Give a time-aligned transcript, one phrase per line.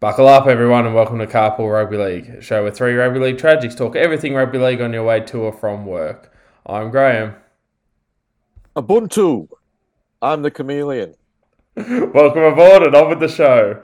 [0.00, 3.36] Buckle up, everyone, and welcome to Carpool Rugby League, a show where three rugby league
[3.36, 6.32] tragics talk everything rugby league on your way to or from work.
[6.64, 7.34] I'm Graham.
[8.74, 9.48] Ubuntu.
[10.22, 11.16] I'm the chameleon.
[11.76, 13.82] welcome aboard and on with the show.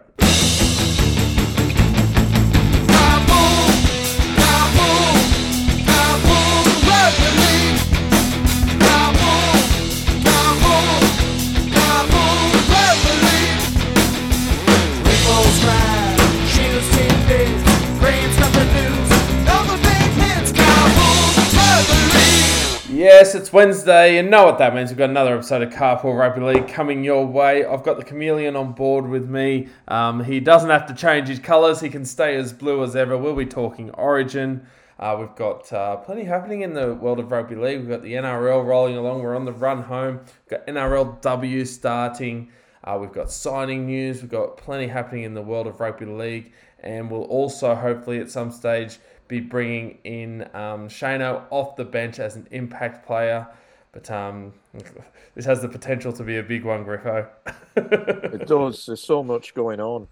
[23.19, 24.91] Yes, it's Wednesday, and know what that means.
[24.91, 27.65] We've got another episode of Carpool Rugby League coming your way.
[27.65, 29.69] I've got the chameleon on board with me.
[29.89, 33.17] Um, he doesn't have to change his colours, he can stay as blue as ever.
[33.17, 34.67] We'll be talking Origin.
[34.99, 37.81] Uh, we've got uh, plenty happening in the world of rugby league.
[37.81, 39.23] We've got the NRL rolling along.
[39.23, 40.21] We're on the run home.
[40.51, 42.51] We've got NRLW starting.
[42.85, 44.21] Uh, we've got signing news.
[44.21, 46.53] We've got plenty happening in the world of rugby league.
[46.81, 48.99] And we'll also, hopefully, at some stage,
[49.29, 53.47] be bringing in um, Shano off the bench as an impact player.
[53.93, 54.53] But um,
[55.35, 57.29] this has the potential to be a big one, Griffo.
[57.77, 58.87] it does.
[58.87, 60.09] There's so much going on.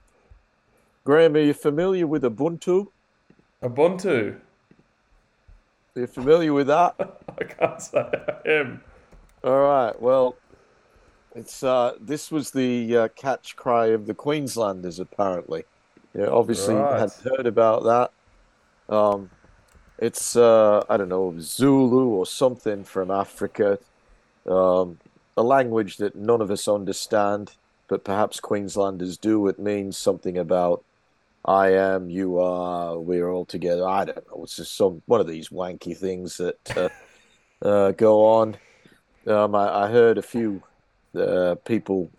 [1.04, 2.88] Graham, are you familiar with Ubuntu?
[3.62, 4.36] Ubuntu.
[5.96, 6.94] Are you familiar with that?
[7.38, 8.82] I can't say I am.
[9.44, 10.00] All right.
[10.00, 10.36] Well,
[11.34, 15.64] it's uh, this was the uh, catch cry of the Queenslanders, apparently.
[16.14, 17.00] Yeah, obviously right.
[17.00, 18.12] had heard about that.
[18.88, 19.30] Um,
[19.98, 23.78] it's uh, I don't know Zulu or something from Africa,
[24.46, 24.98] um,
[25.36, 27.52] a language that none of us understand,
[27.88, 29.46] but perhaps Queenslanders do.
[29.48, 30.84] It means something about
[31.44, 33.86] I am, you are, we're all together.
[33.86, 34.44] I don't know.
[34.44, 36.88] It's just some one of these wanky things that uh,
[37.66, 38.56] uh, go on.
[39.26, 40.62] Um, I, I, heard a few
[41.14, 42.10] uh, people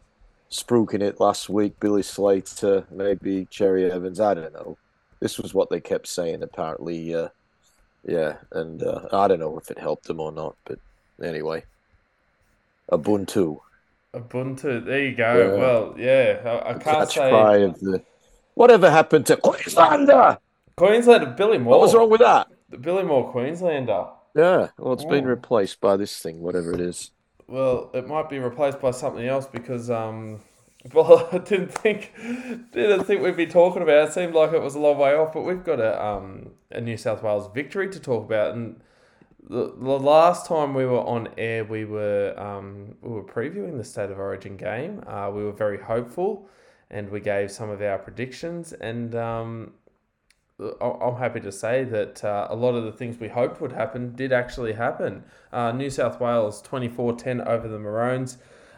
[0.50, 1.80] spruiking it last week.
[1.80, 4.20] Billy Slater, maybe Cherry Evans.
[4.20, 4.78] I don't know
[5.26, 6.44] this was what they kept saying.
[6.44, 7.30] Apparently, uh,
[8.08, 10.78] yeah, and uh, I don't know if it helped them or not, but
[11.20, 11.64] anyway,
[12.92, 13.60] Ubuntu.
[14.14, 14.86] Ubuntu.
[14.86, 15.34] There you go.
[15.36, 15.60] Yeah.
[15.60, 17.30] Well, yeah, I, I can't catch say.
[17.32, 18.04] Cry of the
[18.54, 20.38] whatever happened to Queenslander.
[20.76, 21.72] Queenslander, Billy Moore.
[21.72, 22.48] What was wrong with that?
[22.70, 24.06] The Billy Moore Queenslander.
[24.36, 25.10] Yeah, well, it's oh.
[25.10, 27.10] been replaced by this thing, whatever it is.
[27.48, 30.42] Well, it might be replaced by something else because um,
[30.94, 32.14] well, I didn't think
[32.72, 34.10] didn't think we'd be talking about.
[34.10, 36.82] It seemed like it was a long way off, but we've got a um a
[36.82, 38.54] New South Wales victory to talk about.
[38.54, 38.82] And
[39.48, 43.84] the, the last time we were on air, we were um we were previewing the
[43.84, 45.04] state of origin game.
[45.08, 46.48] Uh, we were very hopeful,
[46.90, 48.74] and we gave some of our predictions.
[48.74, 49.74] And um,
[50.60, 54.16] I'm happy to say that uh, a lot of the things we hoped would happen
[54.16, 55.26] did actually happen.
[55.52, 58.38] Uh, New South Wales 24-10 over the Maroons.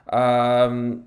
[0.10, 1.07] Um,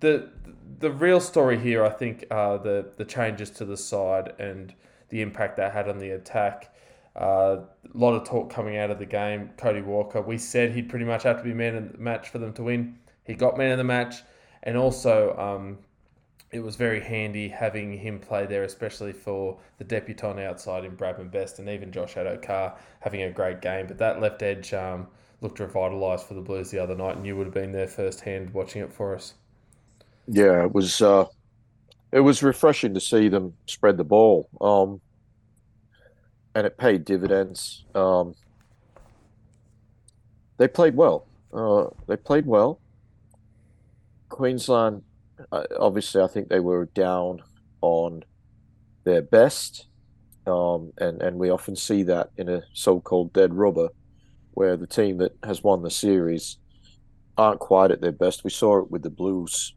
[0.00, 0.30] the
[0.78, 4.74] the real story here, I think, are the the changes to the side and
[5.10, 6.74] the impact that had on the attack.
[7.14, 7.60] Uh,
[7.94, 9.50] a lot of talk coming out of the game.
[9.56, 12.38] Cody Walker, we said he'd pretty much have to be man of the match for
[12.38, 12.98] them to win.
[13.24, 14.16] He got man of the match,
[14.64, 15.78] and also um,
[16.50, 21.30] it was very handy having him play there, especially for the debutant outside in Bradman
[21.30, 23.86] Best and even Josh Addo-Carr having a great game.
[23.86, 25.06] But that left edge um,
[25.40, 28.52] looked revitalised for the Blues the other night, and you would have been there firsthand
[28.52, 29.34] watching it for us
[30.26, 31.26] yeah, it was uh,
[32.12, 35.00] it was refreshing to see them spread the ball, um,
[36.54, 37.84] and it paid dividends.
[37.94, 38.34] Um,
[40.56, 41.26] they played well.
[41.52, 42.80] Uh, they played well.
[44.28, 45.02] Queensland,
[45.52, 47.42] uh, obviously, I think they were down
[47.80, 48.24] on
[49.04, 49.86] their best,
[50.46, 53.88] um, and and we often see that in a so-called dead rubber,
[54.52, 56.56] where the team that has won the series
[57.36, 58.44] aren't quite at their best.
[58.44, 59.74] We saw it with the Blues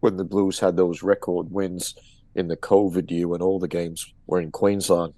[0.00, 1.94] when the Blues had those record wins
[2.34, 5.14] in the COVID year when all the games were in Queensland,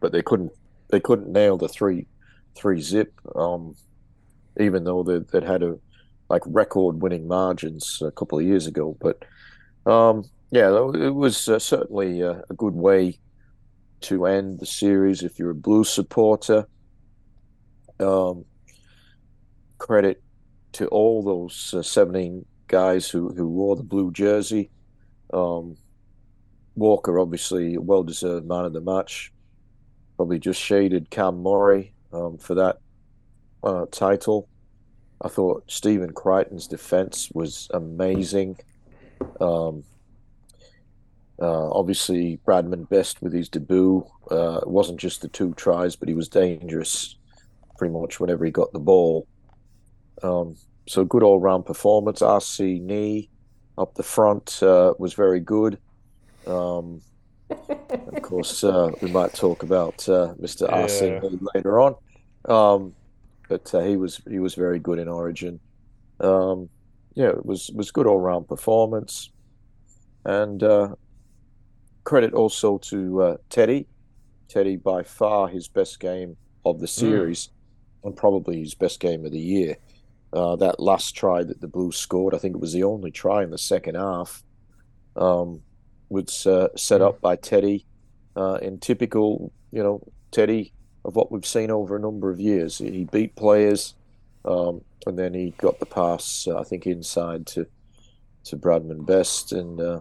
[0.00, 0.52] but they couldn't
[0.90, 2.06] they couldn't nail the three
[2.54, 3.12] three zip.
[3.34, 3.76] Um,
[4.60, 5.78] even though they would had a
[6.28, 9.24] like record winning margins a couple of years ago, but
[9.90, 13.18] um, yeah, it was uh, certainly a, a, good way
[14.00, 16.66] to end the series if you're a Blues supporter.
[18.00, 18.44] Um,
[19.78, 20.22] credit
[20.72, 24.68] to all those uh, 17 guys who, who wore the blue jersey.
[25.32, 25.76] Um,
[26.74, 29.32] Walker, obviously, a well deserved man of the match.
[30.16, 32.78] Probably just shaded Cam Murray um, for that
[33.62, 34.48] uh, title.
[35.22, 38.56] I thought Stephen Crichton's defense was amazing.
[39.40, 39.84] Um,
[41.40, 44.04] uh, obviously, Bradman Best with his debut.
[44.32, 47.14] Uh, it wasn't just the two tries, but he was dangerous
[47.78, 49.28] pretty much whenever he got the ball.
[50.24, 50.56] Um,
[50.86, 52.20] so good all round performance.
[52.20, 53.30] RC knee
[53.78, 55.78] up the front uh, was very good.
[56.46, 57.00] Um,
[57.50, 60.62] of course, uh, we might talk about uh, Mr.
[60.62, 60.82] Yeah.
[60.82, 61.94] Arsene later on,
[62.46, 62.94] um,
[63.48, 65.60] but uh, he was he was very good in Origin.
[66.20, 66.68] Um,
[67.14, 69.30] yeah, it was was good all round performance,
[70.24, 70.94] and uh,
[72.04, 73.86] credit also to uh, Teddy.
[74.48, 77.50] Teddy by far his best game of the series,
[78.04, 79.76] and probably his best game of the year.
[80.34, 83.44] Uh, that last try that the Blues scored, I think it was the only try
[83.44, 84.42] in the second half,
[85.14, 85.62] um,
[86.08, 87.86] was uh, set up by Teddy
[88.34, 90.02] uh, in typical, you know,
[90.32, 90.72] Teddy
[91.04, 92.78] of what we've seen over a number of years.
[92.78, 93.94] He beat players,
[94.44, 97.66] um, and then he got the pass, uh, I think, inside to
[98.46, 100.00] to Bradman Best, and uh,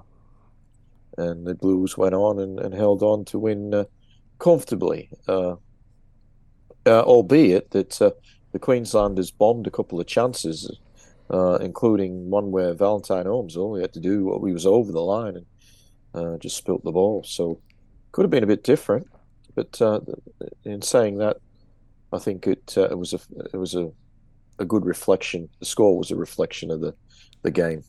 [1.20, 3.86] and the Blues went on and, and held on to win
[4.40, 5.12] comfortably,
[6.88, 8.02] albeit that
[8.54, 10.72] the Queenslanders bombed a couple of chances,
[11.30, 15.02] uh, including one where Valentine Holmes only had to do what he was over the
[15.02, 15.46] line and
[16.16, 17.24] uh, just spilt the ball.
[17.24, 17.60] So
[18.12, 19.08] could have been a bit different,
[19.56, 20.00] but uh,
[20.64, 21.38] in saying that,
[22.14, 23.20] I think it uh, it was a
[23.54, 23.92] it was a
[24.60, 25.50] a good reflection.
[25.60, 26.94] The score was a reflection of the
[27.42, 27.84] the game.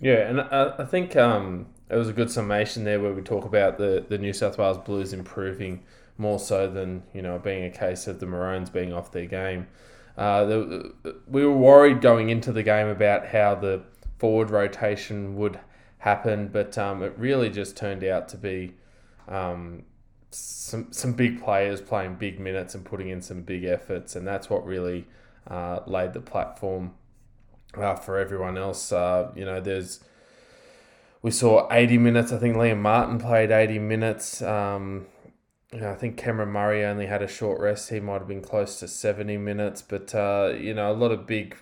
[0.00, 3.44] Yeah, and I, I think um, it was a good summation there where we talk
[3.44, 5.84] about the, the New South Wales Blues improving
[6.18, 9.66] more so than you know being a case of the Maroons being off their game.
[10.16, 10.94] Uh, the,
[11.26, 13.82] we were worried going into the game about how the
[14.18, 15.60] forward rotation would
[15.98, 18.72] happen, but um, it really just turned out to be
[19.28, 19.82] um,
[20.30, 24.48] some some big players playing big minutes and putting in some big efforts, and that's
[24.48, 25.06] what really
[25.48, 26.94] uh, laid the platform
[27.76, 28.92] uh, for everyone else.
[28.92, 30.00] Uh, you know, there's
[31.22, 32.32] we saw 80 minutes.
[32.32, 34.42] I think Liam Martin played 80 minutes.
[34.42, 35.06] Um,
[35.72, 37.90] I think Cameron Murray only had a short rest.
[37.90, 41.26] He might have been close to 70 minutes, but uh, you know, a lot of
[41.26, 41.56] big,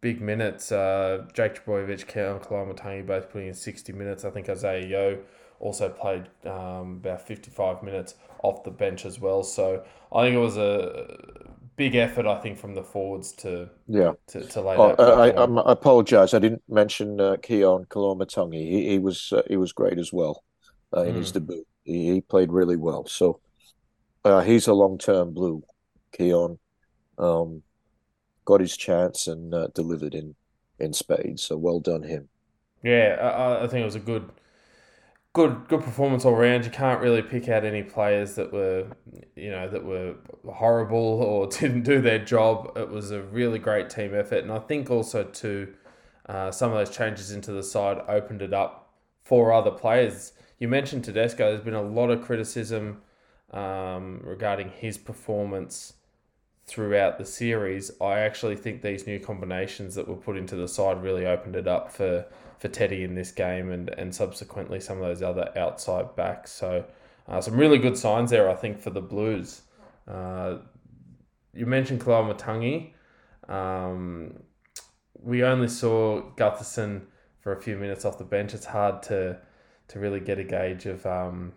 [0.00, 0.72] big minutes.
[0.72, 4.24] Uh, Jake Trbojevic, Keaon Koloamatangi both putting in 60 minutes.
[4.24, 5.22] I think Isaiah Yeo
[5.60, 9.42] also played um, about 55 minutes off the bench as well.
[9.42, 12.26] So I think it was a big effort.
[12.26, 14.12] I think from the forwards to Yeah.
[14.28, 14.94] to, to lay Oh.
[14.98, 15.44] I, I.
[15.44, 16.34] I apologize.
[16.34, 18.54] I didn't mention uh, Keaon Koloamatangi.
[18.70, 20.42] He, he was uh, he was great as well
[20.96, 21.64] uh, in his debut.
[21.84, 23.06] He, he played really well.
[23.06, 23.40] So
[24.24, 25.64] uh, he's a long term blue.
[26.18, 26.58] Keaon
[27.18, 27.62] um,
[28.44, 30.34] got his chance and uh, delivered in
[30.78, 31.42] in spades.
[31.42, 32.28] So well done him.
[32.82, 34.30] Yeah, I, I think it was a good,
[35.32, 36.64] good, good performance all round.
[36.64, 38.86] You can't really pick out any players that were,
[39.34, 40.14] you know, that were
[40.46, 42.72] horrible or didn't do their job.
[42.76, 45.74] It was a really great team effort, and I think also too,
[46.26, 48.92] uh, some of those changes into the side opened it up
[49.24, 50.32] for other players.
[50.64, 51.50] You mentioned Tedesco.
[51.50, 53.02] There's been a lot of criticism
[53.50, 55.92] um, regarding his performance
[56.66, 57.90] throughout the series.
[58.00, 61.68] I actually think these new combinations that were put into the side really opened it
[61.68, 62.24] up for,
[62.58, 66.50] for Teddy in this game and, and subsequently some of those other outside backs.
[66.50, 66.86] So,
[67.28, 69.60] uh, some really good signs there, I think, for the Blues.
[70.08, 70.60] Uh,
[71.52, 72.92] you mentioned Matangi.
[73.50, 74.44] Um,
[75.22, 77.02] we only saw Gutherson
[77.40, 78.54] for a few minutes off the bench.
[78.54, 79.40] It's hard to
[79.88, 81.52] to really get a gauge of um,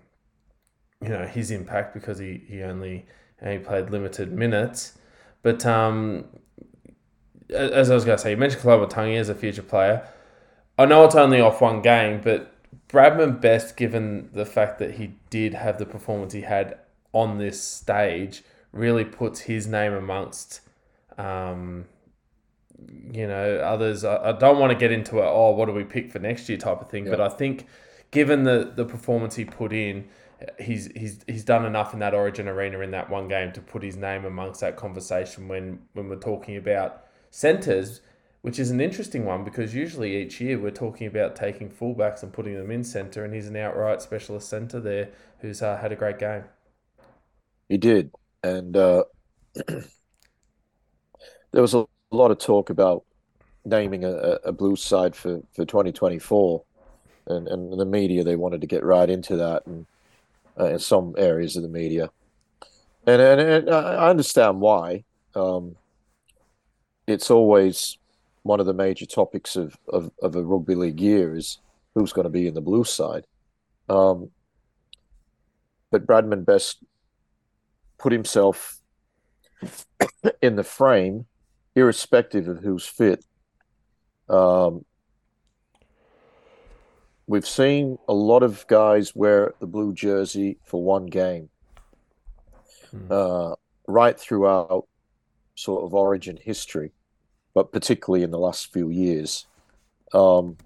[1.01, 3.05] you know his impact because he, he only
[3.43, 4.97] he played limited minutes.
[5.43, 6.25] But um,
[7.49, 10.07] as I was going to say, you mentioned Koloamatangi as a future player.
[10.77, 12.53] I know it's only off one game, but
[12.89, 16.77] Bradman Best, given the fact that he did have the performance he had
[17.13, 20.61] on this stage, really puts his name amongst,
[21.17, 21.85] um,
[23.11, 24.03] you know, others.
[24.03, 26.47] I, I don't want to get into a oh, what do we pick for next
[26.49, 27.65] year type of thing, but I think
[28.17, 30.03] given the the performance he put in,
[30.59, 33.83] he's he's he's done enough in that Origin arena in that one game to put
[33.83, 38.01] his name amongst that conversation when when we're talking about centers,
[38.41, 42.33] which is an interesting one because usually each year we're talking about taking fullbacks and
[42.33, 45.09] putting them in center, and he's an outright specialist center there
[45.41, 46.43] who's uh, had a great game.
[47.69, 48.09] He did,
[48.41, 49.03] and uh,
[51.51, 53.05] there was a lot of talk about
[53.63, 56.63] naming a, a Blues side for for 2024,
[57.27, 59.85] and and the media they wanted to get right into that, and
[60.59, 62.09] uh, in some areas of the media,
[63.05, 65.03] and and, and I understand why.
[65.35, 65.75] Um,
[67.07, 67.97] it's always
[68.43, 71.59] one of the major topics of, of, of a rugby league year is
[71.95, 73.25] who's going to be in the blue side.
[73.89, 74.29] Um,
[75.89, 76.83] but Bradman Best
[77.97, 78.79] put himself
[80.41, 81.25] in the frame,
[81.75, 83.23] irrespective of who's fit.
[84.29, 84.85] Um,
[87.27, 91.49] we've seen a lot of guys wear the blue jersey for one game,
[93.11, 93.53] uh,
[93.87, 94.87] right throughout
[95.55, 96.91] sort of origin history,
[97.53, 99.45] but particularly in the last few years.
[100.13, 100.57] Um,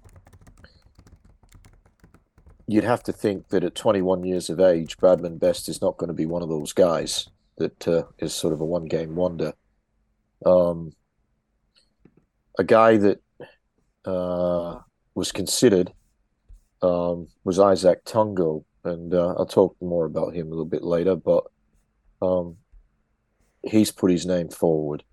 [2.68, 6.08] you'd have to think that at 21 years of age, Bradman Best is not going
[6.08, 7.28] to be one of those guys
[7.58, 9.52] that uh, is sort of a one game wonder.
[10.46, 10.92] Um,
[12.58, 13.20] a guy that
[14.04, 14.78] uh,
[15.14, 15.92] was considered
[16.82, 21.16] um, was Izack Tago, and uh, I'll talk more about him a little bit later.
[21.16, 21.44] But
[22.20, 22.56] um,
[23.62, 25.04] he's put his name forward.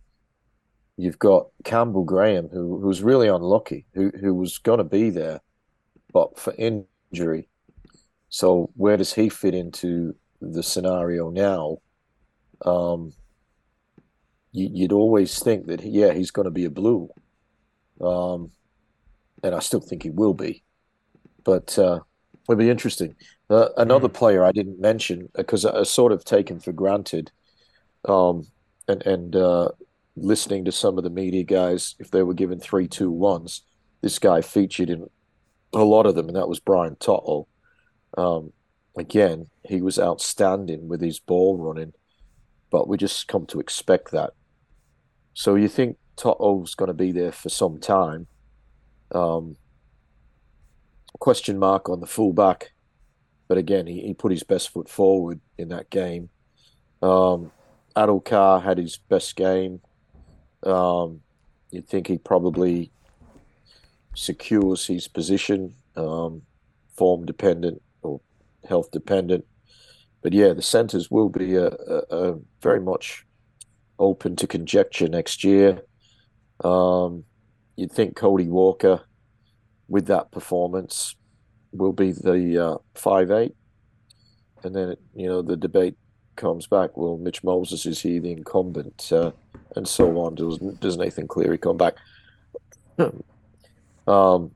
[0.97, 5.39] You've got Campbell Graham, who who's really unlucky, who who was going to be there,
[6.11, 7.47] but for injury.
[8.29, 11.77] So where does he fit into the scenario now?
[12.65, 13.13] Um,
[14.51, 17.09] you, would always think that yeah, he's going to be a blue,
[18.01, 18.51] um,
[19.43, 20.63] and I still think he will be,
[21.49, 21.99] but uh,
[22.47, 23.15] it'll be interesting.
[23.49, 24.13] Uh, another mm.
[24.13, 27.31] player I didn't mention because I, I sort of taken for granted,
[28.07, 28.45] um,
[28.87, 29.69] and and uh,
[30.15, 33.63] listening to some of the media guys, if they were given three, two, ones,
[34.01, 35.09] this guy featured in
[35.73, 37.47] a lot of them, and that was Brian To'o.
[38.15, 38.53] Um,
[38.95, 41.93] again, he was outstanding with his ball running,
[42.69, 44.33] but we just come to expect that.
[45.33, 48.27] So you think To'o's going to be there for some time.
[49.15, 49.55] Um,
[51.19, 52.71] question mark on the fullback,
[53.47, 56.29] but again, he, he put his best foot forward in that game.
[57.01, 57.51] Um,
[57.95, 59.81] Addo-Carr had his best game.
[60.63, 61.21] Um,
[61.71, 62.91] you'd think he probably
[64.15, 66.41] secures his position, um,
[66.95, 68.21] form dependent or
[68.67, 69.45] health dependent.
[70.21, 73.25] But yeah, the centres will be a, a, a, very much
[73.97, 75.81] open to conjecture next year.
[76.63, 77.23] Um,
[77.77, 79.01] you'd think Cody Walker,
[79.89, 81.15] with that performance,
[81.71, 83.55] will be the uh, five eight,
[84.63, 85.97] and then you know the debate
[86.35, 86.95] comes back.
[86.95, 89.31] Well, Mitch Moses is he the incumbent, uh,
[89.75, 90.35] and so on.
[90.35, 91.95] Does does Nathan Cleary come back?
[94.07, 94.51] um,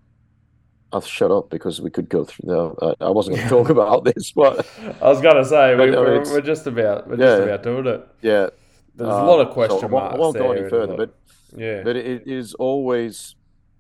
[0.94, 2.50] I'll shut up because we could go through.
[2.50, 4.66] No, I, I wasn't going to talk about this, but
[5.02, 7.88] I was going to say we, are we're just about we're yeah, just about doing
[7.88, 8.08] it.
[8.22, 8.48] Yeah,
[8.96, 10.16] there's a lot of question so marks.
[10.16, 11.16] I won't, go any further, but
[11.56, 13.36] yeah, but it is always.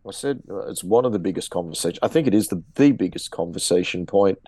[0.07, 1.99] I said uh, it's one of the biggest conversation.
[2.01, 4.39] I think it is the the biggest conversation point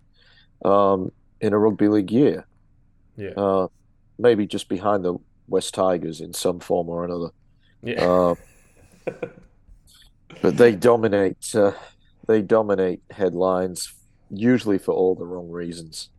[0.64, 2.46] um, in a rugby league year.
[3.18, 3.68] Yeah, uh,
[4.20, 5.16] maybe just behind the
[5.48, 7.30] West Tigers in some form or another.
[7.82, 8.36] Yeah, uh,
[10.42, 11.54] but they dominate.
[11.56, 11.72] Uh,
[12.28, 13.94] they dominate headlines
[14.32, 16.10] usually for all the wrong reasons.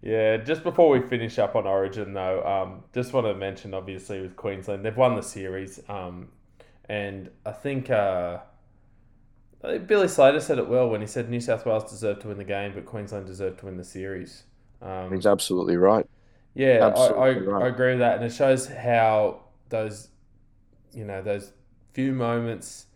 [0.00, 4.20] Yeah, just before we finish up on Origin, though, um, just want to mention obviously
[4.20, 6.28] with Queensland, they've won the series, um,
[6.90, 8.40] and I think uh,
[9.86, 12.44] Billy Slater said it well when he said New South Wales deserved to win the
[12.44, 14.44] game, but Queensland deserved to win the series.
[14.82, 16.06] Um, He's absolutely right.
[16.54, 17.64] Yeah, absolutely I, I, right.
[17.64, 19.40] I agree with that, and it shows how
[19.70, 20.08] those,
[20.92, 21.52] you know, those
[21.92, 22.86] few moments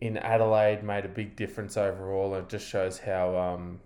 [0.00, 3.80] in Adelaide made a big difference overall, and it just shows how um,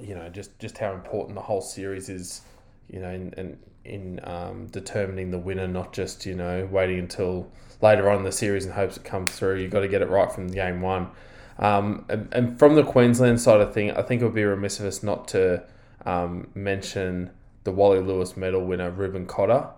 [0.00, 2.42] you know, just just how important the whole series is,
[2.88, 7.50] you know, in in, in um, determining the winner, not just you know waiting until
[7.84, 9.60] later on in the series in hopes it comes through.
[9.60, 11.10] You've got to get it right from game one.
[11.58, 14.80] Um, and, and from the Queensland side of thing, I think it would be remiss
[14.80, 15.62] of us not to
[16.06, 17.30] um, mention
[17.64, 19.68] the Wally Lewis medal winner, Reuben Cotter.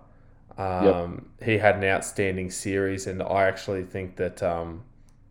[0.57, 1.47] Um, yep.
[1.49, 4.83] He had an outstanding series, and I actually think that um,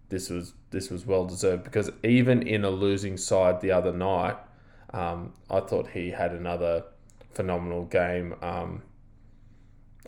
[0.08, 4.36] this was this was well deserved because even in a losing side the other night,
[4.92, 6.84] um, I thought he had another
[7.32, 8.34] phenomenal game.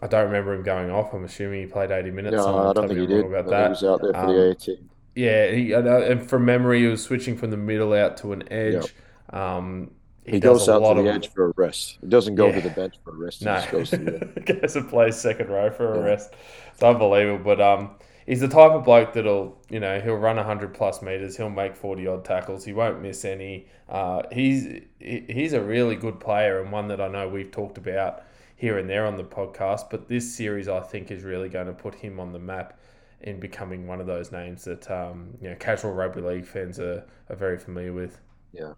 [0.01, 1.13] I don't remember him going off.
[1.13, 2.37] I'm assuming he played 80 minutes.
[2.37, 3.27] No, I don't think he did.
[3.27, 3.65] About that.
[3.65, 4.79] He was out there for um, the 80.
[5.15, 8.95] Yeah, he, and from memory, he was switching from the middle out to an edge.
[9.31, 9.41] Yep.
[9.41, 9.91] Um,
[10.25, 11.99] he, he goes out to the of, edge for a rest.
[12.01, 12.61] He doesn't go yeah.
[12.61, 13.41] to the bench for a rest.
[13.41, 13.55] He no.
[13.55, 16.05] just goes to the goes and plays second row for a yeah.
[16.05, 16.35] rest.
[16.73, 17.43] It's unbelievable.
[17.43, 17.91] But um,
[18.27, 21.75] he's the type of bloke that'll, you know, he'll run 100 plus meters, he'll make
[21.75, 23.67] 40 odd tackles, he won't miss any.
[23.89, 28.23] Uh, he's he's a really good player and one that I know we've talked about
[28.59, 29.89] here and there on the podcast.
[29.89, 32.79] But this series, I think, is really going to put him on the map
[33.21, 37.07] in becoming one of those names that um, you know casual rugby league fans are,
[37.31, 38.21] are very familiar with.
[38.53, 38.75] Yeah.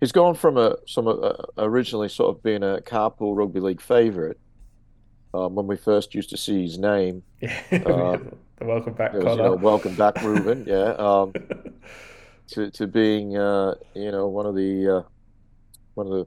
[0.00, 4.36] He's gone from a some uh, originally sort of being a carpool rugby league favourite
[5.34, 7.22] um, when we first used to see his name.
[7.72, 8.18] Uh,
[8.60, 10.64] welcome back, was, you know, welcome back, Reuben.
[10.66, 10.92] Yeah.
[10.92, 11.32] Um,
[12.48, 15.02] to to being uh, you know one of the uh,
[15.94, 16.26] one of the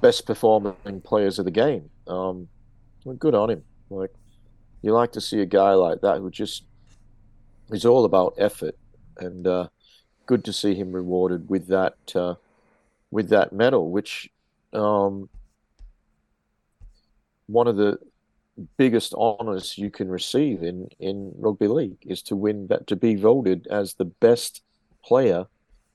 [0.00, 1.90] best performing players of the game.
[2.06, 2.48] Um,
[3.04, 3.64] well, good on him.
[3.90, 4.12] Like
[4.82, 6.64] you like to see a guy like that who just
[7.70, 8.76] is all about effort,
[9.18, 9.68] and uh,
[10.26, 12.34] good to see him rewarded with that uh,
[13.10, 14.30] with that medal, which
[14.72, 15.28] um,
[17.46, 17.98] one of the
[18.76, 23.14] biggest honors you can receive in in rugby league is to win that to be
[23.14, 24.62] voted as the best
[25.04, 25.46] player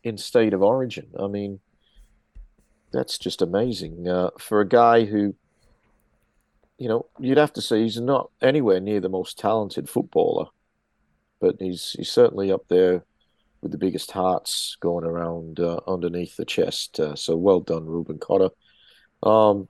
[0.04, 1.08] in state of origin.
[1.20, 1.60] I mean,
[2.94, 5.36] that's just amazing uh, for a guy who,
[6.78, 10.46] you know, you'd have to say he's not anywhere near the most talented footballer,
[11.42, 13.04] but he's he's certainly up there
[13.62, 17.00] with the biggest hearts going around uh, underneath the chest.
[17.00, 18.50] Uh, so well done, Reuben Cotter.
[19.24, 19.68] Um,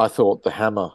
[0.00, 0.90] I thought the hammer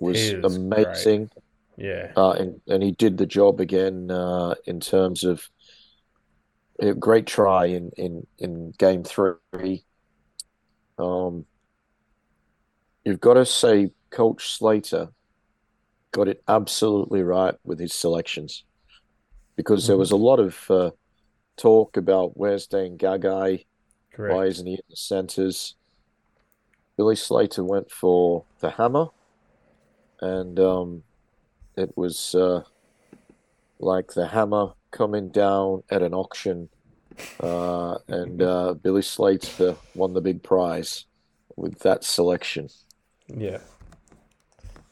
[0.00, 1.26] was, amazing.
[1.26, 1.44] Great.
[1.76, 5.48] Yeah, uh, and and he did the job again uh, in terms of
[6.80, 9.84] a great try in in in game three.
[10.98, 11.46] Um,
[13.04, 15.08] you've got to say, Coach Slater
[16.12, 18.64] got it absolutely right with his selections
[19.56, 20.00] because there mm-hmm.
[20.00, 20.90] was a lot of uh,
[21.56, 23.64] talk about where's Dane Gagai,
[24.12, 24.34] Correct.
[24.34, 25.76] why isn't he in the centers?
[26.96, 29.06] Billy Slater went for the hammer,
[30.20, 31.02] and um,
[31.76, 32.62] it was uh,
[33.78, 36.68] like the hammer coming down at an auction,
[37.40, 41.04] uh, and uh, Billy Slater won the big prize
[41.56, 42.68] with that selection.
[43.28, 43.58] Yeah.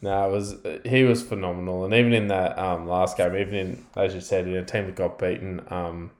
[0.00, 3.86] No, it was he was phenomenal, and even in that um, last game, even in
[3.96, 6.12] as you said, in a team that got beaten, um,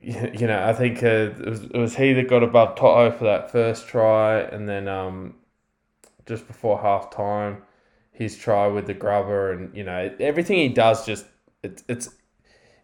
[0.02, 3.24] you know, I think uh, it, was, it was he that got above To'o for
[3.24, 5.34] that first try, and then um,
[6.24, 7.62] just before half time,
[8.12, 11.26] his try with the grubber, and you know everything he does just
[11.62, 12.08] it's it's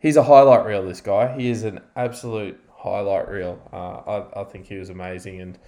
[0.00, 0.84] he's a highlight reel.
[0.84, 3.60] This guy, he is an absolute highlight reel.
[3.72, 5.58] Uh, I I think he was amazing, and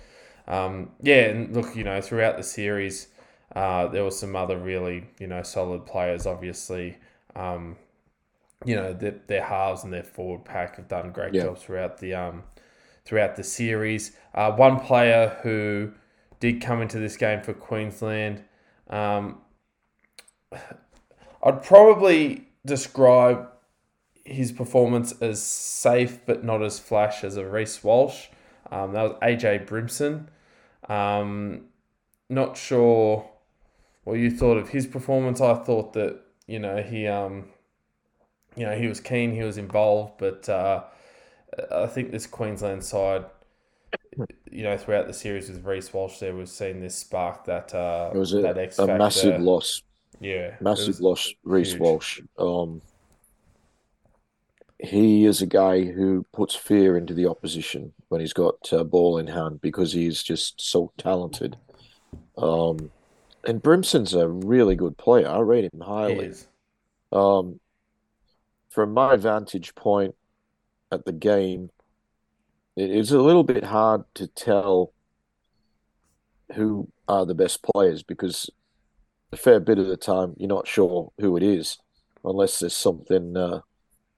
[0.47, 3.09] um, yeah, and look, you know, throughout the series,
[3.55, 6.27] uh, there were some other really you know solid players.
[6.27, 6.97] Obviously,
[7.37, 7.77] um,
[8.65, 11.45] you know their, their halves and their forward pack have done great yeah.
[11.45, 12.43] jobs throughout the um
[13.05, 14.12] throughout the series.
[14.35, 15.93] Uh, one player who
[16.41, 18.45] did come into this game for Queensland.
[18.88, 19.41] Um,
[21.43, 23.49] I'd probably describe
[24.25, 28.27] his performance as safe but not as flash as a Reece Walsh.
[28.71, 30.29] Um, that was AJ Brimson.
[30.88, 31.66] Um,
[32.29, 33.29] not sure
[34.05, 35.40] what you thought of his performance.
[35.40, 37.47] I thought that you know he um,
[38.55, 40.85] you know he was keen, he was involved, but uh,
[41.71, 43.25] I think this Queensland side
[44.51, 48.11] you know, throughout the series with Reece Walsh, there we've seen this spark that uh,
[48.12, 48.38] it was a,
[48.79, 49.83] a massive loss.
[50.20, 51.33] Yeah, massive loss.
[51.44, 52.20] Reece Walsh.
[52.38, 52.83] Um,
[54.78, 59.18] he is a guy who puts fear into the opposition when he's got a ball
[59.18, 61.57] in hand because he's just so talented.
[62.37, 62.90] Um,
[63.44, 65.28] and Brimson's a really good player.
[65.28, 66.33] I rate him highly.
[67.12, 67.59] Um,
[68.70, 70.14] from my vantage point
[70.92, 71.70] at the game,
[72.76, 74.92] it's a little bit hard to tell
[76.54, 78.48] who are the best players because
[79.33, 81.79] a fair bit of the time you're not sure who it is
[82.25, 83.61] unless there's something uh,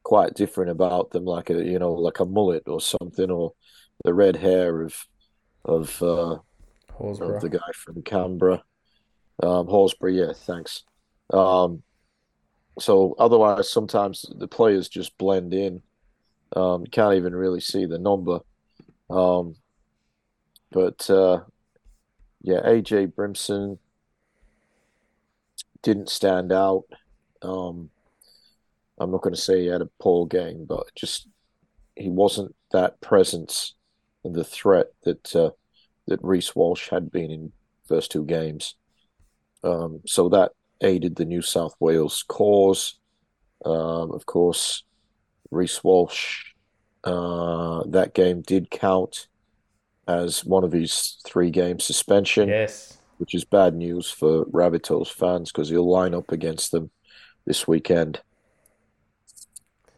[0.03, 3.53] quite different about them, like a you know like a mullet or something, or
[4.05, 5.07] the red hair of
[5.65, 6.39] of, uh,
[6.99, 8.63] of the guy from Canberra,
[9.43, 10.15] um, Horsburgh.
[10.15, 10.85] Yeah, thanks.
[11.33, 11.83] Um,
[12.79, 15.83] so otherwise, sometimes the players just blend in.
[16.57, 18.41] Um, you can't even really see the number.
[19.09, 19.55] Um,
[20.73, 21.41] but uh,
[22.43, 23.79] yeah, AJ Brimson
[25.83, 26.85] didn't stand out.
[27.43, 27.91] Um,
[28.99, 31.27] I'm not going to say he had a poor game, but just
[31.97, 33.75] he wasn't that presence
[34.25, 35.51] and the threat that uh,
[36.07, 37.53] that Reece Walsh had been in
[37.87, 38.75] first two games.
[39.65, 42.99] Um, so that aided the New South Wales cause.
[43.65, 44.85] Um, of course,
[45.51, 46.51] Reece Walsh
[47.05, 49.29] uh, that game did count
[50.07, 52.49] as one of his three game suspension.
[52.49, 52.99] Yes.
[53.21, 56.91] Which is bad news for Rabbitohs fans because he'll line up against them
[57.47, 58.23] this weekend.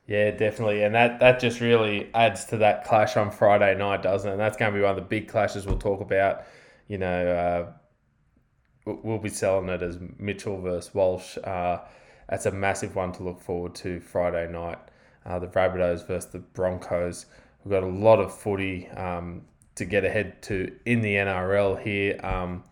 [0.09, 0.83] Yeah, definitely.
[0.83, 4.33] And that, that just really adds to that clash on Friday night, doesn't it?
[4.33, 6.43] And that's going to be one of the big clashes we'll talk about.
[6.89, 7.73] You know,
[8.87, 11.39] uh, we'll be selling it as Mitchell versus Walsh.
[11.39, 11.79] Uh,
[12.29, 14.79] that's a massive one to look forward to Friday night
[15.27, 17.27] uh, the Rabbitohs versus the Broncos.
[17.65, 19.43] We've got a lot of footy um,
[19.77, 22.19] to get ahead to in the NRL here.
[22.23, 22.65] Um,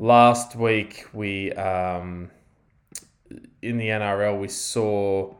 [0.00, 2.30] last week, we um,
[3.62, 5.34] in the NRL we saw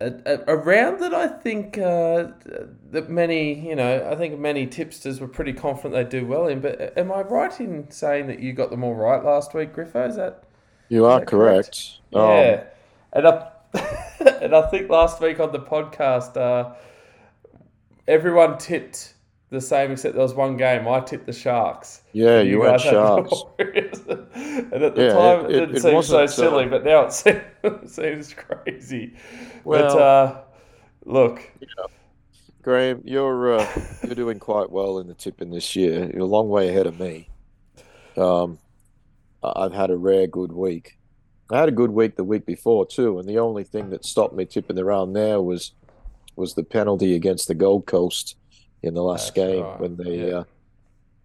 [0.00, 2.28] a, a, a round that I think uh,
[2.90, 6.60] that many, you know, I think many tipsters were pretty confident they'd do well in.
[6.60, 10.08] But am I right in saying that you got them all right last week, Griffo?
[10.08, 10.42] Is that
[10.88, 12.00] you are that correct?
[12.12, 12.24] correct?
[12.42, 12.64] Yeah,
[13.12, 13.50] and I
[14.40, 16.74] and I think last week on the podcast, uh,
[18.08, 19.13] everyone tipped
[19.54, 20.86] the same except there was one game.
[20.86, 22.02] I tipped the Sharks.
[22.12, 23.32] Yeah, you, you went Sharks.
[23.58, 23.70] and
[24.82, 27.12] at the yeah, time, it, it didn't it seem so silly, uh, but now it
[27.12, 29.14] seems, seems crazy.
[29.64, 30.40] Well, but uh,
[31.04, 31.52] Look,
[32.62, 36.10] Graham, you're uh, you're doing quite well in the tipping this year.
[36.10, 37.28] You're a long way ahead of me.
[38.16, 38.58] Um,
[39.42, 40.98] I've had a rare good week.
[41.50, 44.34] I had a good week the week before too, and the only thing that stopped
[44.34, 45.72] me tipping around there was
[46.36, 48.36] was the penalty against the Gold Coast
[48.84, 50.34] in the last That's game right, when they yeah.
[50.34, 50.44] uh,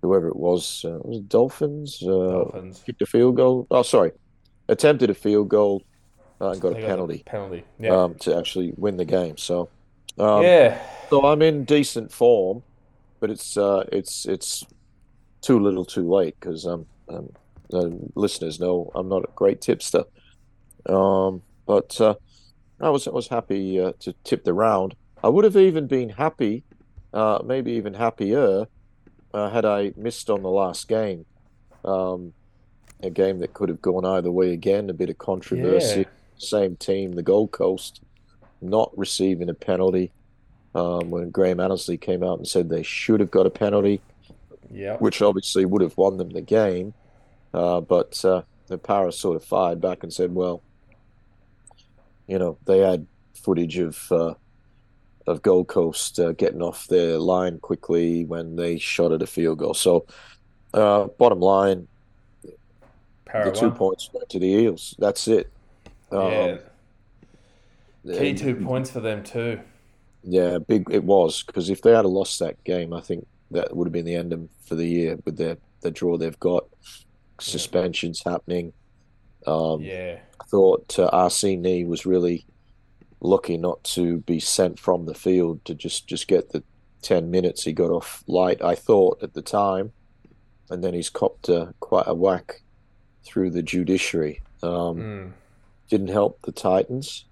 [0.02, 2.84] whoever it was uh, was it Dolphins uh, Dolphins.
[2.86, 3.67] kicked a field goal.
[3.69, 4.12] Oh, sorry,
[4.67, 5.84] attempted a field goal
[6.41, 7.63] uh, and got They a got the penalty Penalty.
[7.80, 7.95] Yeah.
[7.95, 9.38] um, to actually win the game.
[9.38, 9.69] So.
[10.17, 10.78] Um, yeah.
[11.10, 12.62] so I'm in decent form,
[13.22, 14.65] but it's uh, it's it's
[15.41, 17.30] too little, too late because um, um,
[17.72, 20.04] uh, listeners know I'm not a great tipster.
[20.88, 22.15] Um, but uh,
[22.82, 24.95] I was I was happy uh, to tip the round.
[25.24, 26.63] I would have even been happy,
[27.13, 28.67] uh, maybe even happier,
[29.34, 31.26] uh, had I missed on the last game.
[31.86, 32.34] Um,
[33.02, 34.89] a game that could have gone either way again.
[34.89, 36.02] A bit of controversy.
[36.02, 36.06] Yeah.
[36.38, 38.02] Same team, the Gold Coast,
[38.62, 40.12] not receiving a penalty.
[40.76, 44.02] Um, when Graham Annesley came out and said they should have got a penalty,
[44.72, 44.98] Yeah.
[44.98, 46.93] which obviously would have won them the game.
[47.54, 50.62] Uh, but uh, the Paris sort of fired back and said, well,
[52.28, 54.34] you know, they had footage of uh,
[55.30, 59.60] of Gold Coast uh, getting off their line quickly when they shot at a field
[59.60, 59.74] goal.
[59.74, 60.06] So,
[60.74, 61.88] uh, bottom line,
[63.26, 64.96] Parra the two points went to the Eels.
[64.98, 65.50] That's it.
[66.12, 66.58] Yeah.
[66.58, 66.60] Um,
[68.18, 69.60] Key and- two points for them too.
[70.24, 73.88] Yeah, big it was because if they had lost that game, I think that would
[73.88, 76.65] have been the end of, for the year with their the draw they've got.
[77.39, 78.74] Suspensions happening.
[79.48, 80.20] Um, Yeah.
[80.42, 82.46] I thought uh, RC was really
[83.21, 86.63] lucky not to be sent from the field to just just get the
[87.01, 88.62] ten minutes he got off light.
[88.62, 89.91] I thought at the time,
[90.69, 92.62] and then he's copped uh, quite a whack
[93.23, 94.41] through the judiciary.
[94.63, 95.32] Um, Mm.
[95.89, 97.25] didn't help the Titans.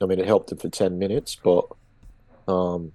[0.00, 1.64] I mean, it helped them for 10 minutes, but
[2.48, 2.92] um,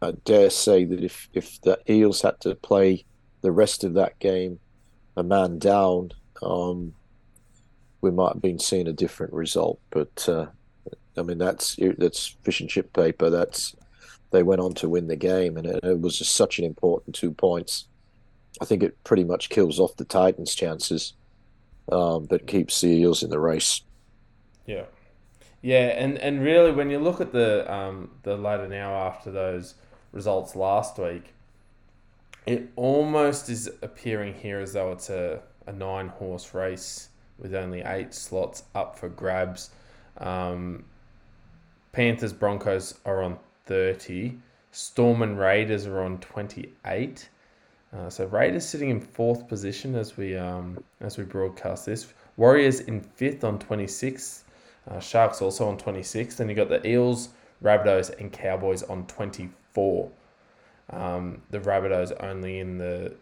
[0.00, 3.04] I dare say that if, if the Eels had to play
[3.42, 4.58] the rest of that game
[5.16, 6.94] a man down, um,
[8.00, 9.78] we might have been seeing a different result.
[9.90, 10.46] But uh,
[11.16, 13.30] I mean, that's that's fish and chip paper.
[13.30, 13.74] That's
[14.30, 17.14] they went on to win the game, and it, it was just such an important
[17.14, 17.86] two points.
[18.60, 21.14] I think it pretty much kills off the Titans' chances,
[21.90, 23.82] um, but keeps the Eels in the race.
[24.66, 24.84] Yeah,
[25.62, 29.74] yeah, and, and really, when you look at the um, the later now after those
[30.12, 31.34] results last week,
[32.46, 37.80] it almost is appearing here as though it's a, a nine horse race with only
[37.82, 39.70] eight slots up for grabs.
[40.18, 40.84] Um,
[41.92, 44.38] Panthers Broncos are on thirty.
[44.70, 47.28] Storm and Raiders are on twenty eight.
[47.94, 52.12] Uh, so Raiders sitting in fourth position as we um, as we broadcast this.
[52.36, 54.44] Warriors in fifth on twenty six.
[54.90, 56.34] Uh, Sharks also on 26.
[56.34, 57.28] Then you got the Eels,
[57.62, 60.10] Rabbitohs, and Cowboys on 24.
[60.90, 63.14] Um, the Rabbitohs only in the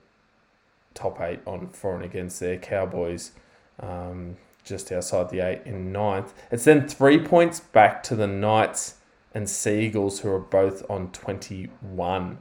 [0.94, 3.32] top eight on for and against their Cowboys,
[3.80, 6.34] um, just outside the eight in ninth.
[6.50, 8.96] It's then three points back to the Knights
[9.34, 12.38] and Sea Eagles, who are both on 21.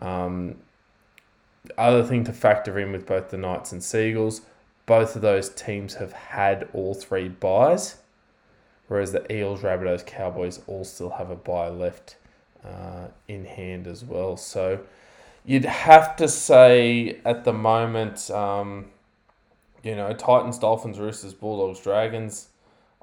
[0.00, 0.56] Um,
[1.76, 4.42] other thing to factor in with both the Knights and Sea Eagles,
[4.86, 7.96] both of those teams have had all three buys
[8.90, 12.16] whereas the Eels, Rabbitohs, Cowboys all still have a buy left
[12.64, 14.36] uh, in hand as well.
[14.36, 14.80] So
[15.44, 18.86] you'd have to say at the moment, um,
[19.82, 22.48] you know, Titans, Dolphins, Roosters, Bulldogs, Dragons.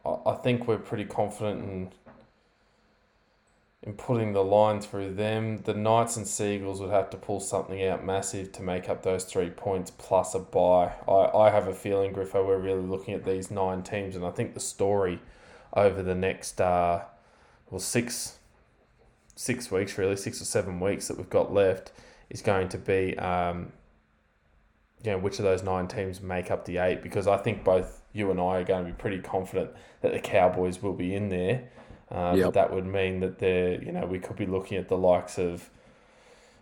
[0.05, 1.91] I, I think we're pretty confident in
[3.83, 5.61] in putting the line through them.
[5.63, 9.03] The Knights and Sea Eagles would have to pull something out massive to make up
[9.03, 10.93] those three points plus a buy.
[11.07, 14.31] I, I have a feeling, Griffo, we're really looking at these nine teams, and I
[14.31, 15.21] think the story
[15.73, 17.03] over the next uh,
[17.69, 18.39] well six
[19.35, 21.91] six weeks really six or seven weeks that we've got left
[22.29, 23.71] is going to be um,
[25.03, 28.01] you know which of those nine teams make up the eight because I think both
[28.13, 31.29] you and I are going to be pretty confident that the Cowboys will be in
[31.29, 31.69] there.
[32.09, 32.53] Uh, Yep.
[32.53, 35.69] That would mean that they're you know we could be looking at the likes of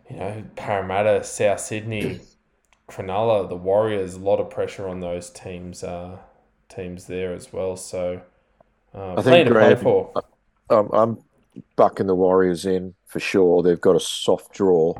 [0.09, 2.21] you know Parramatta, South Sydney,
[2.89, 4.15] Cronulla, the Warriors.
[4.15, 6.17] A lot of pressure on those teams uh,
[6.69, 7.75] teams there as well.
[7.77, 8.21] So.
[8.93, 10.13] Uh, I think Graham, for.
[10.69, 11.17] um, I'm
[11.75, 13.61] bucking the Warriors in for sure.
[13.61, 14.93] They've got a soft draw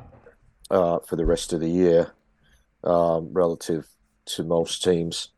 [0.69, 2.12] uh, for the rest of the year
[2.86, 3.88] um, relative
[4.26, 5.30] to most teams.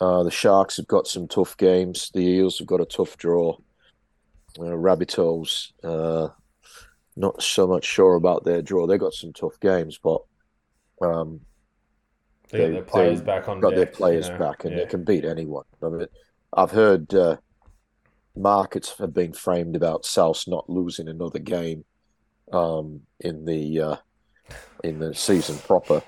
[0.00, 2.10] Uh, the Sharks have got some tough games.
[2.14, 3.56] The Eels have got a tough draw.
[4.58, 6.28] Uh, Rabbitohs, uh,
[7.16, 8.86] not so much sure about their draw.
[8.86, 10.22] They've got some tough games, but
[11.00, 11.40] um,
[12.50, 14.38] They got their players back on got their players you know.
[14.38, 14.80] back and yeah.
[14.80, 15.64] they can beat anyone.
[15.82, 16.06] I mean,
[16.52, 17.36] I've heard uh,
[18.36, 21.84] markets have been framed about South not losing another game
[22.52, 23.96] um, in the uh,
[24.84, 26.02] in the season proper.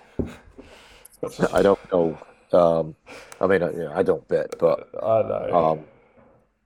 [1.52, 2.18] I don't know.
[2.52, 2.94] Um,
[3.40, 5.50] I mean, I, you know, I don't bet, but I know.
[5.72, 5.80] um,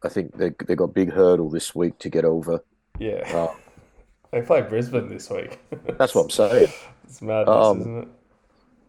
[0.03, 2.63] I think they they got a big hurdle this week to get over.
[2.99, 3.23] yeah.
[3.35, 3.55] Uh,
[4.31, 5.59] they play Brisbane this week.
[5.99, 6.69] that's what I'm saying.
[7.05, 8.09] It's madness, Um, isn't it?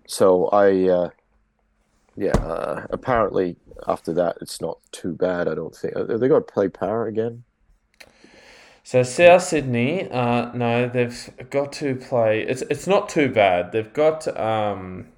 [0.08, 1.10] So I, uh,
[2.18, 2.32] yeah.
[2.32, 3.56] Uh, apparently,
[3.88, 5.48] after that, it's not too bad.
[5.48, 5.94] I don't think.
[5.94, 7.44] They got to play Parra again?
[8.90, 12.42] So South Sydney, uh, no, they've got to play.
[12.42, 13.72] It's it's not too bad.
[13.72, 14.28] They've got.
[14.36, 15.10] Um,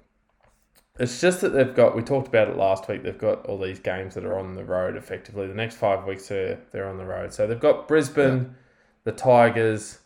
[1.00, 1.96] it's just that they've got.
[1.96, 3.02] We talked about it last week.
[3.02, 4.94] They've got all these games that are on the road.
[4.94, 7.32] Effectively, the next five weeks are they're on the road.
[7.32, 8.56] So they've got Brisbane,
[9.04, 10.00] the Tigers,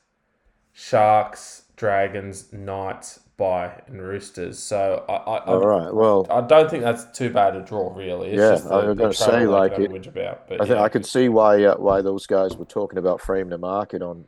[0.73, 4.59] Sharks, Dragons, Knights, By, and Roosters.
[4.59, 5.95] So I I, All I, right.
[5.95, 7.95] Well, I don't think that's too bad a draw.
[7.95, 10.49] Really, it's Yeah, just the, I was gonna say, like, it- about.
[10.49, 13.21] But I think yeah, I can see why uh, why those guys were talking about
[13.21, 14.25] framing the market on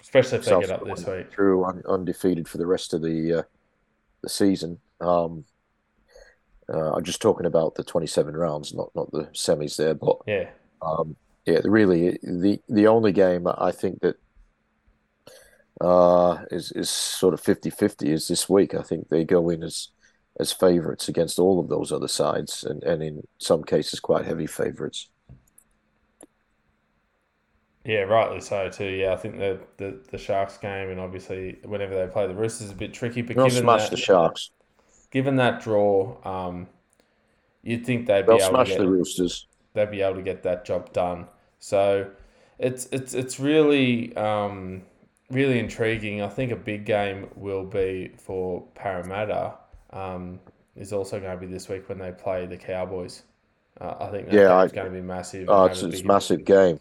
[0.00, 1.30] especially if they get up this week.
[1.30, 3.42] through un, undefeated for the rest of the uh,
[4.22, 4.78] the season.
[5.00, 5.44] Um,
[6.72, 10.48] uh, I'm just talking about the 27 rounds, not not the semis there, but Yeah.
[10.82, 14.16] um, yeah, really the the only game I think that
[15.80, 18.74] uh, is is sort of 50-50 is this week.
[18.74, 19.88] I think they go in as
[20.40, 24.46] as favorites against all of those other sides, and, and in some cases quite heavy
[24.46, 25.08] favorites.
[27.84, 28.84] Yeah, rightly so too.
[28.86, 32.66] Yeah, I think the, the, the Sharks game and obviously whenever they play the Roosters
[32.66, 34.50] is a bit tricky, but They'll given smash that the Sharks.
[35.10, 36.66] given that draw, um,
[37.62, 39.46] you'd think they'd be They'll able to smash get the Roosters.
[39.74, 41.26] they'd be able to get that job done.
[41.60, 42.10] So
[42.58, 44.82] it's it's it's really um,
[45.30, 46.22] really intriguing.
[46.22, 49.54] I think a big game will be for Parramatta.
[49.90, 50.40] Um,
[50.76, 53.22] is also going to be this week when they play the Cowboys.
[53.80, 55.48] Uh, I think Yeah, it's going to be massive.
[55.48, 56.78] Oh, it's, a it's a massive game.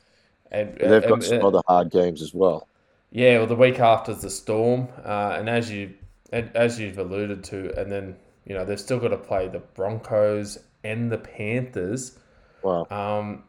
[0.52, 2.68] And, They've and- got some and- other hard games as well.
[3.10, 5.94] Yeah, well, the week after is the Storm, uh, and as you
[6.34, 9.60] and as you've alluded to, and then you know they've still got to play the
[9.60, 12.20] Broncos and the Panthers.
[12.64, 12.86] Wow.
[12.92, 13.44] Um,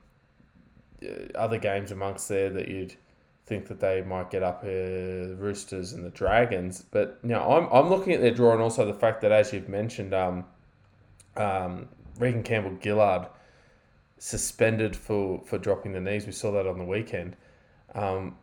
[1.03, 2.95] uh, other games amongst there that you'd
[3.49, 6.85] think that they might get up, uh, the Roosters and the Dragons.
[6.91, 9.53] But you know, I'm I'm looking at their draw, and also the fact that as
[9.53, 10.45] you've mentioned, um,
[11.37, 13.29] um, Reagan Campbell-Gillard
[14.19, 16.27] suspended for for dropping the knees.
[16.27, 17.37] We saw that on the weekend.
[17.95, 18.37] Um,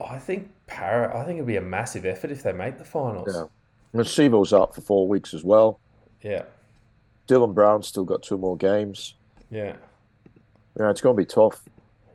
[0.00, 1.16] I think Parra.
[1.16, 3.28] I think it'd be a massive effort if they make the finals.
[3.32, 3.44] Yeah.
[3.92, 5.80] And Sivo's out for four weeks as well.
[6.22, 6.44] Yeah,
[7.26, 9.14] Dylan Brown's still got two more games.
[9.50, 9.76] yeah,
[10.78, 11.62] Yeah, it's going to be tough.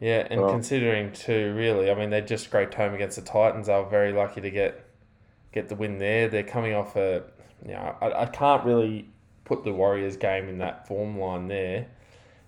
[0.03, 0.27] Yeah.
[0.29, 3.67] And Well- considering too, really, I mean, they just scraped home against the Titans.
[3.67, 4.83] They were very lucky to get
[5.53, 6.27] get the win there.
[6.27, 7.23] They're coming off a.
[7.65, 9.07] You know, I, I can't really
[9.45, 11.87] put the Warriors game in that form line there,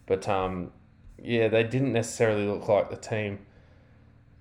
[0.05, 0.71] but um,
[1.17, 3.39] yeah, they didn't necessarily look like the team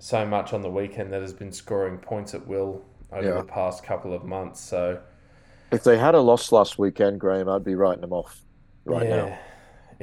[0.00, 3.35] so much on the weekend that has been scoring points at will over Yeah.
[3.35, 4.61] the past couple of months.
[4.61, 4.98] So
[5.70, 8.42] If they had a loss last weekend, Graham, I'd be writing them off
[8.85, 9.16] right yeah.
[9.16, 9.38] now.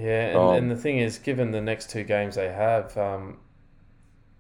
[0.01, 3.39] Yeah, and, Um, and the thing is, given the next two games they have, um,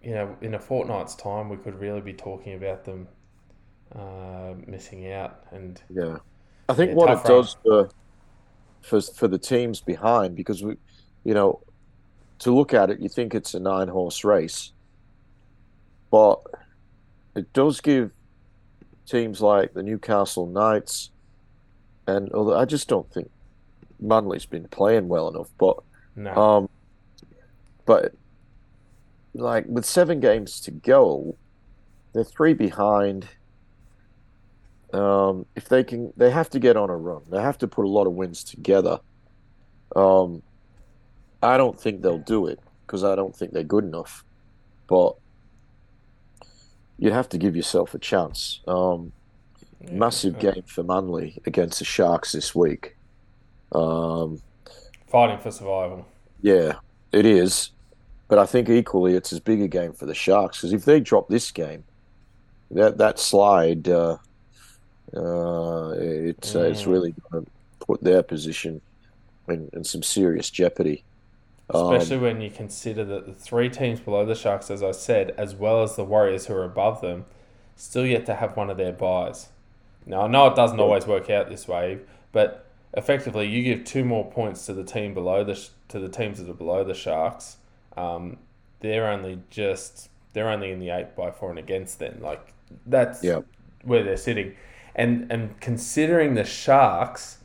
[0.01, 3.07] you know, in a fortnight's time, we could really be talking about them
[3.95, 5.45] uh, missing out.
[5.51, 6.17] And Yeah.
[6.69, 7.89] I think Yeah, what it does for,
[8.81, 10.77] for for the teams behind, because we,
[11.23, 11.61] you know,
[12.39, 14.73] to look at it, you think it's a nine horse race,
[16.11, 16.39] but
[17.35, 18.11] it does give
[19.07, 21.11] teams like the Newcastle Knights,
[22.07, 23.31] and although I just don't think
[24.01, 25.77] Manly's been playing well enough, but
[26.15, 26.69] no, um,
[27.85, 28.13] but
[29.33, 31.35] like with seven games to go,
[32.13, 33.27] they're three behind.
[34.93, 37.21] Um, if they can, they have to get on a run.
[37.29, 38.99] They have to put a lot of wins together.
[39.95, 40.41] Um,
[41.41, 44.25] I don't think they'll do it because I don't think they're good enough.
[44.87, 45.15] But
[46.97, 48.59] you'd have to give yourself a chance.
[48.67, 49.13] Um,
[49.89, 52.95] massive game for Manly against the Sharks this week.
[53.71, 54.41] Um,
[55.07, 56.05] fighting for survival.
[56.41, 56.73] yeah,
[57.11, 57.71] it is.
[58.29, 60.99] But I think equally it's as big a game for the Sharks because if they
[61.01, 61.85] drop this game,
[62.71, 64.17] that that slide, uh,
[65.15, 66.87] uh, it's uh, it's Mm.
[66.87, 67.51] really going to
[67.85, 68.81] put their position
[69.49, 71.05] in, in some serious jeopardy.
[71.73, 75.31] Um, Especially when you consider that the three teams below the Sharks, as I said,
[75.37, 77.25] as well as the Warriors who are above them,
[77.77, 79.49] still yet to have one of their buys.
[80.05, 81.99] Now, I know it doesn't always work out this way,
[82.33, 86.39] but effectively, you give two more points to the team below the to the teams
[86.39, 87.57] that are below the Sharks.
[87.97, 88.37] Um,
[88.79, 91.99] they're only just they're only in the eight by four and against.
[91.99, 92.53] Then, like
[92.85, 93.41] that's Yeah.
[93.83, 94.55] where they're sitting,
[94.95, 97.39] and and considering the Sharks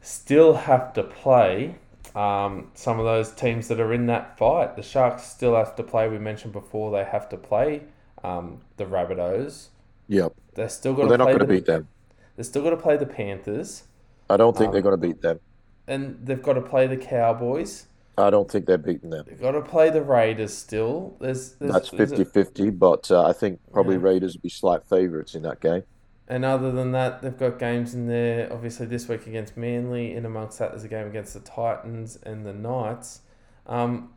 [0.00, 1.76] still have to play
[2.14, 4.76] um, some of those teams that are in that fight.
[4.76, 6.08] The Sharks still have to play.
[6.08, 7.82] We mentioned before they have to play
[8.24, 9.68] um, the Rabbitohs.
[10.08, 10.32] Yep.
[10.54, 11.88] They're still got Well, to they're not going to beat them.
[12.36, 13.84] They're still got to play the Panthers,
[14.28, 15.40] I don't think Um, they're going to beat them.
[15.88, 17.86] and they've got to play the Cowboys.
[18.18, 19.24] I don't think they're beating them.
[19.28, 21.16] They've got to play the Raiders still.
[21.20, 24.02] There's, there's That's there's 50-50, but uh, I think probably Yeah.
[24.02, 25.82] Raiders will be slight favourites in that game.
[26.26, 28.52] And other than that, they've got games in there.
[28.52, 30.12] Obviously, this week against Manly.
[30.12, 33.20] In amongst that, there's a game against the Titans and the Knights.
[33.66, 34.10] Um,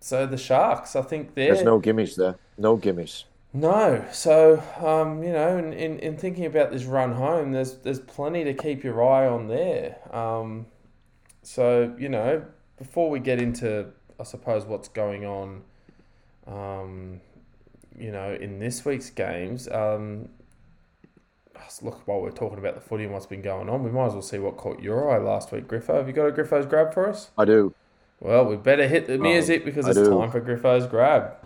[0.00, 2.36] so the Sharks, I think they're There's no gimmies there.
[2.58, 3.24] No gimmies.
[3.52, 4.04] No.
[4.12, 8.44] So um, you know, in, in, in thinking about this run home, there's there's plenty
[8.44, 9.98] to keep your eye on there.
[10.14, 10.66] Um,
[11.42, 12.44] so you know,
[12.78, 13.86] before we get into,
[14.20, 15.62] I suppose, what's going on,
[16.46, 17.20] um,
[17.98, 19.68] you know, in this week's games.
[19.68, 20.28] Um,
[21.82, 24.12] look while we're talking about the footy and what's been going on, we might as
[24.12, 25.94] well see what caught your eye last week, Griffo.
[25.94, 27.30] Have you got a Griffo's grab for us?
[27.36, 27.74] I do.
[28.20, 30.10] Well, we better hit the music because I it's do.
[30.10, 31.36] time for Griffo's grab.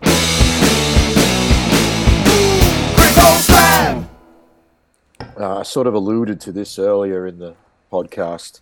[5.41, 7.55] Uh, I sort of alluded to this earlier in the
[7.91, 8.61] podcast.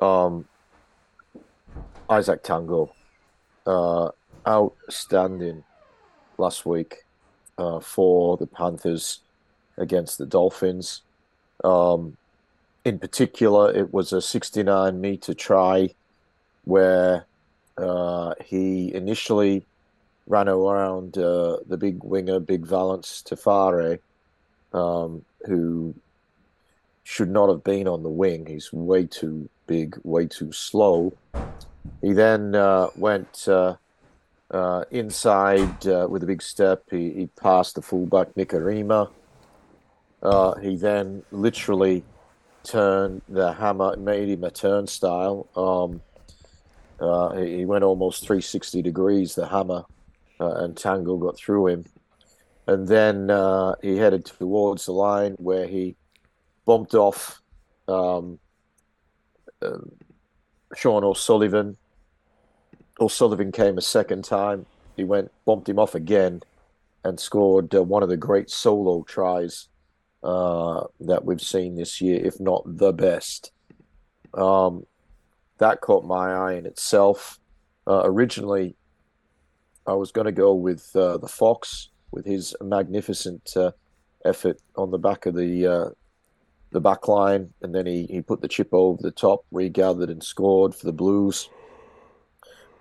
[0.00, 0.46] Um,
[2.08, 2.92] Izack Tago,
[3.66, 4.08] uh,
[4.48, 5.64] outstanding
[6.38, 7.04] last week
[7.58, 9.20] uh, for the Panthers
[9.76, 11.02] against the Dolphins.
[11.62, 12.16] Um,
[12.86, 15.90] in particular, it was a 69 meter try
[16.64, 17.26] where
[17.76, 19.66] uh, he initially
[20.26, 23.98] ran around uh, the big winger, Big Valynce Te Whare,
[24.72, 25.94] um, who
[27.04, 28.46] should not have been on the wing.
[28.46, 31.16] He's way too big, way too slow.
[32.02, 33.76] He then uh, went uh,
[34.50, 36.82] uh, inside uh, with a big step.
[36.90, 39.10] He, he passed the fullback Nikorima.
[40.22, 42.04] Uh, he then literally
[42.62, 45.48] turned the hammer, made him a turnstile.
[45.56, 46.02] Um,
[47.00, 49.84] uh, he, he went almost 360 degrees, the hammer,
[50.40, 51.84] and Tago got through him.
[52.68, 55.96] And then uh, he headed towards the line where he
[56.66, 57.40] bumped off
[57.88, 58.38] um,
[59.62, 59.90] um,
[60.76, 61.78] Sean O'Sullivan.
[63.00, 64.66] O'Sullivan came a second time.
[64.96, 66.42] He went, bumped him off again,
[67.04, 69.68] and scored uh, one of the great solo tries
[70.22, 73.50] uh, that we've seen this year, if not the best.
[74.34, 74.84] Um,
[75.56, 77.40] that caught my eye in itself.
[77.86, 78.76] Uh, originally,
[79.86, 83.72] I was going to go with uh, the Fox with his magnificent uh,
[84.24, 85.90] effort on the back of the uh,
[86.70, 90.22] the back line, and then he, he put the chip over the top, regathered and
[90.22, 91.48] scored for the Blues.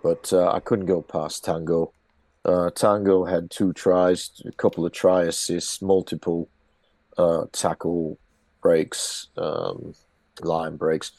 [0.03, 1.91] But uh, I couldn't go past Tago.
[2.43, 6.49] Uh, Tago had two tries, a couple of try assists, multiple
[7.17, 8.17] uh, tackle
[8.61, 9.93] breaks, um,
[10.41, 11.11] line breaks.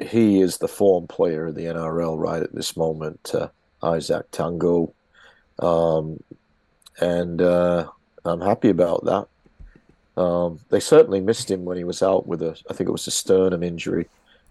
[0.00, 3.48] He is the form player of the NRL right at this moment, uh,
[3.82, 4.92] Izack Tago.
[5.58, 6.22] Um,
[7.00, 7.88] and uh,
[8.24, 9.28] I'm happy about that.
[10.20, 13.06] Um, they certainly missed him when he was out with a, I think it was
[13.06, 14.08] a sternum injury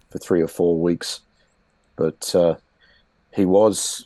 [0.10, 1.22] for three or four weeks.
[1.96, 2.56] But uh,
[3.34, 4.06] he was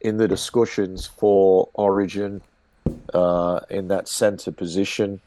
[0.00, 2.42] in the discussions for Origin
[3.14, 5.20] uh, in that centre position.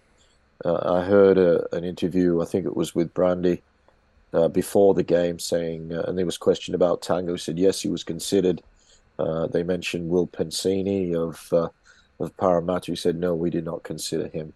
[0.64, 3.62] Uh, I heard a, an interview, I think it was with Brandy,
[4.34, 7.40] uh, before the game saying, uh, and there was question about Tago.
[7.40, 8.62] Said yes, he was considered.
[9.52, 11.72] They mentioned Will Penisini of
[12.20, 12.92] of Parramatta.
[12.92, 14.54] He said no, we did not consider him.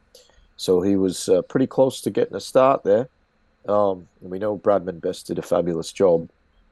[0.57, 3.09] So he was uh, pretty close to getting a start there.
[3.67, 6.29] Um, and we know Bradman Best did a fabulous job,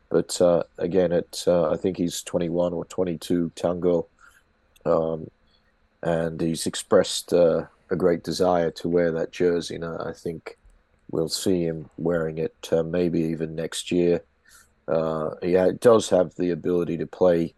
[0.10, 4.06] but uh, again, at uh, I think he's 21 or 22, Tago,
[4.86, 5.30] um,
[6.04, 9.76] and he's expressed uh, a great desire to wear that jersey.
[9.76, 10.58] And I think
[11.12, 14.22] we'll see him wearing it uh, maybe even next year.
[14.88, 17.54] Uh, he does have the ability to play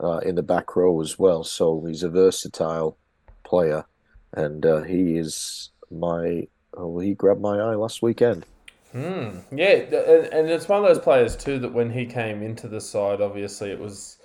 [0.00, 2.96] uh, in the back row as well, so he's a versatile
[3.44, 3.84] player,
[4.32, 6.48] and uh, he is my.
[6.76, 8.44] Oh, he grabbed my eye last weekend.
[8.92, 9.38] Hmm.
[9.50, 12.80] Yeah, and, and it's one of those players too that when he came into the
[12.80, 14.18] side, obviously it was,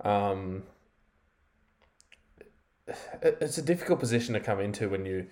[0.00, 0.64] um,
[3.20, 5.26] it's a difficult position to come into when you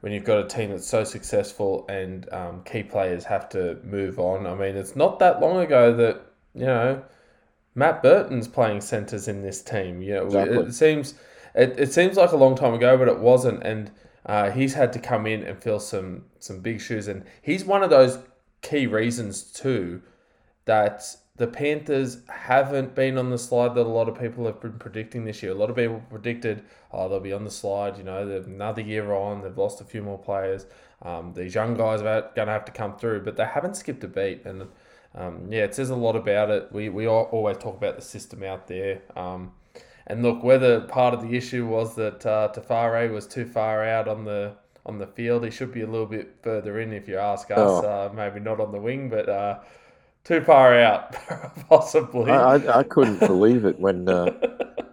[0.00, 4.18] when you've got a team that's so successful and um, key players have to move
[4.18, 4.46] on.
[4.46, 6.22] I mean, it's not that long ago that
[6.54, 7.02] you know
[7.80, 10.02] Matt Burton's playing centers in this team.
[10.02, 10.56] You know, Exactly.
[10.58, 11.14] it, it seems
[11.54, 13.62] it, it seems like a long time ago, but it wasn't.
[13.62, 13.90] And
[14.26, 17.82] uh, he's had to come in and fill some some big shoes, and he's one
[17.82, 18.18] of those
[18.60, 20.02] key reasons too
[20.66, 21.02] that
[21.36, 25.24] the Panthers haven't been on the slide that a lot of people have been predicting
[25.24, 25.52] this year.
[25.52, 26.62] A lot of people predicted,
[26.92, 27.96] oh, they'll be on the slide.
[27.96, 29.40] You know, they're another year on.
[29.40, 30.66] They've lost a few more players.
[31.00, 34.04] Um, these young guys are going to have to come through, but they haven't skipped
[34.04, 34.44] a beat.
[34.44, 34.68] And
[35.14, 36.68] um, yeah, it says a lot about it.
[36.72, 39.02] We we always talk about the system out there.
[39.16, 39.52] Um,
[40.06, 43.84] and look, whether part of the issue was that uh, Te Whare was too far
[43.84, 44.54] out on the
[44.86, 47.58] on the field, he should be a little bit further in, if you ask us.
[47.58, 47.86] Oh.
[47.86, 49.60] Uh, maybe not on the wing, but uh,
[50.24, 51.14] too far out,
[51.68, 52.30] possibly.
[52.30, 54.32] I, I, I, couldn't believe it when uh,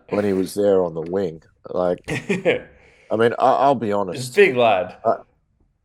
[0.10, 1.42] when he was there on the wing.
[1.70, 4.18] Like, I mean, I, will be honest.
[4.18, 4.98] He's big lad.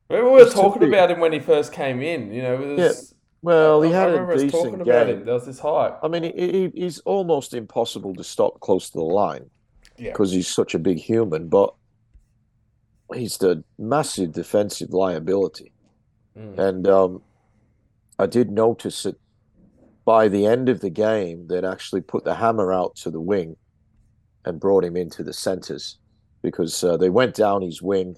[0.09, 2.33] we were talking about him when he first came in.
[2.33, 3.12] You know, was, yeah.
[3.43, 5.25] Well, he had a decent game.
[5.25, 5.99] There was this hype.
[6.03, 9.51] I mean, he, he, he's almost impossible to stop close to the line
[9.97, 10.37] because yeah.
[10.37, 11.49] he's such a big human.
[11.49, 11.75] But
[13.13, 15.73] he's the massive defensive liability,
[16.39, 16.57] mm.
[16.57, 17.23] and um,
[18.19, 19.19] I did notice that
[20.05, 23.57] by the end of the game, they'd actually put the hammer out to the wing
[24.45, 25.99] and brought him into the centres
[26.43, 28.17] because uh, they went down his wing.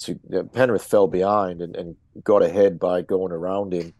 [0.00, 3.94] To uh, Penrith fell behind and, and got ahead by going around him,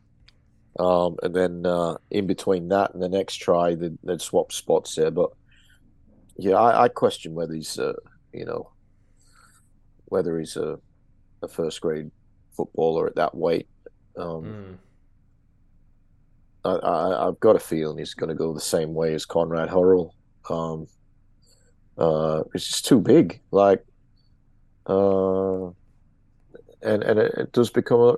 [0.79, 4.95] um, and then uh, in between that and the next try, they'd, they'd swap spots
[4.97, 5.11] there.
[5.11, 5.31] But
[6.37, 7.95] yeah, I, I question whether he's, uh,
[8.33, 8.71] you know,
[10.07, 10.79] whether he's a,
[11.43, 12.11] a first grade
[12.57, 13.69] footballer at that weight.
[14.17, 14.79] Um, mm.
[16.65, 20.15] I, have got a feeling he's going to go the same way as Conrad Hurrell.
[20.49, 20.87] Um,
[21.99, 23.41] uh, it's just too big.
[23.51, 23.85] Like,
[24.87, 28.17] uh, and and it, it does become a,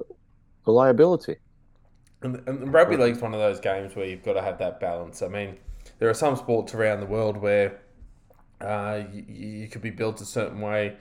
[0.67, 1.37] a liability.
[2.23, 5.23] And, and rugby league's one of those games where you've got to have that balance.
[5.23, 5.57] I mean,
[5.99, 7.81] there are some sports around the world where
[8.61, 10.97] uh, you, you could be built a certain way,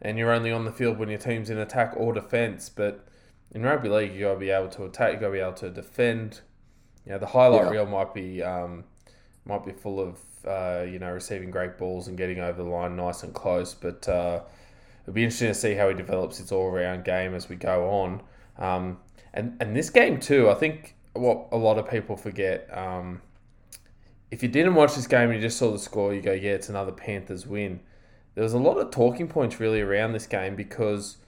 [0.00, 2.68] and you're only on the field when your team's in attack or defence.
[2.68, 3.06] But
[3.52, 5.14] in rugby league, you got to be able to attack.
[5.14, 6.40] You got to be able to defend.
[7.04, 7.70] You know, the highlight yeah.
[7.70, 8.84] reel might be um,
[9.44, 12.96] might be full of uh, you know receiving great balls and getting over the line
[12.96, 14.40] nice and close, but uh,
[15.02, 17.88] it'll be interesting to see how he develops his all round game as we go
[17.90, 18.22] on.
[18.58, 18.98] Um,
[19.34, 22.68] and and this game too, I think what a lot of people forget.
[22.76, 23.22] Um,
[24.30, 26.52] if you didn't watch this game and you just saw the score, you go, yeah,
[26.52, 27.80] it's another Panthers win.
[28.34, 31.18] There was a lot of talking points really around this game because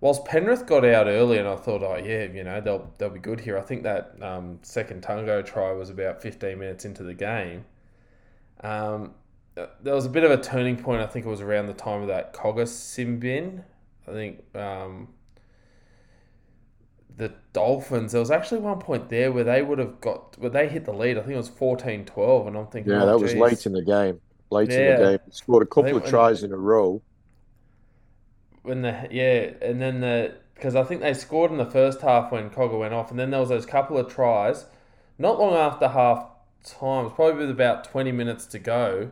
[0.00, 3.20] whilst Penrith got out early, and I thought, oh yeah, you know they'll they'll be
[3.20, 3.58] good here.
[3.58, 7.64] I think that um, second Tago try was about 15 minutes into the game.
[8.62, 9.14] Um,
[9.54, 11.02] there was a bit of a turning point.
[11.02, 13.64] I think it was around the time of that Cogger sin bin.
[14.08, 15.08] I think um,
[17.16, 18.12] the Dolphins.
[18.12, 20.92] There was actually one point there where they would have got where they hit the
[20.92, 21.18] lead.
[21.18, 23.34] I think it was 14-12, and I'm thinking, yeah, oh, that geez.
[23.34, 24.20] was late in the game.
[24.50, 24.78] Late yeah.
[24.78, 27.02] in the game, scored a couple of tries in a row
[28.62, 32.30] when the yeah, and then the because I think they scored in the first half
[32.30, 34.66] when Cogger went off, and then there was those couple of tries,
[35.18, 36.26] not long after half
[36.64, 39.10] time, probably with about twenty minutes to go,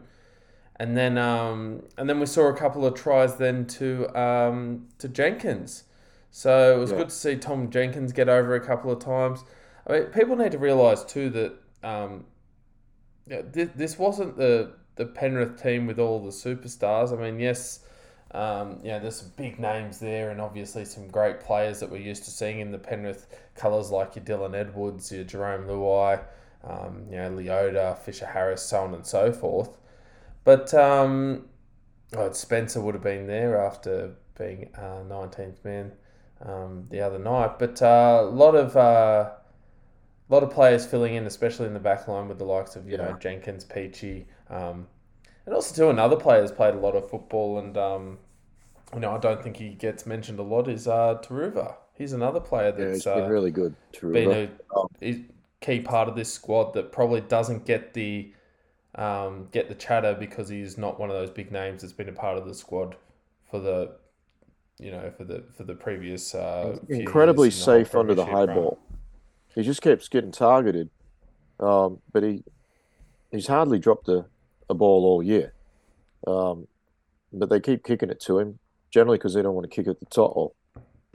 [0.77, 5.09] and then um and then we saw a couple of tries then to um to
[5.09, 5.85] Jenkins,
[6.31, 6.99] so it was yeah.
[6.99, 9.45] good to see Tom Jenkins get over a couple of times.
[9.87, 11.53] I mean, people need to realise too that
[11.83, 12.25] um,
[13.27, 17.17] yeah, this, this wasn't the the Penrith team with all the superstars.
[17.17, 17.81] I mean, yes,
[18.33, 21.99] um, you know, there's some big names there, and obviously some great players that we're
[21.99, 26.21] used to seeing in the Penrith colours, like your Dylan Edwards, your Jerome Luai,
[26.65, 29.79] um, you know, Leota, Fisher Harris, so on and so forth.
[30.45, 31.47] But um,
[32.17, 35.93] oh, Spencer would have been there after being uh, 19th man
[36.45, 37.59] um, the other night.
[37.59, 39.31] But uh, a lot of uh,
[40.29, 42.87] a lot of players filling in, especially in the back line with the likes of
[42.87, 43.09] you yeah.
[43.09, 44.27] know Jenkins, Peachy.
[44.51, 44.87] Um,
[45.47, 48.19] and also too another player has played a lot of football and um,
[48.93, 51.77] you know I don't think he gets mentioned a lot is uh, Turuva.
[51.95, 53.75] He's another player that's yeah, been uh, really good.
[53.93, 54.13] Turuva.
[54.13, 55.25] Been a um,
[55.61, 58.33] key part of this squad that probably doesn't get the
[58.95, 62.13] um, get the chatter because he's not one of those big names that's been a
[62.13, 62.97] part of the squad
[63.51, 63.93] for the
[64.79, 68.55] you know for the for the previous uh, incredibly safe under the high run.
[68.55, 68.79] ball.
[69.55, 70.91] He just keeps getting targeted,
[71.61, 72.45] um, but he
[73.31, 74.27] he's hardly dropped a
[74.71, 75.53] a ball all year.
[76.27, 76.67] Um,
[77.33, 78.59] but they keep kicking it to him,
[78.91, 80.55] generally because they don't want to kick at the top.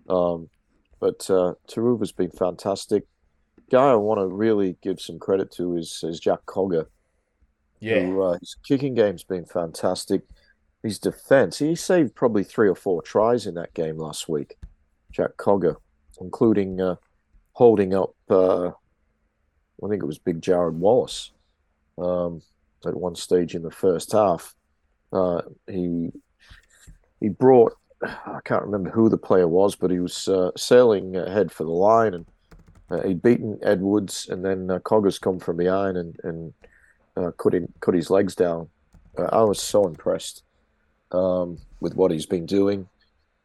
[0.10, 0.50] Um,
[1.00, 3.04] but uh, Turuva's been fantastic.
[3.72, 6.88] Guy I want to really give some credit to is, is Jack Cogger.
[7.80, 8.02] Yeah.
[8.02, 10.22] Who, uh, his kicking game's been fantastic.
[10.84, 14.58] His defense, he saved probably three or four tries in that game last week.
[15.12, 15.78] Jack Cogger,
[16.20, 16.96] including uh,
[17.54, 21.32] holding up, uh, I think it was Big Jarrod Wallace.
[21.98, 22.42] Um,
[22.86, 24.56] at one stage in the first half.
[25.12, 26.12] Uh, he
[27.20, 31.52] he brought I can't remember who the player was, but he was uh, sailing ahead
[31.52, 32.26] for the line, and
[32.90, 36.54] uh, he'd beaten Edwards, and then uh, Coggers come from behind and and
[37.16, 38.70] uh, cut him cut his legs down.
[39.18, 40.44] I was so impressed
[41.14, 42.88] um, with what he's been doing.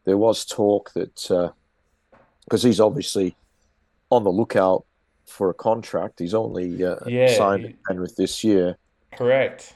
[0.05, 1.15] There was talk that
[2.45, 3.37] because uh, he's obviously
[4.11, 4.85] on the lookout
[5.27, 6.19] for a contract.
[6.19, 8.77] He's only uh, Yeah, signed he- Penrith this year,
[9.13, 9.75] correct.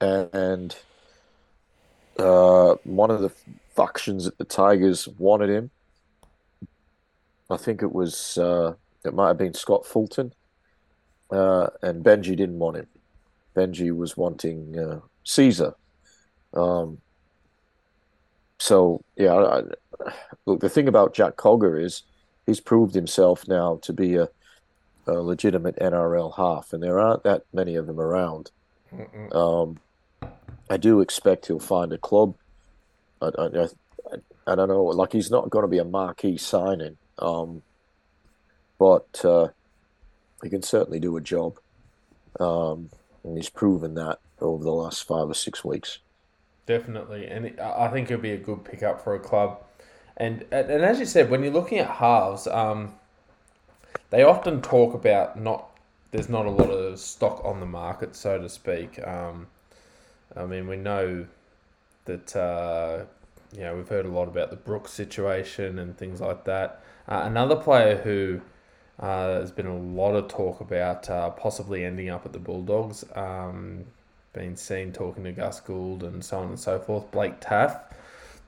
[0.00, 0.76] and
[2.18, 3.30] uh, one of the
[3.74, 5.70] factions at the Tigers wanted him.
[7.50, 8.74] I think it was uh,
[9.04, 10.32] it might have been Scott Fulton,
[11.30, 12.86] uh, and Benji didn't want him.
[13.56, 15.74] Benji was wanting uh, Caesar.
[16.54, 16.98] Um,
[18.58, 20.12] so yeah, I, I-
[20.46, 20.60] look.
[20.60, 22.02] The thing about Jack Cogger is
[22.46, 24.28] he's proved himself now to be a,
[25.06, 28.50] a legitimate NRL half, and there aren't that many of them around.
[29.32, 29.78] Um,
[30.70, 32.34] I do expect he'll find a club.
[33.22, 33.68] I, I, I,
[34.46, 34.84] I don't know.
[34.84, 37.62] Like he's not going to be a marquee signing, um,
[38.78, 39.48] but uh,
[40.42, 41.58] he can certainly do a job,
[42.40, 42.88] um,
[43.24, 45.98] and he's proven that over the last five or six weeks.
[46.68, 49.64] Definitely, and I think it'd be a good pickup for a club.
[50.18, 52.92] And and and as you said, when you're looking at halves, um,
[54.10, 55.70] they often talk about not
[56.10, 59.02] there's not a lot of stock on the market, so to speak.
[59.02, 59.46] Um,
[60.36, 61.26] I mean, we know
[62.04, 63.06] that uh,
[63.56, 66.82] you know we've heard a lot about the Brooks situation and things like that.
[67.08, 68.42] Uh, another player who
[69.00, 73.06] uh, there's been a lot of talk about uh, possibly ending up at the Bulldogs.
[73.14, 73.86] Um,
[74.32, 77.10] been seen talking to Gus Gould and so on and so forth.
[77.10, 77.80] Blake Taaffe,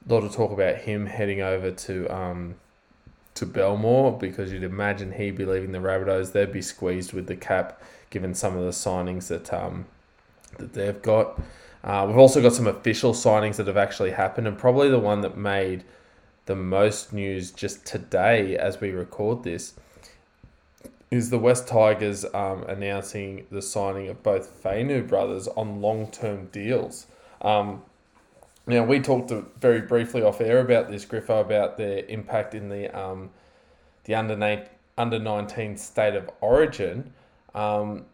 [0.08, 2.56] a lot of talk about him heading over to um,
[3.34, 6.32] to Belmore because you'd imagine he'd be leaving the Rabbitohs.
[6.32, 9.86] They'd be squeezed with the cap given some of the signings that um,
[10.58, 11.40] that they've got.
[11.82, 15.22] Uh, we've also got some official signings that have actually happened, and probably the one
[15.22, 15.84] that made
[16.46, 19.74] the most news just today as we record this
[21.10, 26.46] is the West Tigers um, announcing the signing of both Fainu brothers on long term
[26.46, 27.06] deals.
[27.42, 27.82] Um,
[28.66, 32.88] now, we talked very briefly off air about this, Griffo, about their impact in the
[32.96, 33.30] um,
[34.04, 37.12] the under, under 19 state of origin.
[37.54, 38.06] Um,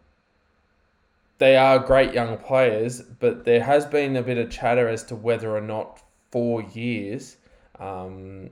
[1.37, 5.15] they are great young players, but there has been a bit of chatter as to
[5.15, 7.37] whether or not four years
[7.79, 8.49] um,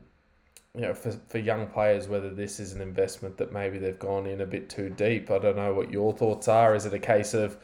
[0.76, 4.26] you know, for, for young players, whether this is an investment that maybe they've gone
[4.26, 5.32] in a bit too deep.
[5.32, 6.76] I don't know what your thoughts are.
[6.76, 7.58] Is it a case of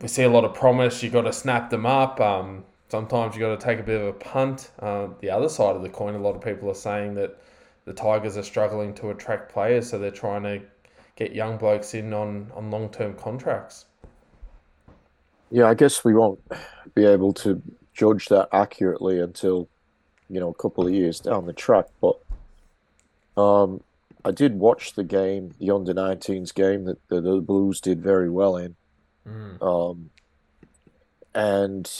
[0.00, 2.20] we see a lot of promise, you've got to snap them up?
[2.20, 4.70] Um, sometimes you've got to take a bit of a punt.
[4.80, 7.38] Uh, the other side of the coin, a lot of people are saying that
[7.84, 10.60] the Tigers are struggling to attract players, so they're trying to
[11.16, 13.86] get young blokes in on, on long term contracts.
[15.50, 16.40] Yeah, I guess we won't
[16.94, 17.62] be able to
[17.92, 19.68] judge that accurately until,
[20.28, 21.86] you know, a couple of years down the track.
[22.00, 22.18] But
[23.40, 23.82] um,
[24.24, 28.30] I did watch the game, the under 19s game that the, the Blues did very
[28.30, 28.76] well in.
[29.28, 29.62] Mm.
[29.62, 30.10] Um,
[31.34, 31.90] and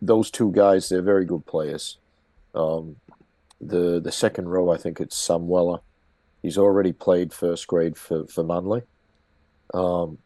[0.00, 1.98] those two guys, they're very good players.
[2.54, 2.96] Um,
[3.60, 5.80] the the second row, I think it's Sam Weller.
[6.42, 8.82] He's already played first grade for, for Manly.
[9.74, 10.18] Um,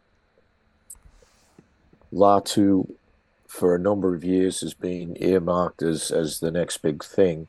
[2.12, 2.92] Latu,
[3.52, 7.46] for a number of years, has been earmarked as, as the next big thing,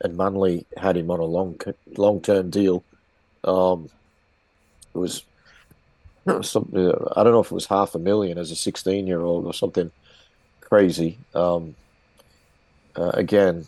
[0.00, 1.58] and Manly had him on a long
[1.96, 2.82] long term deal.
[3.44, 3.88] Um,
[4.92, 5.22] it was
[6.42, 9.46] something I don't know if it was half a million as a sixteen year old
[9.46, 9.92] or something
[10.60, 11.16] crazy.
[11.34, 11.76] Um,
[12.96, 13.66] uh, again,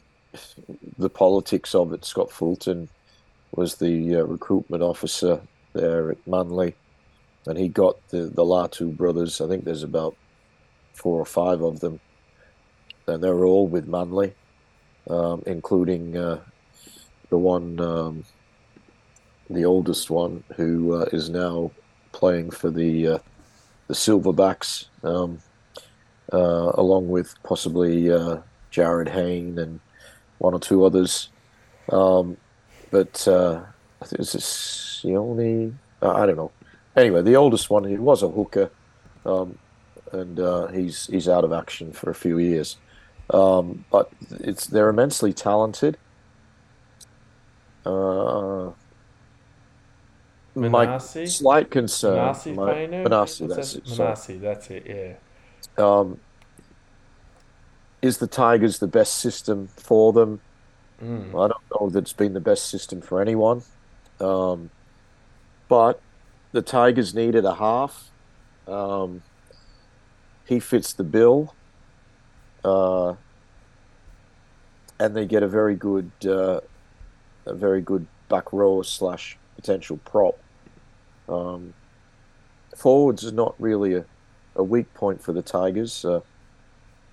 [0.98, 2.04] the politics of it.
[2.04, 2.88] Scott Fulton
[3.54, 5.40] was the uh, recruitment officer
[5.74, 6.74] there at Manly
[7.46, 9.40] and he got the the Latu brothers.
[9.40, 10.16] I think there's about
[10.92, 12.00] four or five of them,
[13.06, 14.34] and they're all with Manly,
[15.08, 16.40] um, including uh,
[17.30, 18.24] the one, um,
[19.50, 21.70] the oldest one, who uh, is now
[22.12, 23.18] playing for the uh,
[23.88, 25.38] the Silverbacks, um,
[26.32, 28.38] uh, along with possibly uh,
[28.70, 29.80] Jarryd Hayne and
[30.38, 31.28] one or two others.
[31.90, 32.36] Um,
[32.90, 33.62] but uh,
[34.00, 35.74] I think it's Sione.
[36.00, 36.52] I don't know
[36.96, 38.70] anyway, the oldest one, he was a hooker,
[39.24, 39.58] um,
[40.12, 42.76] and uh, he's he's out of action for a few years.
[43.30, 45.96] Um, but it's they're immensely talented.
[47.84, 48.70] Uh,
[50.54, 53.48] my slight concern, my, Fainu?
[53.48, 53.84] That's it.
[53.84, 55.82] Manase, that's it, yeah.
[55.82, 56.20] Um,
[58.02, 60.40] is the Tigers the best system for them?
[61.02, 61.28] Mm.
[61.30, 63.62] I don't know that it's been the best system for anyone.
[64.20, 64.70] Um,
[65.68, 66.00] but
[66.52, 68.10] the Tigers needed a half.
[68.68, 69.22] Um,
[70.52, 71.54] he fits the bill.
[72.64, 73.14] Uh,
[74.98, 76.60] and they get a very good, uh,
[77.46, 80.38] a very good back row slash potential prop.
[81.28, 81.74] Um,
[82.76, 84.04] forwards is not really a,
[84.54, 86.04] a weak point for the Tigers.
[86.04, 86.20] Uh,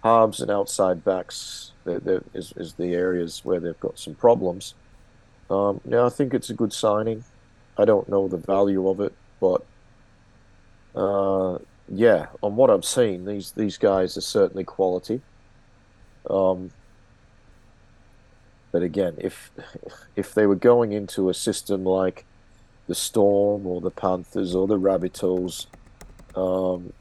[0.04, 4.76] halves and outside backs they're, they're, is, is the areas where they've got some problems.
[5.50, 7.24] Um, now, I think it's a good signing.
[7.78, 9.66] I don't know the value of it, but
[10.96, 11.58] uh,
[11.92, 15.22] yeah, on what I've seen, these these guys are certainly quality.
[16.30, 16.72] Um,
[18.72, 19.52] but again, if
[20.16, 22.26] if they were going into a system like
[22.88, 25.68] the Storm or the Panthers or the Rabbitohs,
[26.36, 26.94] um,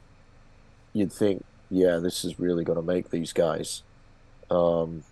[0.93, 3.83] you'd think, yeah, this is really going to make these guys.
[4.49, 5.03] Um,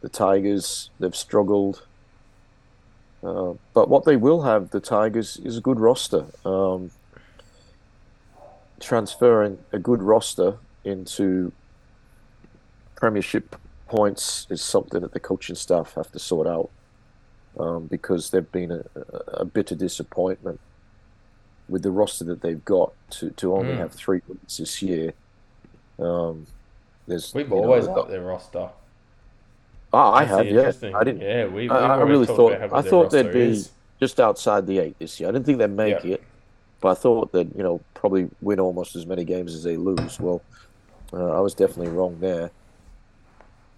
[0.00, 1.86] the Tigers, they've struggled.
[3.22, 6.26] Uh, but what they will have, the Tigers, is a good roster.
[6.44, 6.90] Um,
[8.84, 11.52] transferring a good roster into
[12.94, 13.56] premiership
[13.88, 16.70] points is something that the coaching staff have to sort out
[17.58, 18.84] um, because they've been a,
[19.28, 20.60] a, bit of disappointment
[21.68, 23.78] with the roster that they've got to, to only mm.
[23.78, 25.12] have three wins this year.
[25.98, 26.46] Um,
[27.06, 28.70] there's we've always got their roster.
[29.92, 30.72] Oh, I have, yeah.
[30.94, 31.20] I didn't.
[31.20, 31.70] Yeah, we.
[31.70, 32.54] I, I really thought.
[32.54, 33.62] I thought they'd be
[34.00, 35.28] just outside the eight this year.
[35.28, 36.14] I didn't think they'd make yeah.
[36.14, 36.22] it,
[36.84, 40.20] but I thought that you know probably win almost as many games as they lose.
[40.20, 40.42] Well,
[41.14, 42.50] uh, I was definitely wrong there.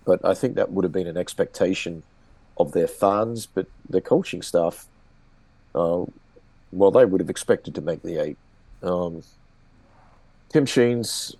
[0.04, 2.02] But I think that would have been an expectation
[2.56, 4.88] of their fans, but their coaching staff,
[5.76, 6.04] uh,
[6.72, 8.38] well, they would have expected to make the eight.
[8.82, 9.22] Um,
[10.48, 11.36] Tim Sheens,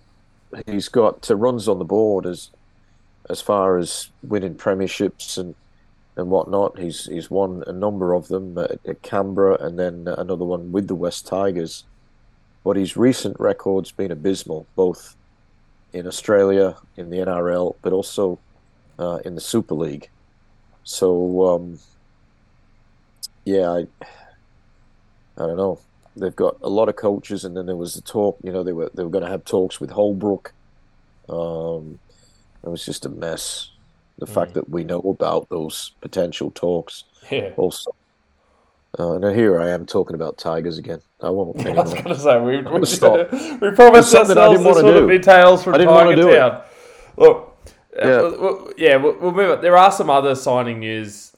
[0.67, 2.49] he's got uh, runs on the board as
[3.29, 5.53] as far as winning premierships and
[6.17, 6.77] and whatnot.
[6.77, 10.87] He's he's won a number of them at, at Canberra and then another one with
[10.87, 11.85] the West Tigers.
[12.63, 15.15] But his recent record's been abysmal, both
[15.93, 18.39] in Australia, in the NRL, but also
[18.99, 20.09] uh, in the Super League.
[20.83, 21.79] So, um,
[23.45, 23.87] yeah, I,
[25.37, 25.79] I don't know.
[26.15, 28.37] They've got a lot of coaches, and then there was the talk.
[28.43, 30.53] You know, they were they were going to have talks with Holbrook.
[31.29, 31.99] Um,
[32.63, 33.69] it was just a mess.
[34.19, 34.33] The mm.
[34.33, 37.51] fact that we know about those potential talks, yeah.
[37.57, 37.95] also.
[38.97, 41.01] Uh, now here I am talking about tigers again.
[41.21, 41.59] I won't.
[41.65, 45.73] I was going to say we we, we promised ourselves this would be tales from
[45.73, 46.61] Tiger Town.
[46.61, 46.63] It.
[47.17, 47.57] Look,
[47.95, 49.61] yeah, uh, we'll, yeah, we'll, we'll, move on.
[49.61, 51.35] There are some other signing news,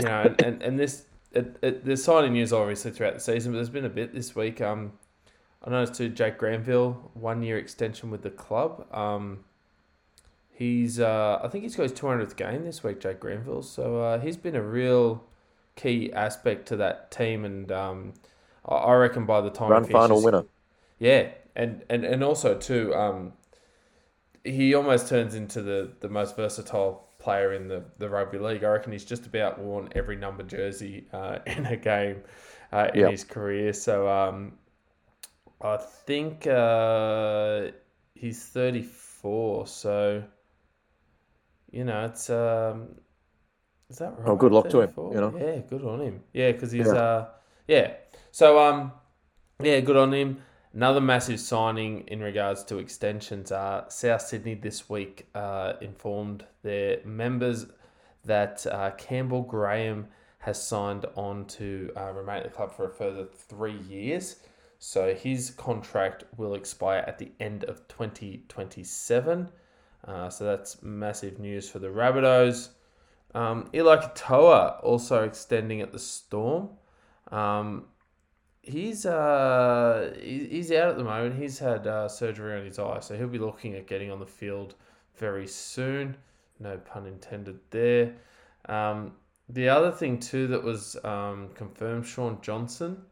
[0.00, 3.52] you know, and, and, and this it, it, there's signing news obviously throughout the season,
[3.52, 4.60] but there's been a bit this week.
[4.60, 4.92] Um,
[5.62, 8.86] I noticed too, Jake Granville one year extension with the club.
[8.92, 9.44] Um,
[10.54, 13.62] he's uh, I think he's got his 200th game this week, Jake Granville.
[13.62, 15.24] So uh, he's been a real
[15.76, 18.14] key aspect to that team, and um,
[18.66, 20.44] I reckon by the time run final winner,
[20.98, 23.32] yeah, and and and also too, um,
[24.44, 28.62] he almost turns into the, the most versatile player in the, the rugby league.
[28.62, 32.22] I reckon he's just about worn every number jersey uh, in a game
[32.72, 33.10] uh, in yep.
[33.10, 33.72] his career.
[33.72, 34.52] So um,
[35.60, 37.68] I think uh,
[38.14, 39.66] he's 34.
[39.66, 40.22] So,
[41.74, 42.30] you know, it's.
[42.30, 42.88] Um,
[43.90, 44.28] is that right?
[44.28, 45.10] Oh, good luck 34?
[45.10, 45.14] to him.
[45.14, 45.46] You know?
[45.46, 46.20] Yeah, good on him.
[46.32, 46.86] Yeah, because he's.
[46.86, 46.92] Yeah.
[46.92, 47.28] Uh,
[47.66, 47.92] yeah.
[48.30, 48.92] So, um,
[49.62, 50.38] yeah, good on him.
[50.72, 56.98] Another massive signing in regards to extensions are South Sydney this week uh, informed their
[57.04, 57.66] members
[58.24, 60.08] that uh, Campbell Graham
[60.38, 64.36] has signed on to uh, remain at the club for a further three years.
[64.78, 69.48] So his contract will expire at the end of 2027.
[70.06, 72.70] Uh, so that's massive news for the Rabbitohs.
[73.34, 76.70] Um, Eli Katoa also extending at the Storm.
[77.32, 77.86] Um,
[78.62, 81.36] he's uh he's out at the moment.
[81.36, 84.26] He's had uh, surgery on his eye, so he'll be looking at getting on the
[84.26, 84.74] field
[85.16, 86.16] very soon.
[86.60, 88.14] No pun intended there.
[88.68, 89.12] Um,
[89.48, 93.02] the other thing too that was um, confirmed, Shaun Johnson.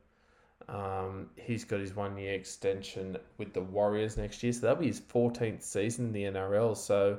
[0.69, 4.87] Um, he's got his one year extension with the Warriors next year, so that'll be
[4.87, 6.77] his 14th season in the NRL.
[6.77, 7.19] So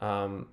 [0.00, 0.48] um,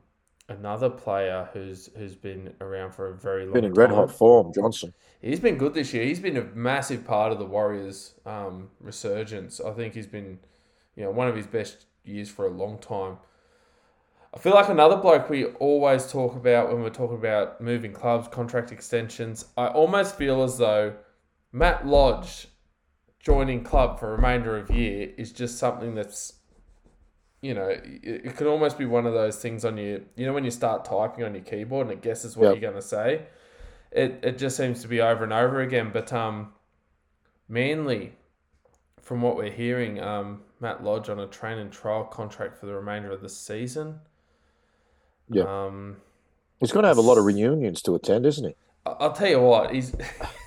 [0.50, 3.62] another player who's who's been around for a very long time.
[3.62, 4.94] been in red hot form, Johnson.
[5.22, 6.04] He's been good this year.
[6.04, 9.60] He's been a massive part of the Warriors' um, resurgence.
[9.60, 10.40] I think he's been,
[10.96, 13.18] you know, one of his best years for a long time.
[14.34, 18.30] I feel like another bloke we always talk about when we're talking about moving clubs,
[18.30, 19.46] contract extensions.
[19.58, 20.94] I almost feel as though
[21.52, 22.48] Matt Lodge
[23.20, 26.34] joining club for remainder of year is just something that's
[27.42, 30.34] you know, it, it could almost be one of those things on your, you know,
[30.34, 32.54] when you start typing on your keyboard and it guesses what yep.
[32.54, 33.24] you're going to say.
[33.92, 35.90] It, it just seems to be over and over again.
[35.92, 36.54] But um,
[37.50, 38.14] Manly,
[39.02, 42.76] from what we're hearing, um, Matt Lodge on a train and trial contract for the
[42.76, 44.00] remainder of the season.
[45.28, 45.44] Yeah.
[45.44, 45.98] Um,
[46.60, 48.56] he's going to have a lot of reunions to attend, isn't he?
[48.86, 49.96] I'll tell you what, he's.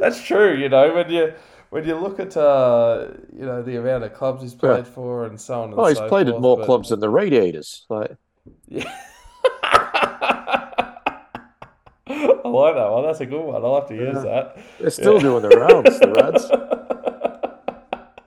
[0.04, 1.34] That's true, you know, when you
[1.68, 4.92] when you look at uh, you know the amount of clubs he's played yeah.
[4.92, 5.74] for and so on.
[5.76, 6.66] Oh, he's so played forth, at more but...
[6.66, 7.84] clubs than the Radiators.
[7.90, 8.16] Like,
[8.66, 8.84] yeah.
[12.42, 13.04] I like that one.
[13.04, 13.62] That's a good one.
[13.62, 14.58] I'll have to use that.
[14.80, 15.20] They're still Yeah.
[15.20, 16.50] doing the rounds, the Rads.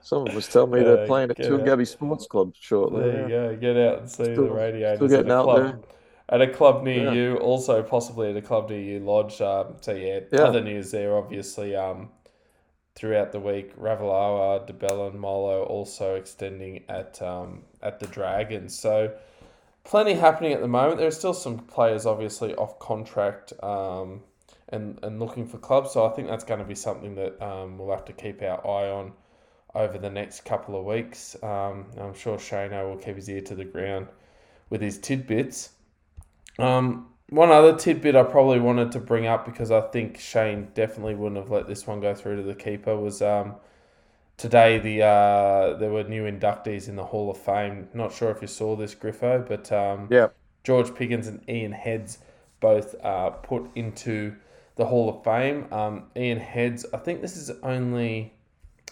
[0.00, 1.86] Someone was telling me Yeah, they're playing at out.
[1.88, 3.02] Sports Club shortly.
[3.10, 3.56] There you go.
[3.56, 5.62] Get out and see Still- the radiators still getting out club.
[5.62, 5.78] there.
[6.28, 7.12] At a club near Yeah.
[7.12, 9.40] you, also possibly at a club near you, Lodge.
[9.40, 10.44] Um, so yeah, Yeah.
[10.44, 11.76] other news there, obviously.
[11.76, 12.10] Um,
[12.94, 18.78] throughout the week, Ravalawa, de Belin, and Molo also extending at um, at the Dragons.
[18.78, 19.12] So
[19.82, 20.98] plenty happening at the moment.
[20.98, 24.22] There are still some players obviously off contract um,
[24.68, 25.92] and and looking for clubs.
[25.92, 28.64] So I think that's going to be something that um, we'll have to keep our
[28.66, 29.12] eye on
[29.74, 31.36] over the next couple of weeks.
[31.42, 34.06] Um, I'm sure Shano will keep his ear to the ground
[34.70, 35.70] with his tidbits.
[36.58, 41.14] Um, one other tidbit I probably wanted to bring up because I think Shane definitely
[41.14, 43.54] wouldn't have let this one go through to the keeper was um,
[44.36, 47.88] today the uh, there were new inductees in the Hall of Fame.
[47.94, 50.28] Not sure if you saw this, Griffo, but um, Yeah.
[50.62, 52.18] George Piggins and Ian Heads
[52.60, 54.36] both uh, put into
[54.76, 55.66] the Hall of Fame.
[55.72, 58.32] Um, Ian Heads, I think this is only.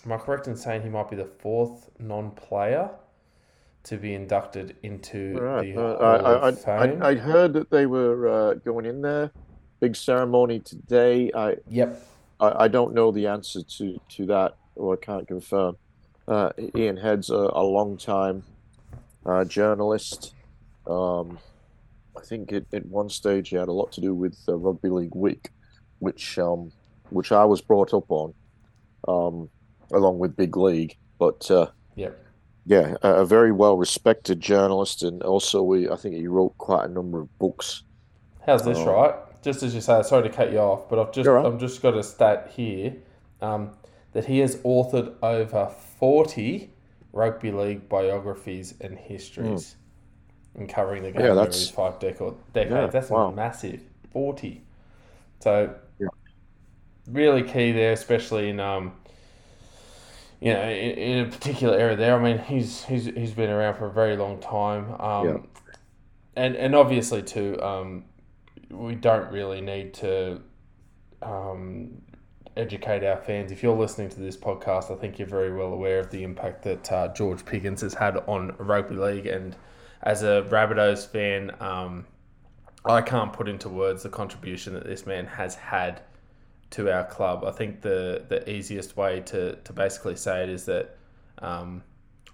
[0.04, 2.90] Am I correct in saying he might be the fourth non-player
[3.84, 5.74] to be inducted into Right.
[5.74, 6.86] the Uh, Hall I, I?
[6.86, 9.30] I, I heard that they were uh, going in there.
[9.80, 11.30] Big ceremony today.
[11.34, 12.00] I, yep.
[12.38, 15.76] I, I don't know the answer to, to that, or I can't confirm.
[16.28, 18.44] Uh, Ian Head's a, a long time
[19.26, 20.34] uh, journalist.
[20.86, 21.38] Um,
[22.16, 25.14] I think at, at one stage he had a lot to do with Rugby League
[25.16, 25.50] Week,
[25.98, 26.70] which um,
[27.10, 28.34] which I was brought up on,
[29.08, 29.48] um,
[29.92, 30.96] along with Big League.
[31.18, 31.66] But uh,
[31.96, 32.21] Yep.
[32.64, 36.88] Yeah, a, very well respected journalist, and also we I think he wrote quite a
[36.92, 37.82] number of books.
[38.46, 38.92] How's this, Oh.
[38.94, 39.14] right?
[39.42, 41.44] Just as you say, sorry to cut you off, but I've just right.
[41.44, 42.94] I've just got a stat here
[43.40, 43.70] um,
[44.12, 45.66] that he has authored over
[45.98, 46.70] forty
[47.12, 49.76] rugby league biographies and histories
[50.54, 51.20] and covering the game.
[51.22, 52.72] Yeah, over that's- his five deca- decades.
[52.72, 53.30] Yeah, that's wow.
[53.32, 53.80] massive.
[54.12, 54.62] Forty.
[55.40, 56.08] So Yeah.
[57.08, 58.92] really key there, especially in um,
[60.42, 62.18] you know, in, in a particular area there.
[62.18, 65.00] I mean, he's he's he's been around for a very long time.
[65.00, 65.36] Um, Yeah.
[66.34, 68.04] and and obviously too, um,
[68.70, 70.40] we don't really need to
[71.22, 72.02] um,
[72.56, 73.52] educate our fans.
[73.52, 76.64] If you're listening to this podcast, I think you're very well aware of the impact
[76.64, 79.26] that uh, George Piggins has had on rugby league.
[79.26, 79.54] And
[80.02, 82.04] as a Rabbitohs fan, um,
[82.84, 86.02] I can't put into words the contribution that this man has had
[86.72, 87.44] to our club.
[87.44, 90.96] I think the the easiest way to to basically say it is that
[91.38, 91.82] um,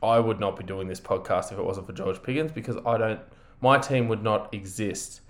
[0.03, 2.97] I would not be doing this podcast if it wasn't for George Piggins because I
[2.99, 3.21] don't.
[3.61, 5.21] My team would not exist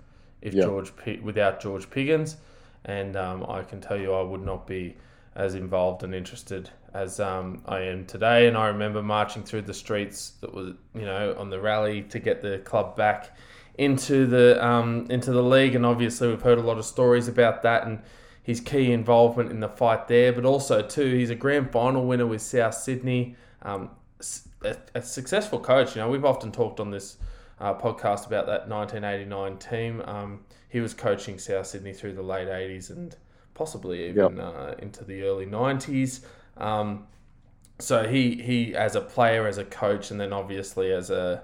[0.41, 0.63] if Yeah.
[0.63, 0.91] George
[1.23, 2.37] without George Piggins,
[2.85, 4.95] and um, I can tell you I would not be
[5.35, 8.47] as involved and interested as um, I am today.
[8.47, 12.19] And I remember marching through the streets that was you know on the rally to
[12.19, 13.35] get the club back
[13.77, 17.63] into the um, into the league, and obviously we've heard a lot of stories about
[17.63, 17.99] that and
[18.49, 22.25] his key involvement in the fight there, but also too he's a grand final winner
[22.25, 23.35] with South Sydney.
[23.61, 23.91] Um,
[24.63, 25.95] a, a successful coach.
[25.95, 27.17] You know we've often talked on this
[27.59, 30.01] uh, podcast about that 1989 team.
[30.03, 33.15] Um, he was coaching South Sydney through the late 80s and
[33.53, 36.21] possibly even uh, into the early 90s.
[36.57, 37.05] Um,
[37.77, 41.43] so he he as a player, as a coach, and then obviously as a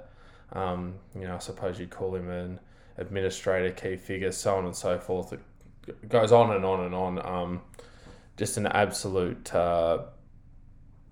[0.53, 2.60] um, you know I suppose you'd call him an
[2.97, 5.36] administrator, key figure, so on and so forth.
[6.10, 7.26] Goes on and on and on.
[7.26, 7.62] Um,
[8.38, 10.04] just an absolute uh,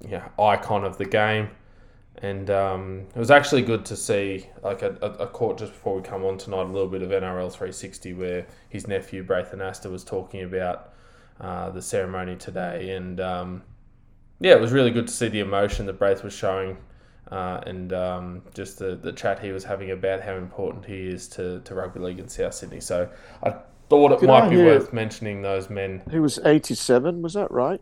[0.08, 1.50] yeah icon of the game.
[2.18, 5.96] And um, it was actually good to see, like a, a, a court just before
[5.96, 9.90] we come on tonight, a little bit of NRL 360 where his nephew Braith Anasta
[9.90, 10.94] was talking about
[11.42, 13.64] uh, the ceremony today, and um,
[14.40, 16.78] yeah, it was really good to see the emotion that Braith was showing,
[17.32, 21.28] uh, and um, just the, the chat he was having about how important he is
[21.30, 22.80] to, to rugby league in South Sydney.
[22.80, 23.10] So
[23.42, 23.56] I
[23.90, 26.02] thought it Did might I be hear- worth mentioning those men.
[26.10, 27.82] He was 87, was that right?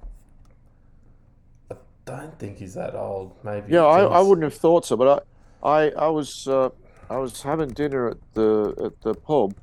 [1.72, 1.76] I
[2.06, 3.34] don't think he's that old.
[3.44, 3.74] Maybe.
[3.74, 5.26] Yeah, I, I wouldn't have thought so, but
[5.64, 6.70] I, I, I was, uh,
[7.10, 9.54] I was having dinner at the at the pub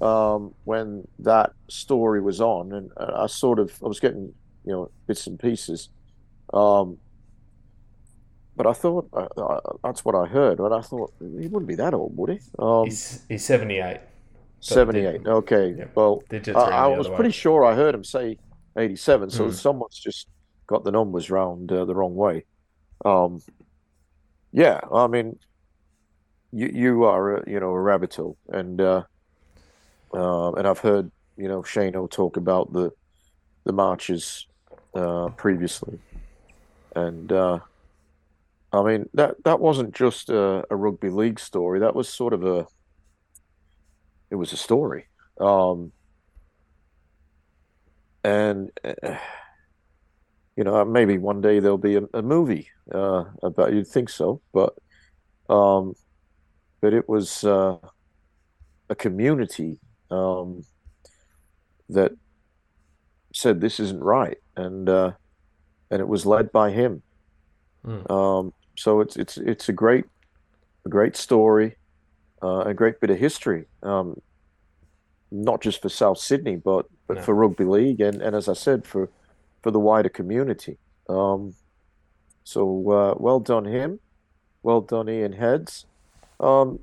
[0.00, 4.32] um, when that story was on, and I sort of I was getting
[4.64, 5.88] you know bits and pieces,
[6.52, 6.96] um,
[8.56, 11.74] but I thought uh, uh, that's what I heard, but I thought he wouldn't be
[11.76, 12.40] that old, would he?
[12.58, 13.98] Um, He's, he's 78.
[14.64, 15.26] Seventy-eight.
[15.26, 17.32] Okay, yeah, well, I, I was other pretty way.
[17.32, 18.38] sure I heard him say
[18.78, 19.52] 87, so Hmm.
[19.52, 20.26] someone's just
[20.66, 22.46] got the numbers round uh, the wrong way.
[23.04, 23.40] Um,
[24.52, 25.38] yeah, I mean,
[26.52, 29.02] you you are a, you know a rabbit hole, and uh,
[30.14, 32.90] uh, and I've heard you know Shane Shano talk about the
[33.64, 34.46] the marches
[34.94, 35.98] uh, previously,
[36.94, 37.60] and uh,
[38.72, 41.80] I mean that that wasn't just a, a rugby league story.
[41.80, 42.66] That was sort of a
[44.34, 45.04] it was a story.
[45.38, 45.92] Um,
[48.24, 49.16] and uh,
[50.56, 53.72] you know maybe one day there'll be a, a movie uh, about.
[53.72, 54.74] You'd think so, but
[55.48, 55.94] um,
[56.80, 57.76] but it was uh,
[58.90, 59.78] a community
[60.10, 60.64] um,
[61.90, 62.10] that
[63.32, 65.12] said this isn't right, and uh,
[65.92, 67.02] and it was led by him.
[67.86, 68.10] Mm.
[68.10, 70.06] Um, so it's it's it's a great
[70.86, 71.76] a great story,
[72.44, 74.20] uh, a great bit of history, um,
[75.30, 77.22] not just for South Sydney, but but No.
[77.22, 79.08] for rugby league, and, and as I said, for
[79.62, 80.76] for the wider community.
[81.08, 81.54] Um,
[82.44, 83.98] so uh, well done him,
[84.62, 85.86] well done Ian Heads.
[86.40, 86.78] Um,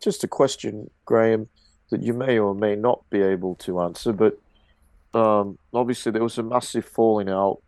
[0.00, 1.48] just a question, Graham,
[1.90, 4.38] that you may or may not be able to answer, but
[5.14, 7.58] um, obviously there was a massive falling out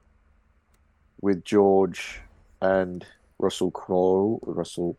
[1.21, 2.21] with George
[2.61, 3.05] and
[3.39, 4.41] Russell Crowe.
[4.43, 4.97] Russell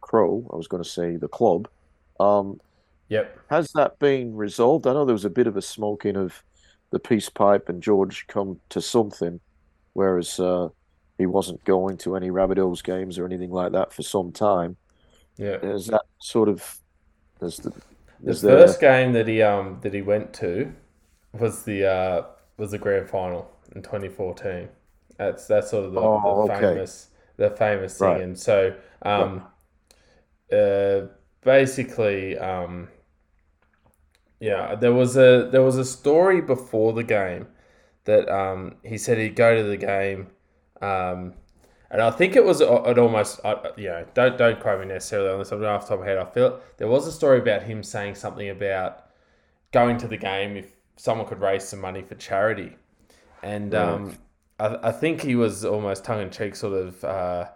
[0.00, 1.68] Crowe, I was going to say the club.
[2.20, 2.60] Um,
[3.08, 3.38] Yep.
[3.50, 4.86] has that been resolved?
[4.86, 6.42] I know there was a bit of a smoking of
[6.92, 9.40] the peace pipe and George come to something,
[9.94, 10.68] whereas uh,
[11.18, 14.76] he wasn't going to any Rabbitohs games or anything like that for some time.
[15.36, 15.58] Yeah.
[15.62, 16.78] Is that sort of
[17.42, 17.72] is the
[18.24, 18.56] The is there?
[18.56, 20.74] first game that he um that he went to
[21.32, 22.22] was the uh
[22.56, 24.68] was the grand final in 2014.
[25.18, 26.60] That's that's sort of the, Oh, the okay.
[26.74, 28.16] famous the famous thing.
[28.16, 28.20] Right.
[28.20, 29.46] And so um
[30.52, 31.06] uh
[31.42, 32.88] basically um
[34.40, 37.46] yeah there was a there was a story before the game
[38.04, 40.28] that um he said he'd go to the game
[40.82, 41.34] um
[41.90, 44.86] and I think it was uh, it almost, uh, you know, don't don't quote me
[44.86, 45.52] necessarily on this.
[45.52, 46.18] I'm off the top of my head.
[46.18, 49.06] I feel there was a story about him saying something about
[49.72, 50.66] going to the game if
[50.96, 52.76] someone could raise some money for charity,
[53.42, 53.76] and Right.
[53.76, 54.18] um,
[54.58, 57.46] I, I think he was almost tongue in cheek, sort of, uh,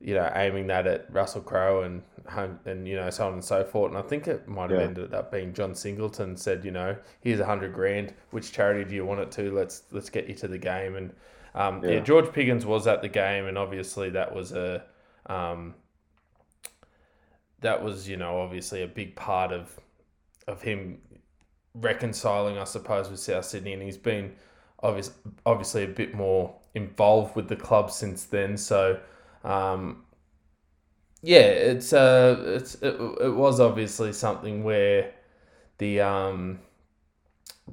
[0.00, 3.44] you know, aiming that at Russell Crowe and Hun- and you know so on and
[3.44, 3.90] so forth.
[3.90, 4.86] And I think it might have Yeah.
[4.86, 8.14] ended up being John Singleton said, you know, here's a hundred grand.
[8.30, 9.50] Which charity do you want it to?
[9.52, 11.12] Let's let's get you to the game and.
[11.54, 11.92] Um, yeah.
[11.92, 12.00] Yeah.
[12.00, 14.84] George Piggins was at the game, and obviously that was a
[15.26, 15.74] um,
[17.60, 19.78] that was you know obviously a big part of
[20.46, 20.98] of him
[21.74, 24.34] reconciling, I suppose, with South Sydney, and he's been
[24.82, 25.10] obvious,
[25.44, 28.56] obviously a bit more involved with the club since then.
[28.56, 28.98] So,
[29.44, 30.04] um,
[31.22, 35.12] yeah, it's uh, it's it, it was obviously something where
[35.78, 36.60] the um,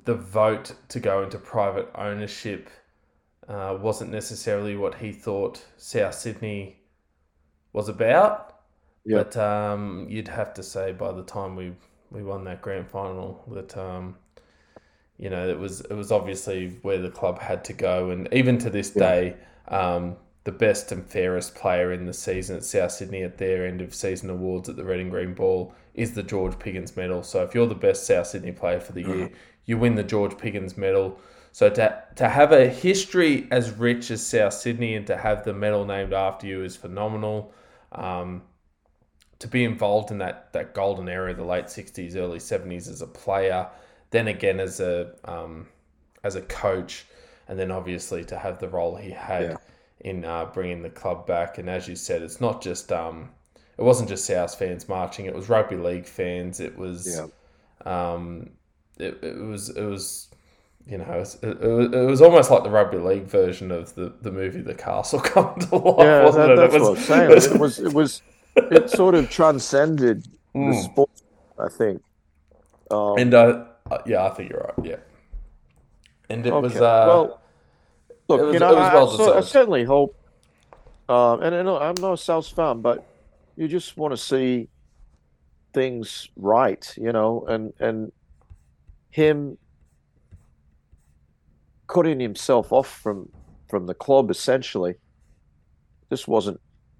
[0.06, 2.70] the vote to go into private ownership
[3.48, 6.78] uh, wasn't necessarily what he thought South Sydney
[7.74, 8.56] was about.
[9.06, 9.24] Yeah.
[9.24, 11.74] But um, you'd have to say by the time we
[12.12, 14.18] we won that grand final that um,
[15.18, 18.58] you know it was it was obviously where the club had to go, and even
[18.60, 19.04] to this Yeah.
[19.06, 19.36] day,
[19.68, 20.16] um,
[20.46, 23.94] the best and fairest player in the season at South Sydney at their end of
[23.94, 27.24] season awards at the Red and Green Ball is the George Piggins Medal.
[27.24, 29.32] So if you're the best South Sydney player for the year,
[29.66, 31.20] you win the George Piggins Medal.
[31.52, 35.54] So to to have a history as rich as South Sydney and to have the
[35.54, 37.52] medal named after you is phenomenal.
[37.92, 38.44] Um,
[39.40, 43.02] to be involved in that that golden era of the late '60s, early '70s as
[43.02, 43.68] a player,
[44.12, 45.68] then again as a um,
[46.24, 47.06] as a coach,
[47.48, 49.58] and then obviously to have the role he had Yeah.
[50.06, 51.58] In uh, bringing the club back.
[51.58, 53.30] And as you said, it's not just um,
[53.78, 56.60] it wasn't just South fans marching; it was rugby league fans.
[56.62, 57.28] It was Yeah.
[57.86, 58.52] um,
[59.00, 60.30] it, it was it was
[60.88, 63.96] you know it was, it, was, it was almost like the rugby league version of
[63.96, 66.56] the, the movie The Castle come to life, Yeah, wasn't that, it?
[66.56, 67.32] that's it was, what I'm saying.
[67.56, 68.22] It was it was
[68.70, 70.74] it sort of transcended the Mm.
[70.74, 71.10] sport,
[71.60, 72.02] I think.
[72.92, 74.86] Um, And uh, uh, yeah, I think you're right.
[74.86, 74.98] Yeah,
[76.30, 77.42] and it was uh, well,
[78.28, 80.16] look, was- you know, I, well I, I certainly hope,
[81.10, 83.06] um, and I know I'm not a South fan, but
[83.56, 84.70] you just want to see
[85.74, 88.12] things right, you know, and and
[89.12, 89.58] him
[91.88, 93.30] cutting himself off from
[93.70, 94.96] from the club essentially
[96.10, 96.60] just wasn't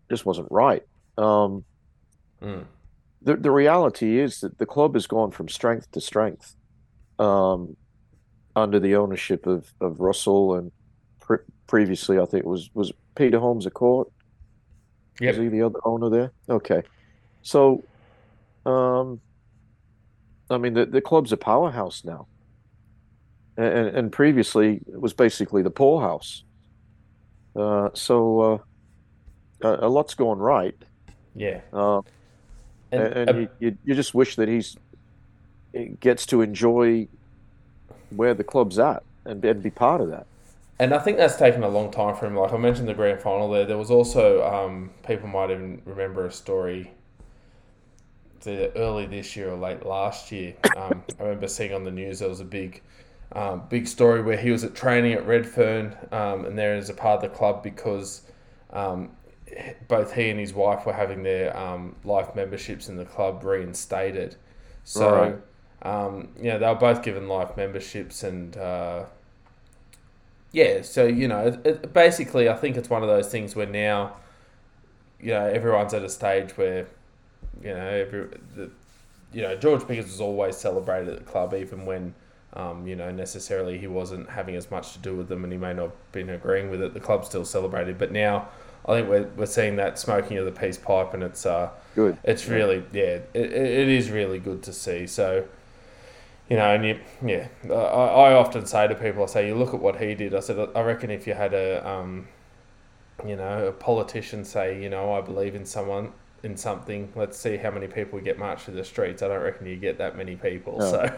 [0.10, 0.84] just wasn't right.
[1.18, 1.64] Um,
[2.42, 2.66] mm,
[3.22, 6.56] the the reality is that the club has gone from strength to strength
[7.20, 7.76] um,
[8.56, 10.72] under the ownership of, of Russell and
[11.68, 14.12] previously I think it was was Peter Holmes a court.
[15.20, 15.34] Yep.
[15.34, 16.32] Is he the other owner there?
[16.50, 16.84] Okay,
[17.42, 17.84] so
[18.66, 19.22] um,
[20.50, 22.28] I mean the the club's a powerhouse now,
[23.58, 26.44] and and previously it was basically the poorhouse.
[27.56, 28.58] Uh, so uh,
[29.68, 30.76] a, a lot's going right.
[31.36, 32.02] yeah, Uh,
[32.92, 34.76] and, and, you, you you just wish that he's
[36.00, 37.08] gets to enjoy
[38.10, 40.26] where the club's at and, and be part of that.
[40.78, 42.36] And I think that's taken a long time for him.
[42.36, 43.66] Like I mentioned, the grand final there.
[43.66, 46.92] There was also um, people might even remember a story.
[48.46, 52.30] Early this year or late last year, um, I remember seeing on the news there
[52.30, 52.84] was a big
[53.32, 56.94] um, big story where he was at training at Redfern um, and there is a
[56.94, 58.22] part of the club because
[58.72, 59.10] um,
[59.88, 64.36] both he and his wife were having their um, life memberships in the club reinstated.
[64.84, 65.36] So, Right.
[65.82, 68.56] um, yeah, they were both given life memberships and.
[68.56, 69.06] Uh,
[70.56, 74.16] yeah, so you know, it, basically, I think it's one of those things where now,
[75.20, 76.88] you know, everyone's at a stage where,
[77.62, 78.72] you know, every, the,
[79.34, 82.14] you know, George Piggins was always celebrated at the club, even when,
[82.54, 85.60] um, you know, necessarily he wasn't having as much to do with them, and he
[85.60, 86.94] may not have been agreeing with it.
[86.94, 88.48] The club still celebrated, but now
[88.86, 92.18] I think we're, we're seeing that smoking of the peace pipe, and it's uh, Good.
[92.24, 95.06] it's really yeah, it it is really good to see.
[95.06, 95.50] So.
[96.50, 99.74] You know, and you, yeah, I, I often say to people, I say, you look
[99.74, 100.36] at what he did.
[100.36, 102.28] I said, I reckon if you had a, um,
[103.26, 106.12] you know, a politician say, you know, I believe in someone,
[106.44, 107.12] in something.
[107.16, 109.24] Let's see how many people get marched through the streets.
[109.24, 110.78] I don't reckon you get that many people.
[110.78, 110.92] No.
[110.92, 111.02] So,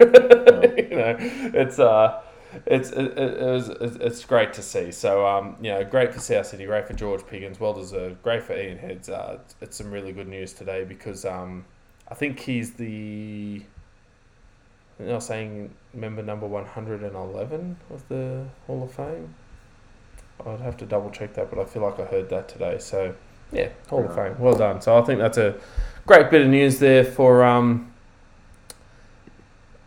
[0.77, 2.21] you know, it's uh,
[2.65, 4.91] it's it, it, was it's it's great to see.
[4.91, 8.21] So, um, you know, great for South City, great for George Piggins, well deserved.
[8.23, 9.09] Great for Ian Heads.
[9.09, 11.65] Uh, it's some really good news today because um,
[12.07, 13.63] I think he's the.
[14.99, 19.35] Was saying member number 111 of the Hall of Fame.
[20.45, 22.77] I'd have to double check that, but I feel like I heard that today.
[22.79, 23.13] So,
[23.51, 24.39] yeah, Hall of Fame.
[24.39, 24.81] Well done.
[24.81, 25.55] So, I think that's a
[26.07, 27.93] great bit of news there for, um,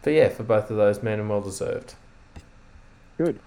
[0.02, 1.94] for yeah, for both of those men and well deserved.
[3.18, 3.38] Good.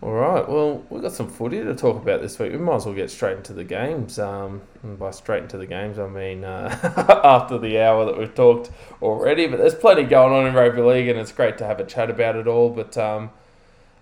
[0.00, 0.48] All right.
[0.48, 2.52] Well, we've got some footy to talk about this week.
[2.52, 4.16] We might as well get straight into the games.
[4.20, 8.32] Um, and by straight into the games, I mean uh, after the hour that we've
[8.32, 8.70] talked
[9.02, 9.48] already.
[9.48, 12.10] But there's plenty going on in rugby league, and it's great to have a chat
[12.10, 12.70] about it all.
[12.70, 13.30] But um,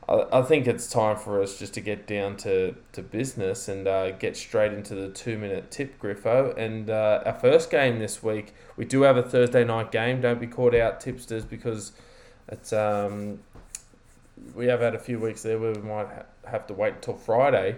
[0.07, 3.89] I, I think it's time for us just to get down to, to business and
[3.89, 6.55] uh, get straight into the two minute tip, Griffo.
[6.59, 10.21] And uh, our first game this week, we do have a Thursday night game.
[10.21, 11.93] Don't be caught out, tipsters, because
[12.49, 13.39] it's um,
[14.55, 17.15] we have had a few weeks there where we might ha- have to wait until
[17.15, 17.77] Friday.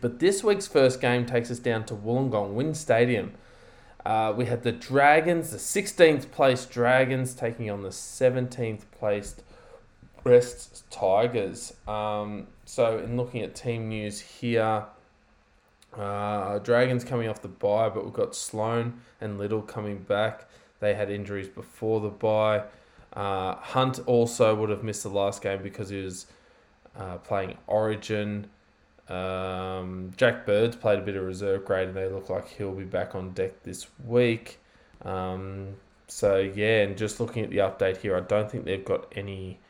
[0.00, 3.32] But this week's first game takes us down to Wollongong Win Stadium.
[4.04, 9.42] Uh, we had the Dragons, the 16th place Dragons, taking on the 17th placed
[10.22, 11.74] West Tigers.
[11.88, 14.84] Um, so, in looking at team news here,
[15.96, 20.48] uh, Dragons coming off the bye, but we've got Sloan and Little coming back.
[20.80, 22.64] They had injuries before the bye.
[23.16, 26.26] Uh, Hunt also would have missed the last game because he was
[26.96, 28.48] uh, playing Origin.
[29.08, 32.84] Um, Jack Birds played a bit of reserve grade, and they look like he'll be
[32.84, 34.58] back on deck this week.
[35.02, 35.76] Um,
[36.08, 39.60] so yeah, and just looking at the update here, I don't think they've got any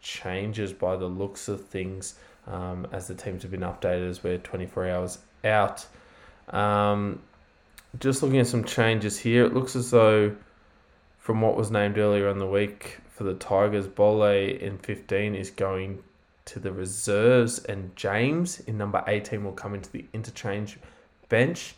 [0.00, 2.16] changes by the looks of things.
[2.48, 5.86] Um, as the teams have been updated as we're 24 hours out.
[6.48, 7.20] Um,
[8.00, 10.34] just looking at some changes here, it looks as though
[11.28, 15.50] from what was named earlier in the week for the Tigers, Pole in 15 is
[15.50, 16.02] going
[16.46, 20.78] to the reserves, and James in number 18 will come into the interchange
[21.28, 21.74] bench.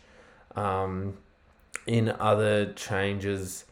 [0.55, 1.17] Um,
[1.85, 3.65] in other changes,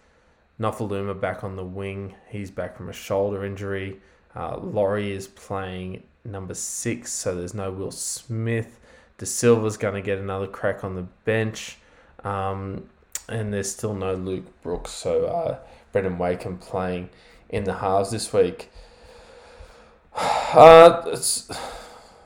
[0.59, 2.13] Nofoaluma back on the wing.
[2.27, 4.01] He's back from a shoulder injury.
[4.35, 8.81] Uh, Laurie is playing number six, so there's no Will Smith.
[9.17, 11.77] De Silva's going to get another crack on the bench.
[12.25, 12.89] Um,
[13.29, 15.59] and there's still no Luke Brooks, so uh,
[15.91, 17.09] Brandon Wakeham playing
[17.49, 18.69] in the halves this week.
[20.51, 21.43] Uh, it's,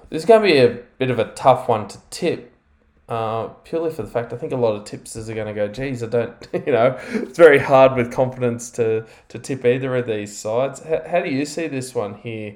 [0.09, 2.53] this is going to be a bit of a tough one to tip,
[3.09, 5.67] uh, purely for the fact I think a lot of tipsters are going to go,
[5.67, 10.07] geez, I don't, you know, it's very hard with confidence to, to tip either of
[10.07, 10.81] these sides.
[10.83, 12.55] How, how do you see this one here,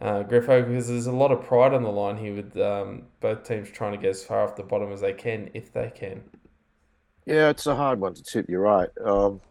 [0.00, 0.64] uh, Griffo?
[0.64, 3.92] Because there's a lot of pride on the line here with um, both teams trying
[3.92, 6.22] to get as far off the bottom as they can, if they can.
[7.28, 8.48] Yeah, it's a hard one to tip.
[8.48, 8.88] You're right.
[9.04, 9.42] Um,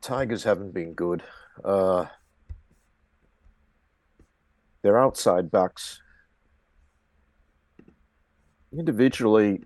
[0.00, 1.22] Tigers haven't been good.
[1.64, 2.06] Uh,
[4.82, 6.02] their outside backs,
[8.76, 9.62] individually,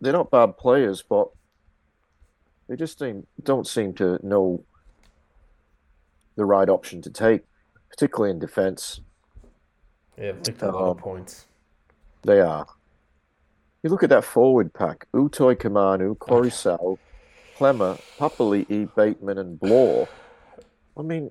[0.00, 1.28] they're not bad players, but
[2.70, 4.64] they just seem, don't seem to know
[6.36, 7.42] the right option to take,
[7.90, 9.02] particularly in defence.
[10.16, 11.46] Yeah, licked a lot of Um, points.
[12.22, 12.66] They are.
[13.86, 16.98] You look at that forward pack: Utoikamanu, Corey Sal,
[17.56, 20.08] Klemmer, Papali'i, Bateman, and Blore.
[20.96, 21.30] I mean,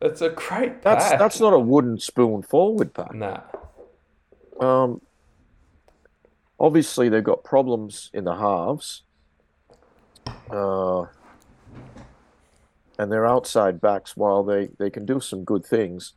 [0.00, 1.18] It's a great that's pack.
[1.20, 3.14] that's not a wooden spoon forward pack.
[3.14, 3.42] Nah.
[4.58, 5.00] Um,
[6.58, 9.04] obviously they've got problems in the halves.
[10.50, 11.02] Uh,
[12.98, 16.14] and their outside backs, while they, they can do some good things,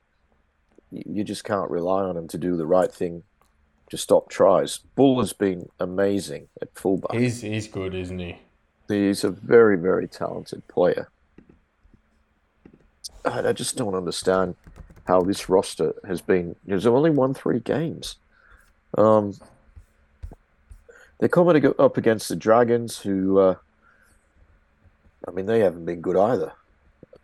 [0.89, 3.21] you just can't rely on them to do the right thing
[3.89, 4.79] to stop tries.
[4.95, 7.17] Bull has been amazing at fullback.
[7.17, 8.37] He's he's good, isn't he?
[8.87, 11.09] He's a very, very talented player.
[13.25, 14.55] I just don't understand
[15.05, 16.55] how this roster has been.
[16.65, 18.15] There's only won three games.
[18.97, 19.35] Um,
[21.19, 23.55] they're coming up against the Dragons, who, uh,
[25.27, 26.53] I mean, they haven't been good either.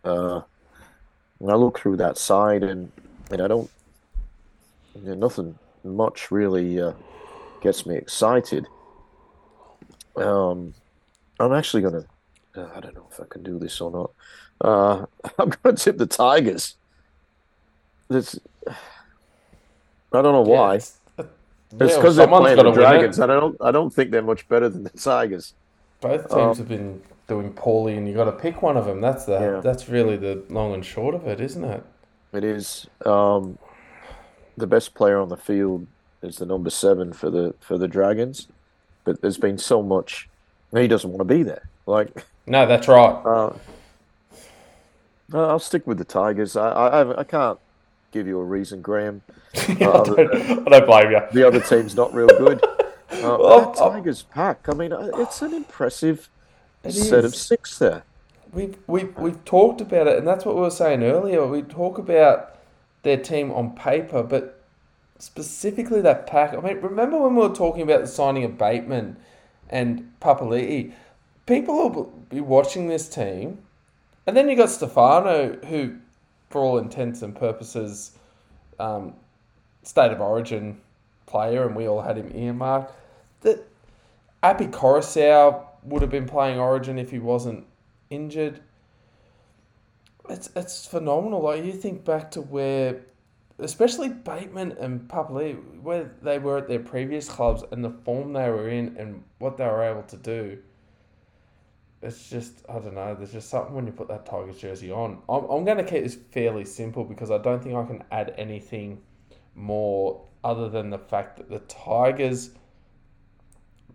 [0.04, 0.42] Uh,
[1.40, 2.92] and I look through that side, and
[3.30, 3.70] and I don't,
[4.94, 6.92] you know, nothing much really uh,
[7.60, 8.66] gets me excited.
[10.16, 10.74] Um,
[11.38, 12.04] I'm actually gonna.
[12.56, 14.10] Uh, I don't know if I can do this or not.
[14.60, 15.06] Uh,
[15.38, 16.76] I'm gonna tip the Tigers.
[18.10, 20.76] It's, I don't know why.
[20.76, 20.96] it's
[21.70, 23.56] because they're playing the Dragons, and I don't.
[23.60, 25.54] I don't think they're much better than the Tigers.
[26.00, 29.00] Both teams um, have been doing poorly, and you got to pick one of them.
[29.00, 29.40] That's the.
[29.40, 29.60] Yeah.
[29.60, 31.82] That's really the long and short of it, isn't it?
[32.32, 32.86] It is.
[33.04, 33.58] Um,
[34.56, 35.86] the best player on the field
[36.22, 38.48] is the number seven for the for the Dragons,
[39.04, 40.28] but there's been so much.
[40.72, 41.68] He doesn't want to be there.
[41.86, 43.22] Like no, that's right.
[43.24, 43.52] Uh,
[45.32, 46.56] I'll stick with the Tigers.
[46.56, 47.58] I, I I can't
[48.14, 49.22] give you a reason, Graham.
[49.78, 51.20] yeah, uh, I, don't, I, don't, blame you.
[51.32, 52.64] The other team's not real good.
[53.10, 54.68] Uh, well, Tigers pack.
[54.68, 56.28] I mean, uh, it's an impressive
[56.82, 57.26] it set is.
[57.26, 58.02] of six there.
[58.52, 61.46] We've, we've, we've talked about it, and that's what we were saying earlier.
[61.46, 62.53] We talk about
[63.04, 64.60] their team on paper, but
[65.18, 66.54] specifically that pack.
[66.54, 69.16] I mean, remember when we were talking about the signing of Bateman
[69.70, 70.92] and Papali'i?
[71.46, 73.58] People will be watching this team,
[74.26, 75.96] and then you got Stefano, who,
[76.50, 78.12] for all intents and purposes,
[78.80, 79.14] um,
[79.82, 80.80] state of origin
[81.26, 82.92] player, and we all had him earmarked.
[83.42, 83.66] That
[84.42, 87.66] Api Koroisau would have been playing Origin if he wasn't
[88.10, 88.60] injured.
[90.28, 91.42] It's it's phenomenal.
[91.42, 93.02] Like you think back to where,
[93.58, 98.48] especially Bateman and Papali'i, where they were at their previous clubs and the form they
[98.48, 100.58] were in and what they were able to do.
[102.02, 103.14] It's just I don't know.
[103.14, 105.22] There's just something when you put that Tigers jersey on.
[105.28, 108.34] I'm I'm going to keep this fairly simple because I don't think I can add
[108.36, 109.00] anything
[109.54, 112.50] more other than the fact that the Tigers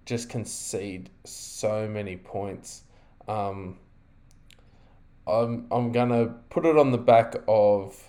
[0.06, 2.84] just concede so many points.
[3.28, 3.78] Um,
[5.30, 8.02] I'm I'm gonna put it on the back of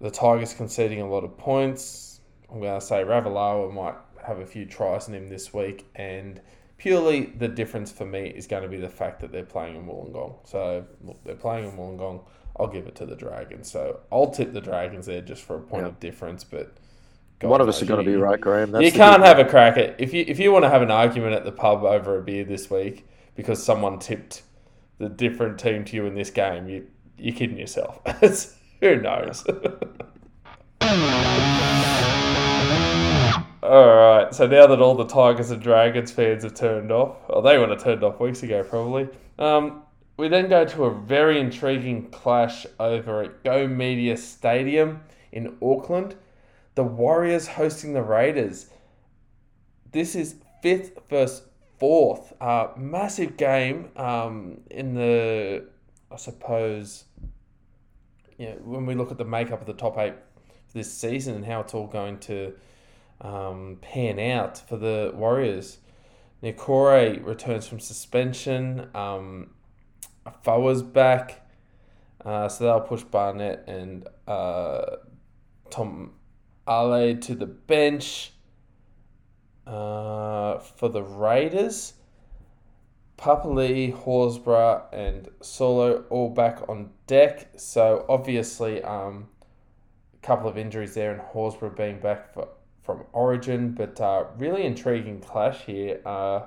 [0.00, 2.20] the Tigers conceding a lot of points.
[2.50, 3.94] I'm gonna say Ravalawa might
[4.26, 6.40] have a few tries in him this week, and
[6.78, 9.86] purely the difference for me is going to be the fact that they're playing in
[9.86, 10.36] Wollongong.
[10.44, 12.24] So look, they're playing in Wollongong.
[12.56, 13.70] I'll give it to the Dragons.
[13.70, 15.88] So I'll tip the Dragons there just for a point yeah.
[15.88, 16.76] of difference, but
[17.38, 18.70] God One of us is going to be right, Graham.
[18.70, 20.90] That's you can't have a crack at if you if you want to have an
[20.90, 24.42] argument at the pub over a beer this week because someone tipped
[24.98, 26.68] the different team to you in this game.
[26.68, 26.86] You
[27.18, 28.00] you're kidding yourself.
[28.80, 29.44] Who knows?
[33.62, 34.34] all right.
[34.34, 37.70] So now that all the Tigers and Dragons fans have turned off, or they would
[37.70, 39.08] have turned off weeks ago probably.
[39.38, 39.82] Um,
[40.16, 45.00] we then go to a very intriguing clash over at Go Media Stadium
[45.32, 46.14] in Auckland
[46.74, 48.70] the Warriors hosting the Raiders.
[49.92, 51.46] This is fifth versus
[51.78, 52.32] fourth.
[52.40, 55.66] Uh, massive game um, in the,
[56.10, 57.04] I suppose,
[58.38, 60.14] you know, when we look at the makeup of the top eight
[60.72, 62.52] this season and how it's all going to
[63.20, 65.78] um, pan out for the Warriors.
[66.42, 68.88] Niukore returns from suspension.
[68.94, 69.50] Um,
[70.92, 71.40] back.
[72.24, 74.96] Uh, so they'll push Barnett and uh,
[75.70, 76.12] Tom
[76.68, 78.33] Ale to the bench
[79.66, 81.94] uh, for the Raiders.
[83.16, 87.48] Papali'i, Horsburgh, and Saulo all back on deck.
[87.56, 89.28] So obviously, um,
[90.12, 92.48] a couple of injuries there, and Horsburgh being back for,
[92.82, 96.00] from Origin, but uh, really intriguing clash here.
[96.04, 96.42] Uh,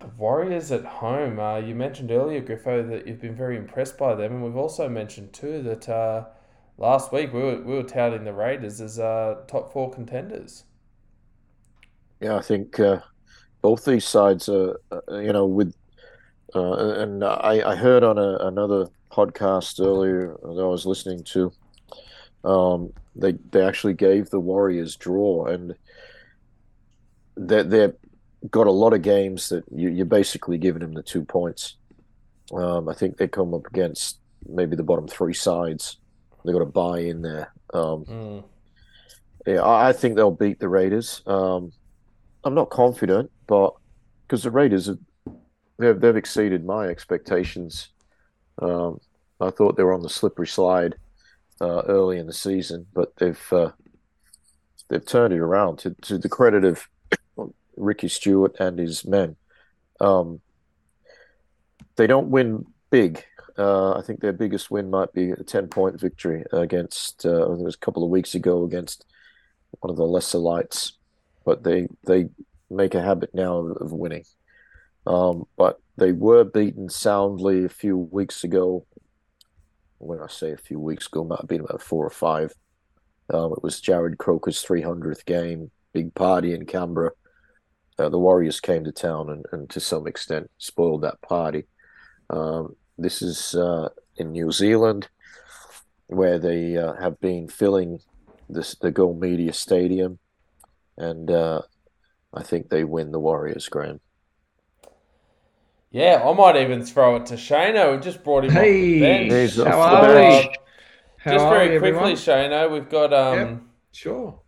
[0.00, 1.40] the Warriors at home.
[1.40, 4.88] Uh, you mentioned earlier, Griffo, that you've been very impressed by them, and we've also
[4.88, 6.26] mentioned too that uh,
[6.78, 10.64] last week we were, we were touting the Raiders as uh, top four contenders.
[12.20, 13.00] Yeah, I think uh,
[13.60, 15.74] both these sides are, uh, you know, with,
[16.54, 21.52] uh, and I, I heard on a, another podcast earlier that I was listening to,
[22.44, 25.74] um, they they actually gave the Warriors draw, and
[27.36, 27.92] they they
[28.50, 31.76] got a lot of games that you, you're basically giving them the two points.
[32.54, 34.18] Um, I think they come up against
[34.48, 35.98] maybe the bottom three sides
[36.48, 37.52] They've got to buy in there.
[37.74, 38.44] Um, mm.
[39.46, 41.22] Yeah, I, I, think they'll beat the Raiders.
[41.26, 41.72] Um,
[42.42, 43.74] I'm not confident, but
[44.22, 44.98] because the Raiders have
[45.78, 47.88] they've, they've exceeded my expectations.
[48.62, 48.98] Um,
[49.42, 50.94] I thought they were on the slippery slide
[51.60, 53.72] uh, early in the season, but they've uh,
[54.88, 56.88] they've turned it around to, to the credit of
[57.76, 59.36] Ricky Stuart and his men.
[60.00, 60.40] Um,
[61.96, 63.22] they don't win big.
[63.58, 67.48] Uh, I think their biggest win might be a 10 point victory against, uh, I
[67.48, 69.04] think it was a couple of weeks ago against
[69.80, 70.92] one of the lesser lights.
[71.44, 72.28] But they, they
[72.70, 74.24] make a habit now of, of winning.
[75.06, 78.86] Um, but they were beaten soundly a few weeks ago.
[79.98, 82.54] When I say a few weeks ago, might have been about four or five.
[83.32, 87.10] Um, it was Jarrod Croker's 300th game, big party in Canberra.
[87.98, 91.64] Uh, the Warriors came to town and, and to some extent spoiled that party.
[92.30, 95.08] Um, this is uh, in New Zealand,
[96.08, 98.00] where they uh, have been filling
[98.48, 100.18] this the Go Media Stadium,
[100.96, 101.62] and uh,
[102.34, 104.00] I think they win the Warriors, Graham.
[105.90, 107.96] Yeah, I might even throw it to Shano.
[107.96, 109.32] We just brought him hey, off the bench.
[109.32, 110.46] He's how the are bench.
[110.46, 110.56] we?
[111.18, 112.12] How just are very we, quickly, everyone?
[112.12, 113.38] Shano, we've got um.
[113.38, 113.60] Yep.
[113.92, 114.40] Sure.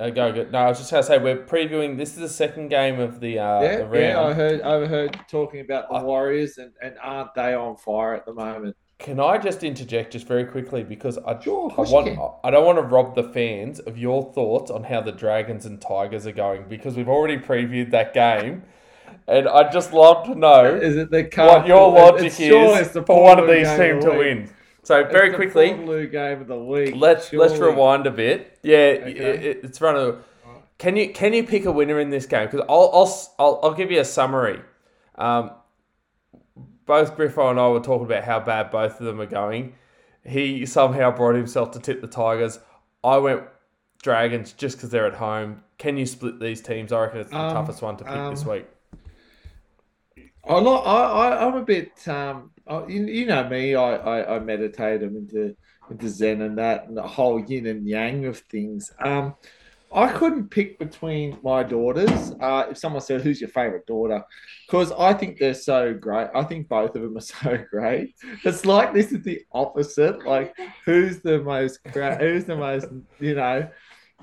[0.00, 0.48] Uh, go, go.
[0.50, 1.98] No, I was just going to say we're previewing.
[1.98, 3.94] This is the second game of the uh, yeah, the round.
[3.94, 4.22] yeah.
[4.22, 8.32] I heard, overheard talking about the Warriors, and, and aren't they on fire at the
[8.32, 8.76] moment?
[8.98, 12.18] Can I just interject just very quickly because I Sure, I want.
[12.44, 15.80] I don't want to rob the fans of your thoughts on how the Dragons and
[15.80, 18.62] Tigers are going because we've already previewed that game,
[19.26, 22.88] and I'd just love to know Is it the what your logic It's- sure it's
[22.88, 24.50] is the for one of these teams to win.
[24.90, 26.94] So very quickly, Portaloo game of the week.
[26.96, 28.58] let's let's rewind a bit.
[28.64, 29.10] Yeah, Okay.
[29.12, 30.18] it, it- it's run a.
[30.78, 32.46] Can you can you pick a winner in this game?
[32.46, 34.60] Because I'll, I'll I'll I'll give you a summary.
[35.14, 35.52] Um,
[36.86, 39.74] both Griffo and I were talking about how bad both of them are going.
[40.24, 42.58] He somehow brought himself to tip the Tigers.
[43.04, 43.42] I went
[44.02, 45.62] Dragons just because they're at home.
[45.78, 46.92] Can you split these teams?
[46.92, 48.66] I reckon it's the Um, toughest one to pick this um, week.
[50.50, 50.86] I like.
[50.86, 52.08] I, I'm a bit.
[52.08, 52.50] Um.
[52.66, 53.74] I, you, you know me.
[53.74, 55.02] I, I I meditate.
[55.02, 55.56] I'm into
[55.90, 58.92] into Zen and that, and the whole yin and yang of things.
[59.00, 59.34] Um.
[59.92, 62.32] I couldn't pick between my daughters.
[62.40, 64.22] Uh, if someone said, "Who's your favorite daughter?"
[64.66, 66.28] Because I think they're so great.
[66.32, 68.14] I think both of them are so great.
[68.44, 70.24] It's like this is the opposite.
[70.24, 70.54] Like,
[70.84, 72.86] who's the most cra- Who's the most?
[73.18, 73.68] You know,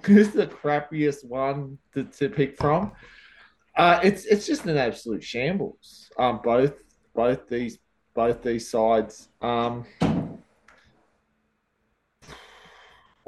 [0.03, 2.93] who's the crappiest one to, to pick from?
[3.77, 6.09] Uh, it's it's just an absolute shambles.
[6.17, 6.73] Um, both
[7.13, 7.77] both these
[8.15, 9.29] both these sides.
[9.41, 9.85] Um,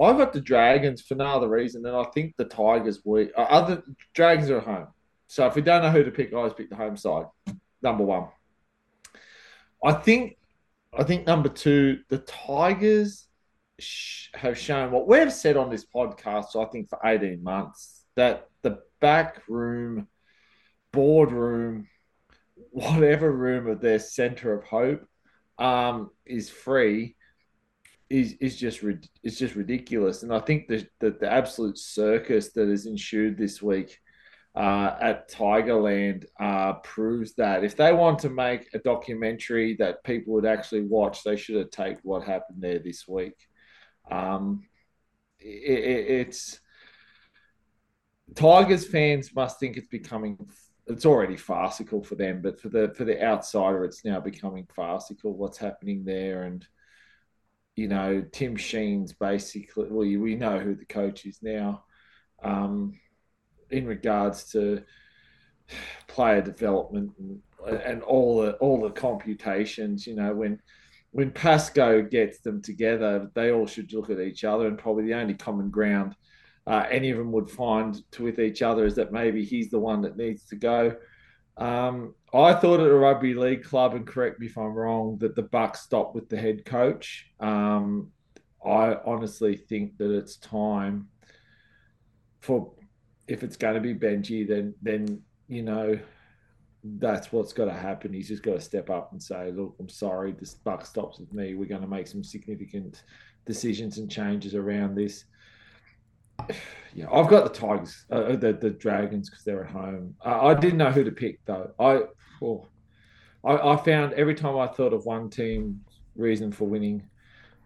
[0.01, 3.31] I've got the Dragons for no other reason, and I think the Tigers weak.
[3.37, 4.87] Uh, other Dragons are at home,
[5.27, 7.25] so if we don't know who to pick, I always pick the home side.
[7.81, 8.29] Number one.
[9.83, 10.37] I think,
[10.97, 13.27] I think number two, the Tigers
[13.79, 16.55] sh- have shown what we've said on this podcast.
[16.55, 20.07] I think for eighteen months that the back room,
[20.91, 21.87] boardroom,
[22.71, 25.05] whatever room of their center of hope,
[25.57, 27.15] um, is free
[28.09, 28.83] is is just
[29.23, 30.23] it's just ridiculous.
[30.23, 33.99] And I think the, the the absolute circus that has ensued this week
[34.55, 40.33] uh, at Tigerland uh, proves that if they want to make a documentary that people
[40.33, 43.35] would actually watch, they should have taken what happened there this week.
[44.09, 44.63] Um,
[45.39, 46.59] it, it, it's
[48.35, 50.37] Tigers fans must think it's becoming
[50.89, 55.37] it's already farcical for them, but for the for the outsider, it's now becoming farcical.
[55.37, 56.65] What's happening there, and
[57.75, 61.83] you know, Tim Sheens basically, well, we know who the coach is now.
[62.43, 62.99] Um,
[63.69, 64.83] in regards to
[66.07, 70.59] player development and, and all the all the computations, you know, when
[71.11, 75.13] when Pasco gets them together, they all should look at each other, and probably the
[75.13, 76.15] only common ground
[76.67, 79.79] uh, any of them would find to, with each other is that maybe he's the
[79.79, 80.95] one that needs to go.
[81.57, 85.35] Um, I thought at a rugby league club, and correct me if I'm wrong, that
[85.35, 87.27] the buck stopped with the head coach.
[87.39, 88.11] Um,
[88.65, 91.07] I honestly think that it's time
[92.39, 92.71] for
[93.27, 95.99] if it's going to be Benji, then then you know
[96.83, 98.13] that's what's got to happen.
[98.13, 101.33] He's just got to step up and say, "Look, I'm sorry, this buck stops with
[101.33, 101.53] me.
[101.53, 103.03] We're going to make some significant
[103.45, 105.25] decisions and changes around this."
[106.95, 110.15] Yeah, I've got the Tigers, uh, the the Dragons because they're at home.
[110.25, 111.71] Uh, I didn't know who to pick though.
[111.79, 112.01] I,
[112.41, 112.67] oh,
[113.45, 115.77] I I found every time I thought of one team's
[116.15, 117.03] reason for winning,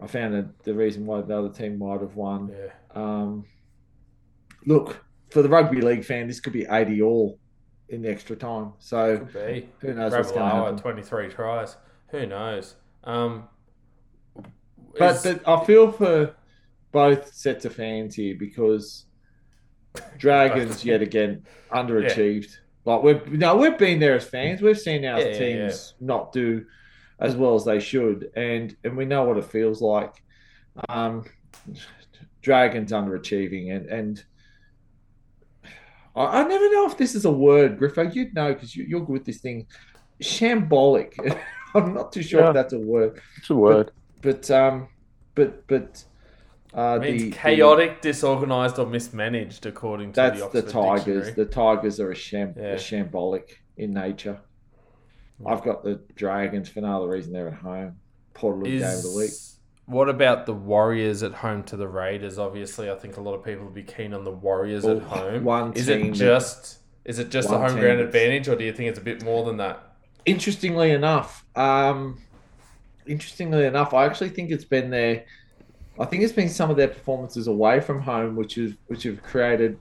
[0.01, 2.51] I found that the reason why the other team might have won.
[2.53, 2.71] Yeah.
[3.01, 3.45] Um,
[4.65, 7.39] look for the rugby league fan, this could be eighty all
[7.89, 8.73] in the extra time.
[8.79, 9.69] So Could be.
[9.79, 10.77] who knows what's going to happen?
[10.77, 11.75] 23 tries.
[12.09, 12.75] Who knows?
[13.03, 13.47] Um,
[14.97, 16.35] But, is- but I feel for
[16.93, 19.05] both sets of fans here because
[20.17, 22.55] Dragons yet again underachieved.
[22.85, 24.61] Like we've no, we've been there as fans.
[24.61, 26.65] We've seen our Yeah, yeah, teams not do
[27.19, 30.13] as well as they should, and and we know what it feels like.
[30.89, 31.25] Um,
[32.41, 34.23] Dragons underachieving, and and
[36.15, 38.13] I, I never know if this is a word, Griffo.
[38.13, 39.67] You'd know because you, you're good with this thing.
[40.21, 41.13] shambolic.
[41.75, 42.47] I'm not too sure Yeah.
[42.49, 43.91] if that's a word, It's a word.
[44.21, 44.87] but um,
[45.35, 46.03] but but
[46.73, 51.25] uh, the chaotic, disorganized, or mismanaged, according to That's the the Oxford Tigers.
[51.27, 51.31] Dictionary.
[51.33, 52.63] The Tigers are a, sham- Yeah.
[52.63, 54.39] a shambolic in nature.
[55.45, 57.97] I've got the Dragons for no other reason they're at home.
[58.33, 59.31] Portal game of the week.
[59.85, 62.39] What about the Warriors at home to the Raiders?
[62.39, 65.03] Obviously, I think a lot of people would be keen on the Warriors Oh, at
[65.03, 65.43] home.
[65.43, 68.89] one is it just is it just the home ground advantage, or do you think
[68.89, 69.83] it's a bit more than that?
[70.25, 72.17] Interestingly enough, um,
[73.05, 75.25] interestingly enough, I actually think it's been their.
[75.99, 79.21] I think it's been some of their performances away from home, which is which have
[79.21, 79.77] created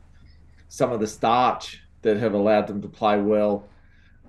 [0.69, 3.69] some of the starch that have allowed them to play well.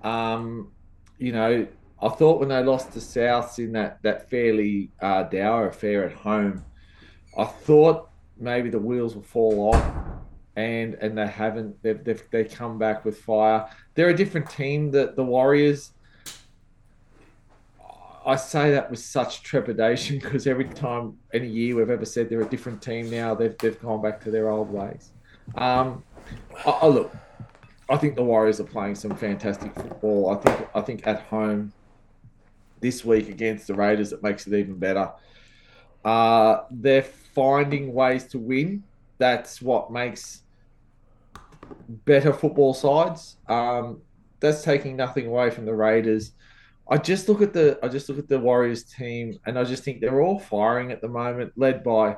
[0.02, 0.72] Um,
[1.18, 1.66] you know,
[2.00, 6.12] I thought when they lost to Souths in that that fairly uh, dour affair at
[6.12, 6.64] home,
[7.36, 9.84] I thought maybe the wheels will fall off,
[10.56, 11.82] and and they haven't.
[11.82, 13.68] They've they've they come back with fire.
[13.94, 14.90] They're a different team.
[14.92, 15.93] that the Warriors.
[18.26, 22.42] I say that with such trepidation because every time, any year we've ever said they're
[22.42, 25.12] a different team now, they've, they've gone back to their old ways.
[25.56, 26.02] Um,
[26.66, 27.14] I, I look,
[27.88, 30.30] I think the Warriors are playing some fantastic football.
[30.30, 31.72] I think I think at home
[32.80, 35.10] this week against the Raiders, it makes it even better.
[36.04, 38.82] Uh, they're finding ways to win.
[39.18, 40.42] That's what makes
[41.88, 43.36] better football sides.
[43.48, 44.00] Um,
[44.40, 46.32] that's taking nothing away from the Raiders.
[46.88, 49.84] I just look at the I just look at the Warriors team and I just
[49.84, 52.16] think they're all firing at the moment, led by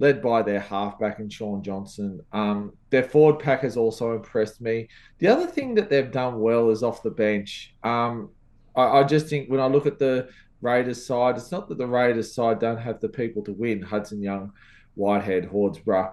[0.00, 2.20] led by their halfback and Shaun Johnson.
[2.32, 4.88] Um, their forward pack has also impressed me.
[5.18, 7.74] The other thing that they've done well is off the bench.
[7.84, 8.30] Um,
[8.74, 10.28] I, I just think when I look at the
[10.62, 13.82] Raiders side, it's not that the Raiders side don't have the people to win.
[13.82, 14.52] Hudson Young,
[14.94, 16.12] Whitehead, Horsburgh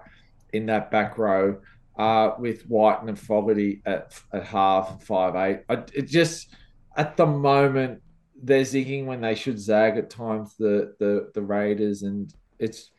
[0.52, 1.60] in that back row
[1.98, 5.60] uh, with White and Fogarty at at half five eight.
[5.68, 6.54] I, it just
[6.96, 8.02] at the moment
[8.42, 10.54] they're zigging when they should zag at times.
[10.58, 12.90] The the the Raiders and it's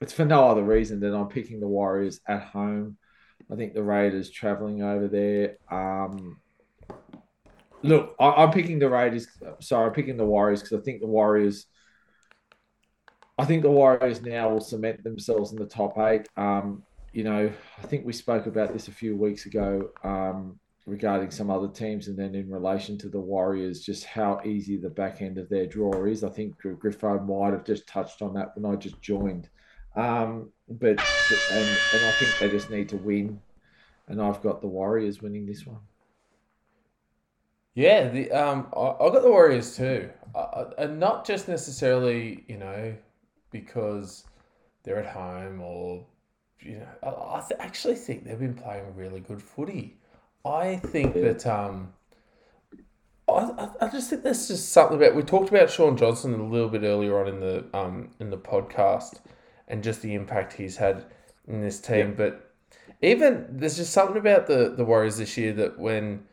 [0.00, 2.96] it's for no other reason than I'm picking the Warriors at home.
[3.50, 5.56] I think the Raiders traveling over there.
[5.70, 6.38] Um,
[7.82, 9.26] look, I, I'm picking the Raiders.
[9.60, 11.66] Sorry, I'm picking the Warriors because I think the Warriors.
[13.40, 16.28] I think the Warriors now will cement themselves in the top eight.
[16.36, 16.82] Um,
[17.12, 20.58] you know, I think we spoke about this a few weeks ago um,
[20.88, 24.88] regarding some other teams, and then in relation to the Warriors, just how easy the
[24.88, 26.24] back end of their draw is.
[26.24, 29.48] I think Gr- Griffo might have just touched on that when I just joined.
[29.94, 30.98] Um, but
[31.52, 33.40] and and I think they just need to win,
[34.08, 35.80] and I've got the Warriors winning this one.
[37.74, 42.58] Yeah, the um, I, I got the Warriors too, uh, and not just necessarily, you
[42.58, 42.94] know,
[43.50, 44.24] because
[44.82, 46.06] they're at home or,
[46.60, 49.98] you know, I, I actually think they've been playing really good footy.
[50.48, 51.22] I think Yeah.
[51.32, 51.92] that um,
[53.28, 56.70] I, I, just think there's just something about we talked about Shaun Johnson a little
[56.70, 59.20] bit earlier on in the um in the podcast,
[59.66, 61.04] and just the impact he's had
[61.46, 62.52] in this team, but
[63.02, 66.24] even there's just something about the the Warriors this year that when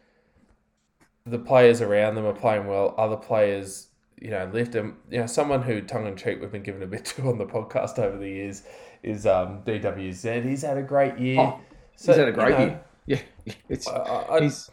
[1.26, 3.88] the players around them are playing well, other players,
[4.22, 4.98] you know, lift them.
[5.10, 7.46] You know, someone who tongue in cheek we've been given a bit to on the
[7.46, 8.64] podcast over the years
[9.04, 10.46] is um, DWZ.
[10.46, 11.40] He's had a great year.
[11.42, 11.60] Oh,
[11.98, 12.84] So, He's had a great you know, year.
[13.08, 13.22] Yeah,
[13.70, 14.70] it's I, I, he's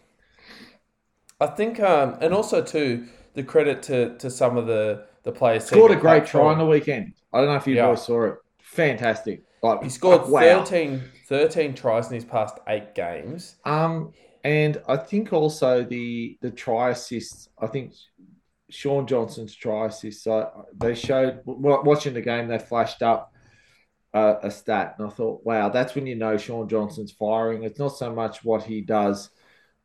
[1.41, 5.65] I think, um, and also too, the credit to, to some of the the players
[5.65, 7.15] scored a seeing the great try on the weekend.
[7.33, 7.87] I don't know if you Yeah.
[7.89, 8.35] boys saw it.
[8.61, 9.43] Fantastic.
[9.63, 10.41] Like He scored wow.
[10.41, 13.57] 13, 13 tries in his past eight games.
[13.65, 14.13] Um,
[14.45, 17.49] and I think also the the try assists.
[17.61, 17.93] I think
[18.71, 20.25] Shaun Johnson's try assists.
[20.25, 22.49] So they showed watching the game.
[22.49, 23.32] They flashed up
[24.15, 27.63] a, a stat, and I thought, wow, that's when you know Shaun Johnson's firing.
[27.63, 29.31] It's not so much what he does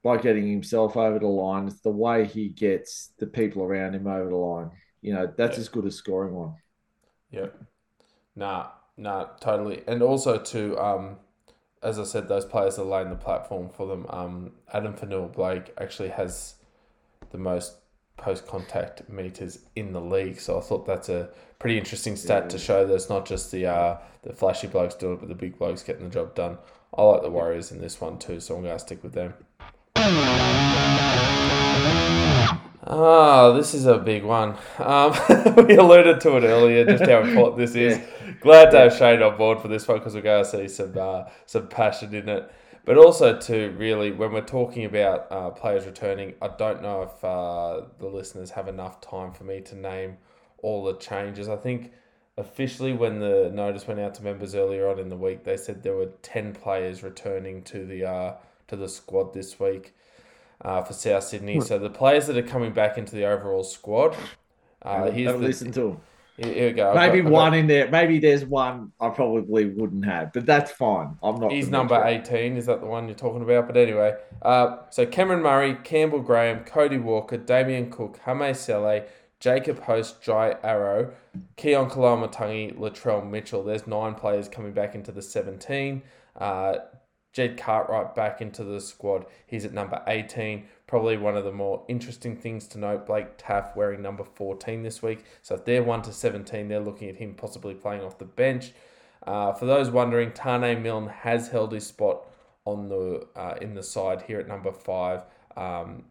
[0.03, 4.07] by getting himself over the line; it's the way he gets the people around him
[4.07, 4.71] over the line.
[5.01, 6.55] You know, that's as good as scoring one.
[7.31, 7.57] Yep.
[8.35, 8.67] Nah,
[8.97, 9.83] nah, totally.
[9.87, 11.17] And also to um,
[11.83, 14.05] as I said, those players are laying the platform for them.
[14.09, 16.55] Um, Addin Fonua-Blake actually has
[17.29, 17.77] the most
[18.17, 21.29] post contact meters in the league, so I thought that's a
[21.59, 25.13] pretty interesting stat to show that it's not just the uh the flashy blokes doing
[25.13, 26.57] it, but the big blokes getting the job done.
[26.97, 29.33] I like the Warriors in this one too, so I'm gonna stick with them.
[32.89, 34.55] Ah, this is a big one.
[34.79, 35.11] Um,
[35.67, 37.99] we alluded to it earlier, just how important this is.
[38.39, 40.93] Glad to have Shane on board for this one because we're going to see some
[40.97, 42.49] uh, some passion in it.
[42.85, 47.21] But also, to really, when we're talking about uh, players returning, I don't know if
[47.25, 50.15] uh, the listeners have enough time for me to name
[50.67, 51.47] all the changes.
[51.49, 51.91] I think
[52.37, 55.81] officially, when the notice went out to members earlier on in the week, they said
[55.83, 58.33] there were ten players returning to the uh,
[58.67, 59.93] to the squad this week.
[60.61, 61.61] uh, for South Sydney.
[61.61, 64.15] So the players that are coming back into the overall squad.
[64.81, 65.97] Uh, here's the, listen to him.
[66.37, 66.93] here here we go.
[66.95, 67.89] Maybe got- one got- in there.
[67.91, 71.09] Maybe there's one I probably wouldn't have, but that's fine.
[71.21, 71.51] I'm not.
[71.51, 72.21] He's number measure.
[72.33, 72.57] 18.
[72.57, 73.67] Is that the one you're talking about?
[73.67, 79.03] But anyway, uh, so Cameron Murray, Campbell Graham, Cody Walker, Damien Cook, Hame Sele,
[79.39, 81.13] Jacob Host, Jai Arrow,
[81.57, 83.63] Keaon Koloamatangi, Latrell Mitchell.
[83.63, 86.01] There's nine players coming back into the 17.
[86.35, 86.75] Uh,
[87.33, 89.25] Jed Cartwright back into the squad.
[89.45, 90.65] He's at number 18.
[90.87, 93.05] Probably one of the more interesting things to note.
[93.05, 95.23] Blake Taaffe wearing number 14 this week.
[95.43, 98.71] So if they're 1 to 17, they're looking at him possibly playing off the bench.
[99.25, 102.25] Uh, for those wondering, Taane Milne has held his spot
[102.65, 105.21] on the uh, in the side here at number five.
[105.55, 106.05] Um,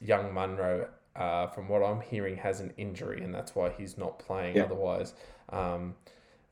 [0.00, 4.18] young Munro, uh, from what I'm hearing, has an injury, and that's why he's not
[4.18, 4.56] playing.
[4.56, 4.64] Yeah.
[4.64, 5.14] Otherwise,
[5.50, 5.94] um,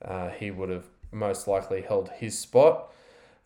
[0.03, 2.93] uh, he would have most likely held his spot.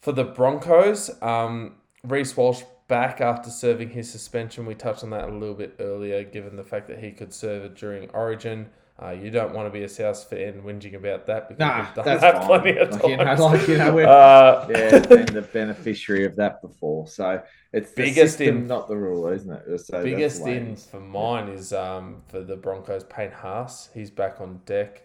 [0.01, 1.75] For the Broncos, um,
[2.05, 4.65] Reece Walsh back after serving his suspension.
[4.65, 7.65] We touched on that a little bit earlier, given the fact that he could serve
[7.65, 8.71] it during Origin.
[9.01, 11.95] Uh, you don't want to be a South fan whinging about that because Nah, we've
[11.95, 12.47] done that's that fine.
[12.47, 16.35] plenty of Like, you know, like, you know, we're- Uh, yeah, been the beneficiary of
[16.37, 17.07] that before.
[17.07, 17.41] So
[17.73, 19.79] it's the Biggest system, in- not the rule, isn't it?
[19.81, 23.89] So Biggest in for mine is um, for the Broncos, Payne Haas.
[23.95, 25.03] He's back on deck.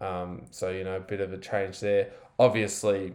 [0.00, 2.12] Um, so, you know, a bit of a change there.
[2.38, 3.12] Obviously,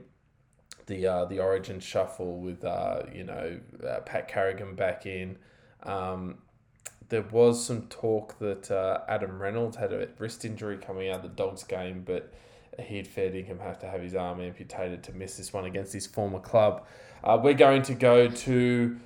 [0.86, 5.38] the uh, the Origin shuffle with, uh, you know, uh, Pat Carrigan back in.
[5.84, 6.38] Um,
[7.10, 11.24] there was some talk that uh, Adam Reynolds had a wrist injury coming out of
[11.24, 12.32] the Dogs game, but
[12.80, 16.08] he'd fair dinkum have to have his arm amputated to miss this one against his
[16.08, 16.86] former club.
[17.24, 18.98] Uh, we're going to go to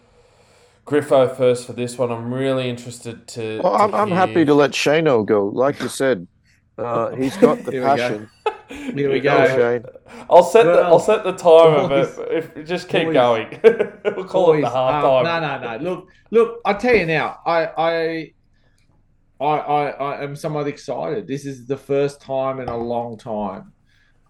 [0.86, 2.12] Griffo first for this one.
[2.12, 3.62] I'm really interested to.
[3.64, 5.48] Well, to I'm, I'm happy to let Shano go.
[5.48, 6.28] Like you said,
[6.78, 8.30] uh, he's got the passion.
[8.46, 8.52] go.
[8.80, 8.98] passion.
[8.98, 9.56] Here we Go, go.
[9.58, 9.86] Shane.
[10.30, 13.60] I'll set the Well, I'll set the timer, boys- but if just keep boys- going,
[14.16, 15.42] we'll call it the Boys, half um, time.
[15.42, 15.84] no, no, no.
[15.92, 16.62] Look, look.
[16.66, 18.34] I tell you now, I, I,
[19.40, 21.28] I, I, I am somewhat excited.
[21.28, 23.72] This is the first time in a long time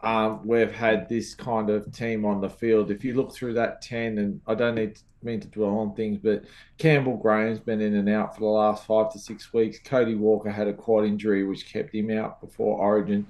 [0.02, 2.91] um, we've had this kind of team on the field.
[2.91, 6.18] If you look through that ten, and I don't need mean to dwell on things,
[6.22, 6.44] but
[6.78, 9.80] Campbell Graham's been in and out for the last five to six weeks.
[9.80, 13.26] Cody Walker had a quad injury which kept him out before Origin.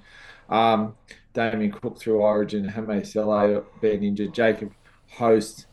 [0.49, 0.95] Um,
[1.33, 4.71] Damien Cook through Origin, Hame Sele being injured, Jacob
[5.09, 5.67] Host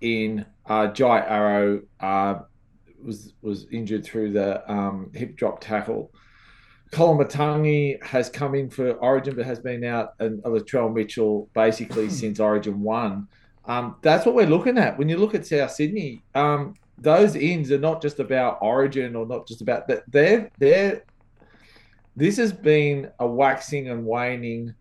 [0.00, 2.40] in uh, Jai Arrow uh,
[3.02, 6.10] was was injured through the um, hip drop tackle.
[6.90, 12.40] Koloamatangi has come in for Origin, but has been out, and Latrell Mitchell basically since
[12.40, 13.28] Origin one.
[13.66, 16.22] Um, that's what we're looking at when you look at South Sydney.
[16.34, 20.04] Um, those ins are not just about Origin or not just about that.
[20.10, 21.04] They're they're.
[22.16, 24.74] This has been a waxing and waning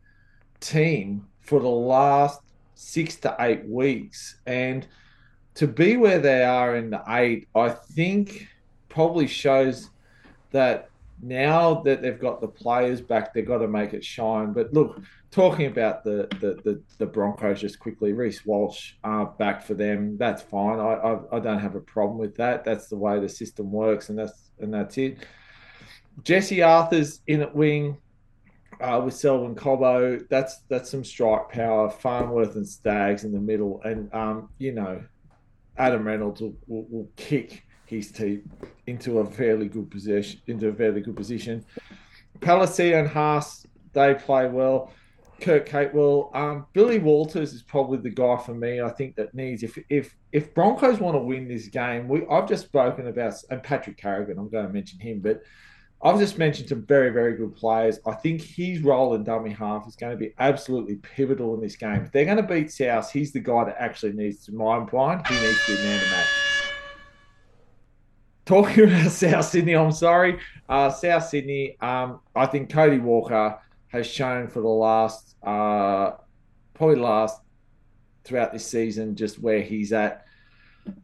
[0.59, 2.41] team for the last
[2.75, 4.87] six to eight weeks, and
[5.55, 8.47] to be where they are in the eight, I think
[8.89, 9.89] probably shows
[10.51, 10.89] that
[11.21, 14.53] now that they've got the players back, they've got to make it shine.
[14.53, 15.01] But look,
[15.31, 20.17] talking about the the the, the Broncos just quickly, Reece Walsh uh, back for them.
[20.17, 20.79] That's fine.
[20.79, 22.63] I, I I don't have a problem with that.
[22.63, 25.17] That's the way the system works, and that's and that's it.
[26.23, 27.97] Jesse Arthur's in at wing
[28.79, 30.27] uh, with Selwyn Cobbo.
[30.29, 31.89] That's that's some strike power.
[31.89, 35.03] Farnworth and Staggs in the middle, and um, you know,
[35.77, 38.49] Adam Reynolds will, will, will kick his team
[38.87, 40.39] into a fairly good position.
[40.47, 41.65] Into a fairly good position.
[42.39, 44.91] Palasia and Haas they play well.
[45.41, 48.81] Kurt Capewell, um, Billy Walters is probably the guy for me.
[48.81, 52.47] I think that needs if if if Broncos want to win this game, we I've
[52.47, 54.37] just spoken about and Patrick Carrigan.
[54.37, 55.41] I'm going to mention him, but
[56.05, 57.97] I've just mentioned some very, very good players.
[58.05, 61.77] I think his role in dummy half is going to be absolutely pivotal in this
[61.77, 62.03] game.
[62.03, 65.25] If they're going to beat South, he's the guy that actually needs to mind blind.
[65.27, 66.27] He needs to be man to match.
[68.45, 70.39] Talking about South Sydney, I'm sorry.
[70.67, 73.57] Uh, South Sydney, um, I think Cody Walker
[73.87, 76.17] has shown for the last, uh,
[76.73, 77.39] probably last
[78.25, 80.22] throughout this season, just where he's at.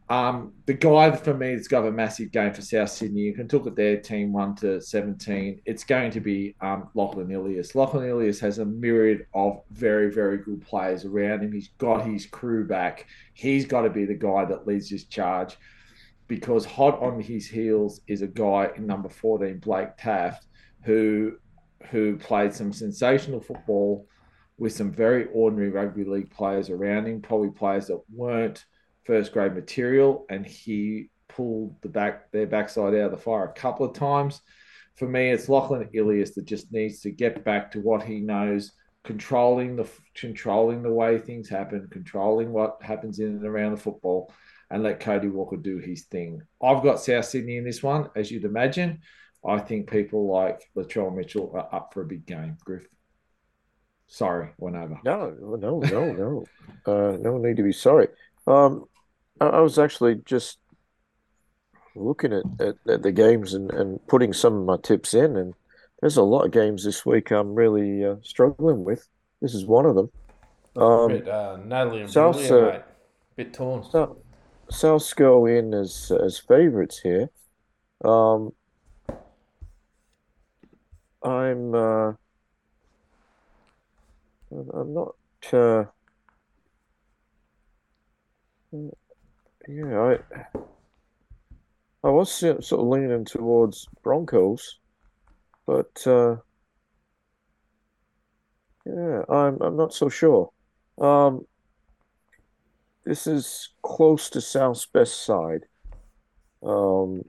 [0.08, 3.48] Um, the guy for me that's got a massive game for South Sydney, you can
[3.52, 5.62] look at their team 1 to 17.
[5.64, 7.74] It's going to be um, Lachlan Ilias.
[7.74, 11.52] Lachlan Ilias has a myriad of very, very good players around him.
[11.52, 13.06] He's got his crew back.
[13.34, 15.56] He's got to be the guy that leads this charge
[16.26, 20.38] because hot on his heels is a guy in number 14, Blake Taaffe,
[20.82, 21.32] who
[21.90, 24.06] who played some sensational football
[24.58, 28.64] with some very ordinary rugby league players around him, probably players that weren't
[29.04, 33.52] first grade material, and he pulled the back their backside out of the fire a
[33.52, 34.40] couple of times.
[34.96, 38.72] For me, it's Lachlan Ilias that just needs to get back to what he knows,
[39.04, 44.32] controlling the controlling the way things happen, controlling what happens in and around the football.
[44.70, 46.42] and let Cody Walker do his thing.
[46.62, 49.00] I've got South Sydney in this one, as you'd imagine.
[49.44, 52.86] I think people like Latrell Mitchell are up for a big game, Griff.
[54.06, 54.98] Sorry, went over.
[55.04, 56.44] No, no, no, no.
[56.86, 58.08] uh, no need to be sorry.
[58.46, 58.86] Um,
[59.40, 60.58] I, I was actually just
[61.94, 65.54] looking at, at, at, the games and, and putting some of my tips in, and
[66.00, 69.06] there's a lot of games this week I'm really uh, struggling with.
[69.40, 70.10] This is one of them.
[70.76, 72.82] Um, bit, uh, Natalie and South, uh, mate.
[73.36, 73.84] Bit torn.
[73.84, 74.16] South,
[74.70, 77.30] Souths go in as as favourites here.
[78.04, 78.52] Um,
[81.22, 82.12] I'm uh,
[84.52, 85.14] I'm not.
[85.52, 85.84] Uh,
[88.72, 90.18] yeah, I
[92.02, 94.78] I was sort of leaning towards Broncos,
[95.66, 96.36] but uh,
[98.86, 100.50] yeah, I'm I'm not so sure.
[100.98, 101.46] Um,
[103.04, 105.66] this is close to South's best side.
[106.62, 107.22] Um,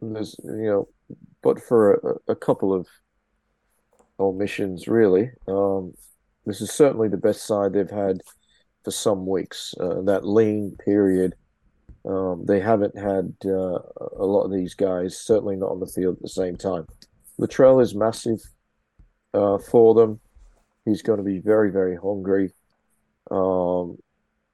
[0.00, 0.88] there's you know,
[1.42, 2.86] but for a, a couple of
[4.18, 5.30] omissions, really.
[5.46, 5.94] Um,
[6.46, 8.22] this is certainly the best side they've had
[8.88, 9.74] for some weeks.
[9.78, 11.34] Uh, that lean period,
[12.06, 13.78] um, they haven't had uh,
[14.16, 16.86] a lot of these guys, certainly not on the field at the same time.
[17.38, 18.40] Latrell is massive
[19.34, 20.20] uh, for them.
[20.86, 22.54] He's going to be very, very hungry.
[23.30, 23.98] Um,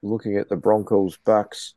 [0.02, 1.74] looking at the Broncos' backs,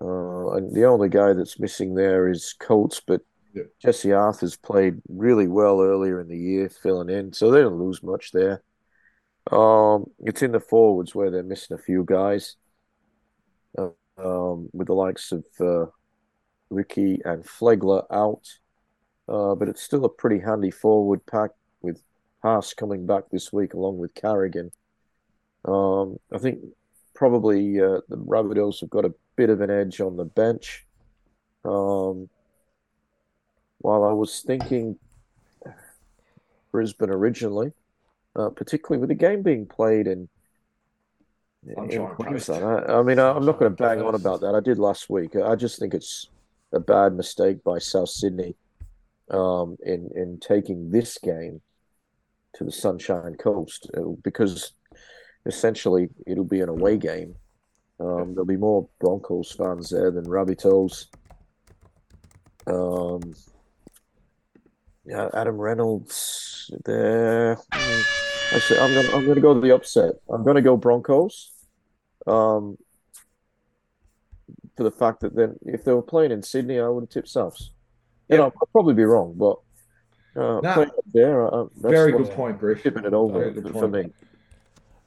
[0.00, 3.20] uh, and the only guy that's missing there is Colts, but
[3.52, 3.64] yeah.
[3.82, 8.02] Jesse Arthur's played really well earlier in the year, filling in, so they don't lose
[8.02, 8.62] much there.
[9.50, 12.56] Um, it's in the forwards where they're missing a few guys,
[13.78, 15.86] uh, um, with the likes of uh,
[16.70, 18.46] Ricky and Flegler out,
[19.28, 21.50] uh, but it's still a pretty handy forward pack
[21.80, 22.02] with
[22.42, 24.70] Haas coming back this week along with Carrigan.
[25.64, 26.60] Um, I think
[27.14, 30.84] probably uh, the Rabbitohs have got a bit of an edge on the bench.
[31.64, 32.28] Um,
[33.78, 34.98] while I was thinking
[36.70, 37.72] Brisbane originally,
[38.38, 40.28] uh, particularly with the game being played in,
[41.66, 42.64] in Queensland.
[42.64, 44.54] I, I, mean, I, am not going to bang on about that.
[44.54, 45.34] I did last week.
[45.36, 46.28] I just think it's
[46.72, 48.54] a bad mistake by South Sydney
[49.30, 51.60] um, in in taking this game
[52.54, 54.72] to the Sunshine Coast uh, because
[55.46, 57.34] essentially it'll be an away game.
[58.00, 61.06] Um, there'll be more Broncos fans there than Rabbitohs.
[62.66, 63.34] Um,
[65.08, 67.58] yeah, Adam Reynolds there.
[67.72, 70.12] Actually, I'm gonna I'm gonna go to the upset.
[70.28, 71.50] I'm gonna go Broncos.
[72.26, 72.76] Um,
[74.76, 77.28] for the fact that then if they were playing in Sydney, I would have tipped
[77.28, 77.70] Souths.
[78.28, 79.56] You know, I'll probably be wrong, but
[80.36, 82.82] uh, nah, there, uh, very good point, Griff.
[82.82, 84.10] Tipping it over for, for me.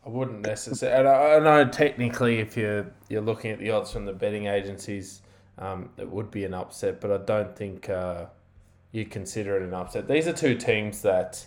[0.04, 0.98] I wouldn't necessarily.
[0.98, 5.22] and I know technically, if you're you're looking at the odds from the betting agencies,
[5.60, 7.88] um, it would be an upset, but I don't think.
[7.88, 8.26] Uh,
[8.92, 10.08] you consider it an upset.
[10.08, 11.46] These are two teams that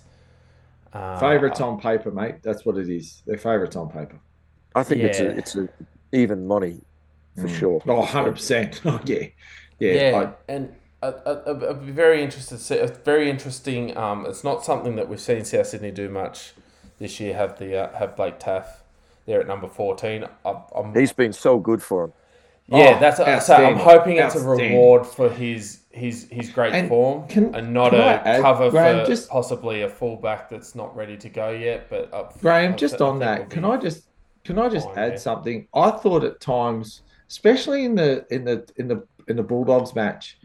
[0.92, 2.36] uh, favorites on paper, mate.
[2.42, 3.22] That's what it is.
[3.26, 4.18] They're favorites on paper.
[4.74, 5.08] I think yeah.
[5.08, 5.68] it's a it's a
[6.12, 6.80] even money
[7.36, 7.58] for mm.
[7.58, 7.82] sure.
[7.86, 8.80] Oh, 100 percent.
[8.86, 9.26] Oh yeah,
[9.78, 9.92] yeah.
[9.92, 10.32] yeah.
[10.48, 12.56] I, and I'd be very interested.
[12.56, 13.96] To see, it's very interesting.
[13.96, 16.52] Um, it's not something that we've seen South Sydney do much
[16.98, 17.34] this year.
[17.34, 18.78] Have the uh, have Blake Taaffe
[19.26, 20.24] there at number fourteen.
[20.44, 20.54] I,
[20.94, 22.12] He's been so good for him.
[22.68, 23.54] Yeah, oh, that's so.
[23.54, 27.94] I'm hoping it's a reward for his his his great and form can, and not
[27.94, 31.88] a add, cover Graham, for just, possibly a fullback that's not ready to go yet.
[31.88, 34.08] But up, Graham, up just on that, can I just
[34.44, 35.68] can I just add something?
[35.72, 40.38] I thought at times, especially in the in the in the in the Bulldogs match,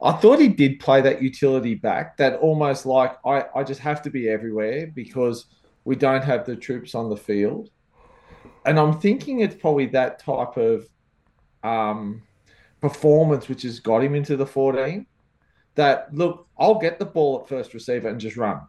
[0.00, 2.16] I thought he did play that utility back.
[2.16, 5.46] That almost like I I just have to be everywhere because
[5.84, 7.70] we don't have the troops on the field,
[8.64, 10.88] and I'm thinking it's probably that type of
[11.64, 12.22] um,
[12.90, 15.06] performance which has got him into the 14
[15.74, 18.60] that look i'll get the ball at first receiver and just run.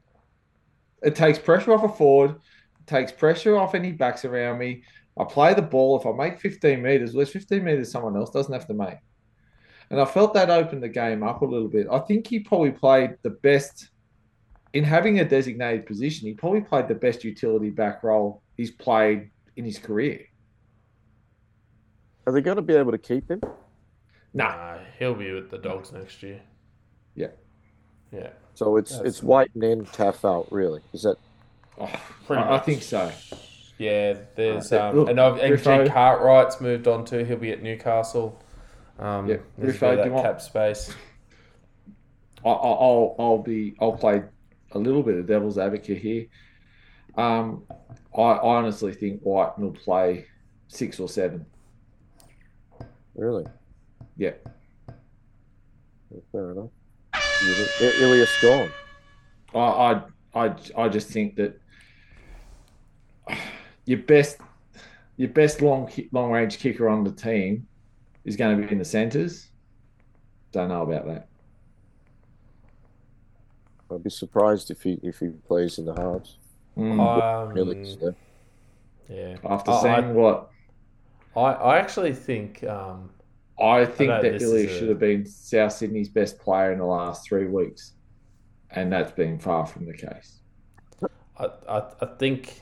[1.04, 2.36] It takes pressure off a forward
[2.86, 4.84] takes pressure off any backs around me.
[5.20, 6.00] I play the ball.
[6.00, 9.00] If i make 15 meters well 15 meters someone else doesn't have to make.
[9.90, 11.88] And i felt that opened the game up a little bit.
[11.92, 13.90] I think he probably played the best
[14.74, 16.28] in having a designated position.
[16.28, 20.22] He probably played the best utility back role he's played in his career.
[22.28, 23.42] Are they going to be able to keep him
[24.36, 26.42] Nah, he'll be with the dogs next year.
[27.16, 27.30] Yeah.
[28.12, 28.30] Yeah.
[28.54, 30.82] So it's That's it's Wighton in, Taaffe out, really.
[30.94, 31.16] Is that?
[31.80, 31.90] Oh,
[32.30, 33.12] I, I, think so.
[33.78, 37.24] Yeah, there's uh, um, Look, and, and G Cartwright's moved on too.
[37.24, 38.42] He'll be at Newcastle.
[39.00, 40.94] Um, yeah, Riffo, that cap space.
[42.46, 44.22] I, I'll I'll be I'll play
[44.72, 46.28] a little bit of devil's advocate here.
[47.18, 47.64] Um,
[48.16, 50.28] I honestly think White will play
[50.68, 51.46] six or seven
[53.16, 53.46] Really?
[54.18, 54.32] Yeah.
[54.88, 56.70] Yeah, Fair enough.
[57.42, 58.70] You think- I- Ilias gone.
[59.54, 61.60] I, I, I, I just think that
[63.86, 64.38] your best,
[65.18, 67.68] your best long long range kicker on the team
[68.26, 69.50] is going to be in the centres.
[70.52, 71.28] Don't know about that.
[73.92, 76.38] I'd be surprised if he if he plays in the halves.
[76.78, 77.00] Mm.
[77.52, 78.10] Um, Ilias, yeah.
[79.10, 79.36] yeah.
[79.46, 80.50] After I- saying what
[81.36, 83.10] I, I actually think um,
[83.62, 86.72] I think know that this is Ilias a- should have been South Sydney's best player
[86.72, 87.94] in the last three weeks,
[88.72, 90.40] and that's been far from the case.
[91.38, 92.62] I, I, I think.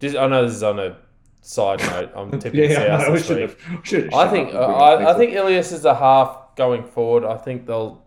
[0.00, 0.96] Just, I know this is on a
[1.42, 2.10] side note.
[2.16, 3.60] I'm tipping Yeah, South I this should week.
[3.62, 3.86] have.
[3.86, 7.24] should have I think up I, I think Ilias is a half going forward.
[7.24, 8.04] I think they'll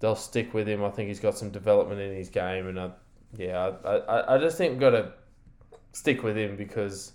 [0.00, 0.82] they'll stick with him.
[0.82, 2.90] I think he's got some development in his game, and I,
[3.36, 5.12] yeah, I, I, I just think we've got to
[5.92, 7.12] stick with him because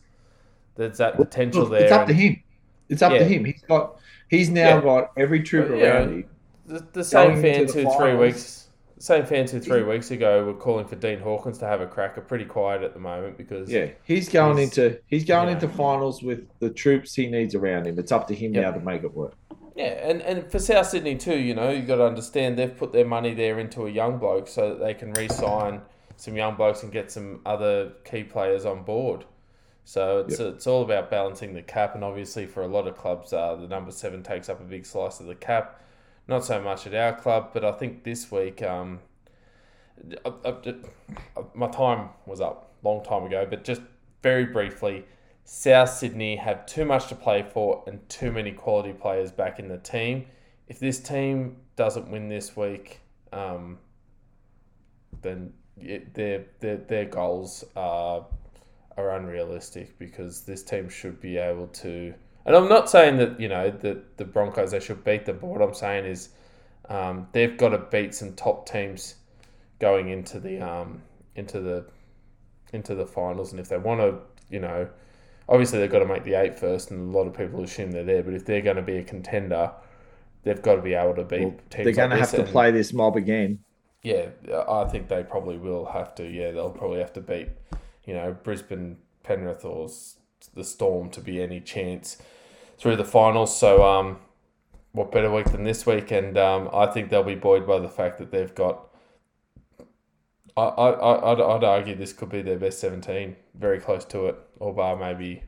[0.76, 1.84] there's that potential Look, there.
[1.84, 2.42] It's up to him.
[2.90, 3.20] It's up Yeah.
[3.20, 3.46] to him.
[3.46, 3.98] He's got.
[4.30, 4.82] He's now Yeah.
[4.82, 6.26] got every troop But, yeah, around him.
[6.66, 8.70] The, the same Going into fans who three weeks,
[9.00, 12.18] same fans who three weeks ago were calling for Dean Hawkins to have a crack
[12.18, 15.54] are pretty quiet at the moment because Yeah, he's going He's- into he's going yeah.
[15.54, 17.98] into finals with the troops he needs around him.
[18.00, 18.64] It's up to him Yep.
[18.64, 19.34] now to make it work.
[19.76, 22.92] Yeah, and, and for South Sydney too, you know, you've got to understand they've put
[22.92, 25.82] their money there into a young bloke so that they can re-sign
[26.16, 29.24] some young blokes and get some other key players on board.
[29.88, 33.32] So it's it's all about balancing the cap, and obviously for a lot of clubs,
[33.32, 35.82] uh, the number seven takes up a big slice of the cap.
[36.28, 39.00] Not so much at our club, but I think this week, um,
[40.26, 40.50] I, I,
[41.38, 43.82] I- my time was up long time ago, but just
[44.22, 45.06] very briefly,
[45.46, 49.70] South Sydney have too much to play for and too many quality players back in
[49.70, 50.26] the team.
[50.68, 53.00] If this team doesn't win this week,
[53.32, 53.78] um,
[55.22, 58.26] then it, their, their their goals are
[58.98, 62.14] are unrealistic because this team should be able to.
[62.46, 65.48] And I'm not saying that you know that the Broncos they should beat them, but
[65.48, 66.30] what I'm saying is
[66.90, 69.16] um, they've got to beat some top teams
[69.80, 71.02] going into the um,
[71.36, 71.86] into the
[72.74, 74.18] into the finals, and if they want to,
[74.50, 74.88] you know,
[75.48, 78.04] obviously they've got to make the eight first, and a lot of people assume they're
[78.04, 78.24] there.
[78.24, 79.72] But if they're going to be a contender,
[80.44, 81.84] they've got to be able to beat Well, teams.
[81.86, 83.60] They're going to have to and- play this mob again.
[84.04, 84.28] yeah,
[84.70, 86.26] I think they probably will have to.
[86.26, 87.50] Yeah, they'll probably have to beat,
[88.08, 89.90] you know, Brisbane, Penrith, or
[90.56, 92.18] the Storm to be any chance
[92.80, 93.56] through the finals.
[93.56, 94.18] So, um,
[94.94, 96.10] what better week than this week?
[96.10, 98.88] And um, I think they'll be buoyed by the fact that they've got.
[100.56, 104.38] I, I, I'd, I'd argue this could be their best 17, very close to it,
[104.60, 105.44] or bar maybe.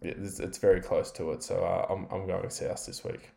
[0.00, 3.32] It's, it's very close to it, so uh, I'm, I'm going South this week.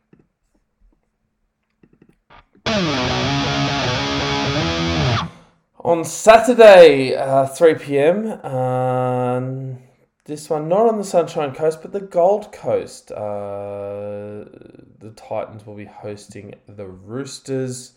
[5.83, 9.79] On Saturday, uh, 3 p.m., um,
[10.25, 13.11] this one not on the Sunshine Coast, but the Gold Coast.
[13.11, 14.45] Uh,
[14.99, 17.93] the Titans will be hosting the Roosters.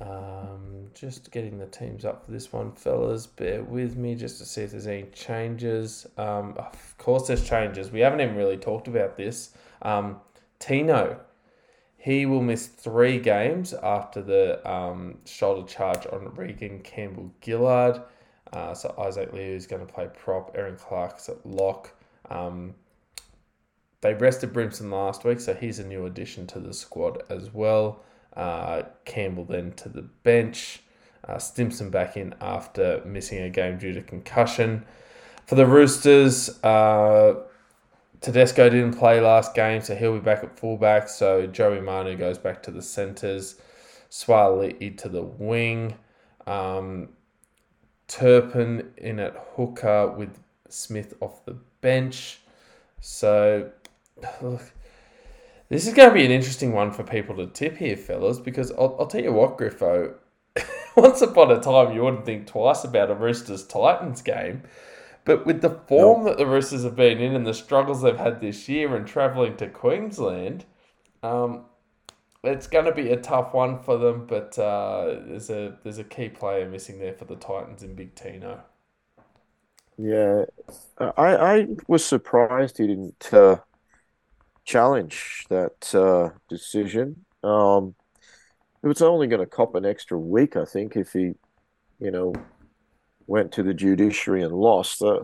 [0.00, 3.26] Um, just getting the teams up for this one, fellas.
[3.26, 6.06] Bear with me just to see if there's any changes.
[6.16, 7.90] Um, of course, there's changes.
[7.90, 9.50] We haven't even really talked about this.
[9.82, 10.18] Um,
[10.58, 11.20] Tino,
[12.02, 18.02] he will miss three games after the um, shoulder charge on Reagan Campbell-Gillard.
[18.52, 20.50] Uh, so Isaac Liu is going to play prop.
[20.56, 21.94] Erin Clark's at lock.
[22.28, 22.74] Um,
[24.00, 28.02] they rested Brimson last week, so he's a new addition to the squad as well.
[28.36, 30.82] Uh, Campbell then to the bench.
[31.28, 34.84] Uh, Stimson back in after missing a game due to concussion.
[35.46, 37.34] For the Roosters, uh,
[38.22, 41.08] Tedesco didn't play last game, so he'll be back at fullback.
[41.08, 43.56] So Joey Manu goes back to the centres.
[44.10, 45.94] Swali to the wing.
[46.46, 47.10] Um,
[48.08, 50.38] Turpin in at hooker with
[50.68, 52.40] Smith off the bench.
[53.00, 53.70] So,
[54.40, 54.72] look,
[55.68, 58.70] this is going to be an interesting one for people to tip here, fellas, because
[58.72, 60.14] I'll, I'll tell you what, Griffo.
[60.96, 64.62] Once upon a time, you wouldn't think twice about a Roosters Titans game.
[65.24, 68.40] But with the form that the Roosters have been in and the struggles they've had
[68.40, 70.64] this year and travelling to Queensland,
[71.22, 71.66] um,
[72.42, 74.26] it's going to be a tough one for them.
[74.26, 78.14] But uh, there's a there's a key player missing there for the Titans in Big
[78.14, 78.62] Tino.
[79.96, 80.46] Yeah,
[80.98, 83.58] I I was surprised he didn't uh,
[84.64, 87.24] challenge that uh, decision.
[87.44, 87.94] Um,
[88.82, 91.34] it was only going to cop an extra week, I think, if he,
[92.00, 92.32] you know,
[93.26, 95.02] went to the judiciary and lost.
[95.02, 95.20] Uh,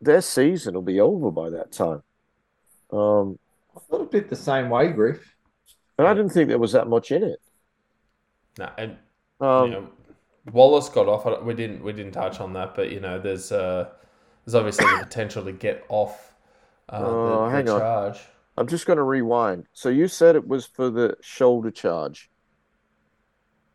[0.00, 2.02] their season will be over by that time.
[2.92, 3.38] Um,
[3.76, 5.34] I thought a bit the same way, Griff.
[5.98, 7.40] and I didn't think there was that much in it.
[8.58, 8.96] No, and
[9.40, 9.88] Um, you know,
[10.52, 11.42] Wallace got off.
[11.44, 13.90] We didn't we didn't touch on that, but you know, there's uh,
[14.44, 16.34] there's obviously the potential to get off
[16.88, 17.80] uh, Oh, the, hang the on.
[17.80, 18.20] charge.
[18.56, 19.66] I'm just going to rewind.
[19.72, 22.30] So you said it was for the shoulder charge.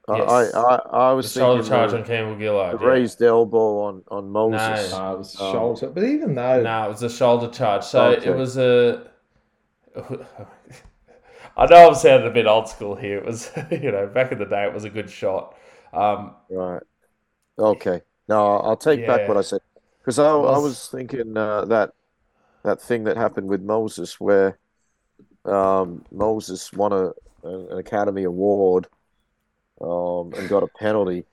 [0.08, 0.54] Yes.
[0.54, 2.36] I, I I The was shoulder thinking charge the, on Campbell
[2.68, 2.82] the Gillard.
[2.82, 2.88] yeah.
[2.88, 4.92] raised elbow on on Moses.
[4.92, 4.98] No.
[4.98, 7.84] Uh, it was Um, shoulder, but even though No, it was a shoulder charge.
[7.84, 8.30] So Okay.
[8.30, 9.10] it was a.
[11.58, 13.18] I know I'm sounding a bit old school here.
[13.18, 15.56] It was, you know, back in the day, it was a good shot.
[15.94, 16.84] Um, Right.
[17.58, 18.02] Okay.
[18.28, 19.62] No, I'll take back what I said
[20.00, 21.94] because I, I Was- was thinking uh, that
[22.64, 24.60] that thing that happened with Moses, where
[25.46, 27.14] um, Moses won a
[27.44, 28.88] an Academy Award
[29.82, 31.26] um, and got a penalty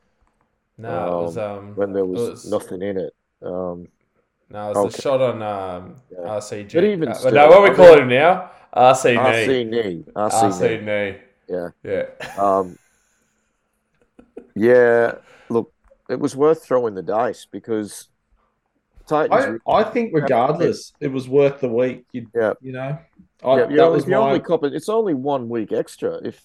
[0.79, 3.15] no, it was um, when there was, was- nothing in it.
[3.43, 3.87] Um,
[4.51, 4.97] no, it was Okay.
[4.97, 6.19] the shot on um, Yeah.
[6.19, 6.73] RCG.
[6.75, 8.51] But even Uh, still, no, what we I call mean- him now?
[8.75, 9.65] RC RC knee.
[9.65, 11.13] knee, RC RC knee.
[11.13, 11.19] knee.
[11.49, 11.69] Yeah.
[11.85, 12.43] Yeah.
[12.43, 12.79] Um,
[14.55, 15.15] yeah.
[15.49, 15.73] Look,
[16.09, 18.09] it was worth throwing the dice because
[19.07, 19.61] Titans.
[19.67, 22.07] I, I think regardless, it was worth the week.
[22.13, 22.55] You, Yeah.
[22.61, 22.99] you know,
[23.45, 24.45] I, yeah, that yeah, was if you only my.
[24.45, 26.21] cop it's only one week extra.
[26.25, 26.43] If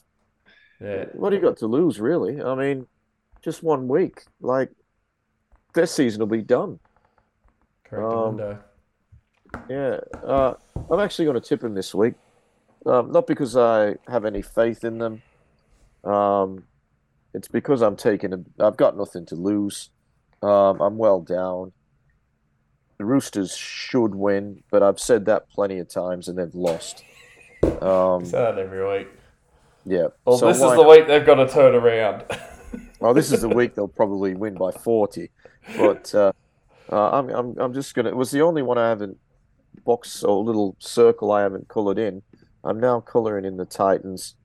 [0.80, 1.06] Yeah.
[1.14, 2.42] what do you got to lose, really?
[2.42, 2.86] I mean,
[3.42, 4.24] just one week.
[4.42, 4.70] Like
[5.74, 6.80] this season will be done.
[7.84, 8.60] Correct Um.
[9.70, 10.54] Yeah, uh,
[10.92, 12.16] I'm actually going to tip him this week.
[12.86, 15.22] Um, not because I have any faith in them.
[16.04, 16.64] Um,
[17.34, 18.34] it's because I'm taking.
[18.34, 19.90] A, I've got nothing to lose.
[20.44, 21.72] Um, I'm well down.
[22.98, 27.04] The Roosters should win, but I've said that plenty of times and they've lost.
[27.82, 29.08] Um, Say that every week.
[29.88, 30.08] Yeah.
[30.26, 32.24] Well, So this is the week they've got to turn around.
[33.00, 35.30] Well, this is the week they'll probably win by 40.
[35.78, 36.32] But uh,
[36.92, 38.12] uh, I'm, I'm, I'm just going to.
[38.12, 39.18] It was the only one I haven't
[39.86, 42.24] box or little circle I haven't colored in.
[42.64, 44.36] I'm now coloring in the Titans.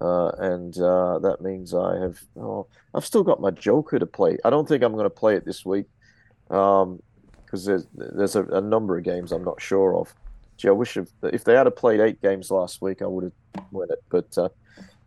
[0.00, 2.20] Uh, and uh, that means I have.
[2.40, 4.38] Oh, I've still got my Joker to play.
[4.44, 5.86] I don't think I'm going to play it this week
[6.48, 10.14] because there's there's a, a number of games I'm not sure of.
[10.58, 13.64] Gee, I wish if, if they had played eight games last week, I would have
[13.70, 14.02] won it.
[14.10, 14.48] But uh,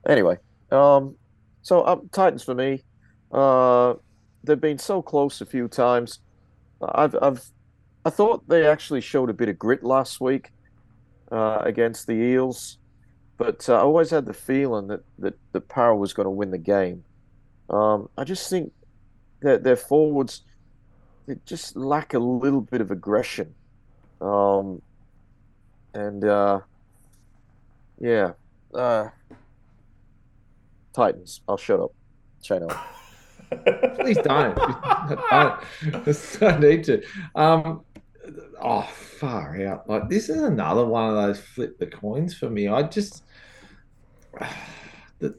[0.08, 0.38] anyway,
[0.72, 1.16] um,
[1.62, 2.84] so um, Titans for me.
[3.32, 3.96] Uh,
[4.44, 6.20] they've been so close a few times.
[6.82, 7.44] I've, I've,
[8.06, 10.52] I thought they actually showed a bit of grit last week
[11.32, 12.78] uh, against the Eels,
[13.38, 16.52] but uh, I always had the feeling that that the Parra was going to win
[16.52, 17.04] the game.
[17.70, 18.74] Um, I just think
[19.42, 20.42] that their forwards
[21.28, 23.54] they just lack a little bit of aggression,
[24.20, 24.82] um,
[25.94, 26.60] and uh,
[28.00, 28.32] yeah,
[28.74, 29.08] uh,
[30.94, 31.42] Titans.
[31.48, 31.94] I'll shut up.
[32.50, 32.88] Up.
[34.00, 34.56] Please don't.
[35.30, 35.60] don't.
[36.42, 37.04] No need to.
[37.36, 37.82] Um,
[38.62, 39.88] oh, far out.
[39.88, 42.68] Like this is another one of those flip the coins for me.
[42.68, 43.24] I just,
[45.20, 45.36] the,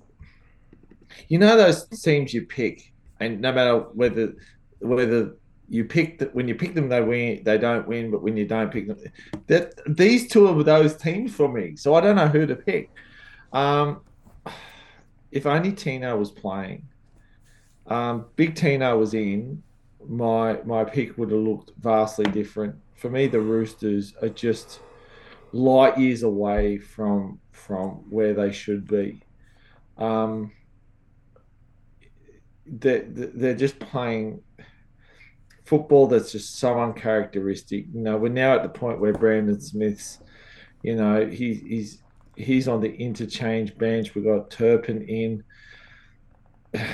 [1.28, 4.34] you know, those teams you pick, and no matter whether
[4.78, 5.36] whether
[5.72, 8.46] you pick that when you pick them, they win, they don't win, but when you
[8.46, 8.98] don't pick them,
[9.46, 11.76] that these two are those teams for me.
[11.76, 12.90] So I don't know who to pick.
[13.52, 14.02] Um,
[15.30, 16.86] if only Tino was playing
[17.86, 19.62] um, Big Tino was in,
[20.08, 22.76] my my pick would have looked vastly different.
[22.96, 24.80] For me, the Roosters are just
[25.52, 29.22] light years away from from where they should be.
[29.98, 30.52] Um,
[32.64, 34.42] they're, they're just playing
[35.72, 37.86] football that's just so uncharacteristic.
[37.94, 40.18] You know, we're now at the point where Brandon Smith's,
[40.82, 42.02] you know, he, he's
[42.36, 44.14] he's on the interchange bench.
[44.14, 45.42] We've got Turpin in.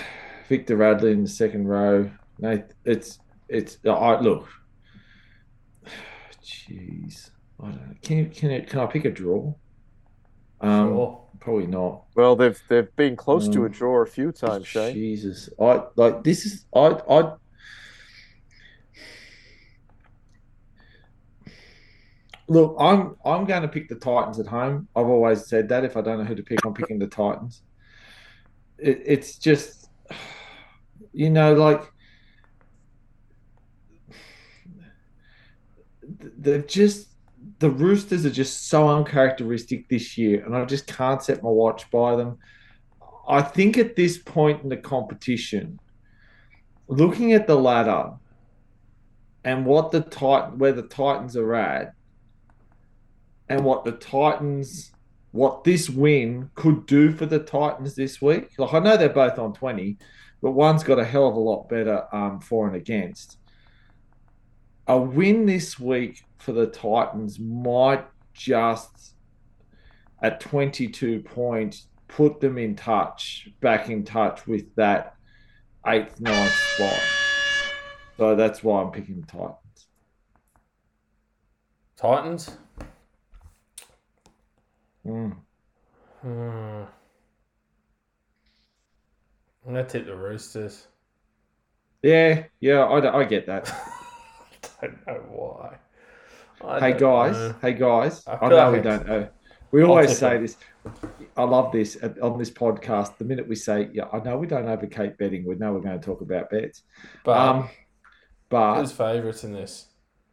[0.49, 2.09] Victor Radley in the second row.
[2.39, 3.19] Mate, it's
[3.49, 4.49] it's I look.
[6.45, 7.31] Jeez,
[7.61, 7.95] I don't know.
[8.03, 9.55] Can you can it can I pick a draw?
[10.61, 11.25] Um, Sure.
[11.41, 12.05] probably not.
[12.15, 13.73] Well, they've they've been close to a Mm.
[13.73, 14.95] draw a few times, Shane.
[14.95, 17.33] Jesus, I like this is I I.
[22.49, 24.89] Look, I'm I'm going to pick the Titans at home.
[24.97, 25.85] I've always said that.
[25.85, 27.63] If I don't know who to pick, I'm picking the Titans.
[28.79, 29.91] It, it's just,
[31.13, 31.83] you know, like
[36.39, 37.09] they've just
[37.59, 41.91] the Roosters are just so uncharacteristic this year, and I just can't set my watch
[41.91, 42.39] by them.
[43.29, 45.79] I think at this point in the competition,
[46.87, 48.13] looking at the ladder
[49.45, 51.95] and what the Titan where the Titans are at,
[53.49, 54.93] and what the Titans
[55.33, 58.59] what this win could do for the Titans this week.
[58.59, 59.99] Like I know they're both on 20,
[60.43, 63.39] but one's got a hell of a lot better um, for and against.
[64.87, 69.15] A win this week for the Titans might just
[70.23, 75.15] at 22 points put them in touch, back in touch with that
[75.87, 77.01] eighth, ninth spot.
[78.17, 79.89] So that's why I'm picking the Titans.
[81.97, 82.57] Titans.
[85.07, 85.37] Mm.
[86.23, 86.83] Hmm.
[89.67, 90.87] I'm gonna tip the Roosters.
[92.03, 93.69] Yeah, yeah, I, I get that.
[94.83, 95.79] I don't know why.
[96.65, 97.55] I hey guys, know.
[97.61, 99.29] hey guys, I I, know like we don't know.
[99.71, 100.43] We always say them.
[100.43, 100.57] this.
[101.37, 103.19] I love this on this podcast.
[103.19, 106.01] The minute we say, "Yeah, I know we don't advocate betting," we know we're going
[106.01, 106.83] to talk about bets.
[107.25, 107.69] But Um,
[108.49, 109.88] but who's favourites in this?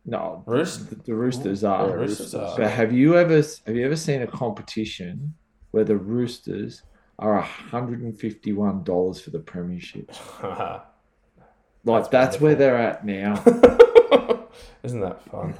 [0.05, 0.89] No, Roost?
[0.89, 1.97] the, the Roosters oh, are.
[1.97, 2.35] Roosters Roosters.
[2.35, 2.57] are.
[2.57, 5.33] But have you ever have you ever seen a competition
[5.71, 6.83] where the Roosters
[7.17, 10.11] are hundred and fifty one dollars for the premiership?
[11.85, 13.35] Like That's that's, where they're at now.
[14.83, 15.53] Isn't that fun?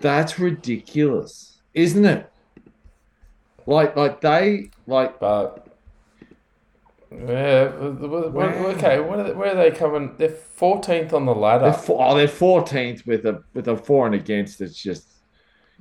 [0.00, 2.30] That's ridiculous, isn't it?
[3.66, 5.65] Like like they like But
[7.18, 8.44] yeah, w- w- Wow.
[8.68, 9.00] okay.
[9.00, 10.14] What are they, where are they coming?
[10.18, 14.06] They're fourteenth on the ladder, they're four, oh they're fourteenth with a with a for
[14.06, 14.60] and against.
[14.60, 15.08] It's just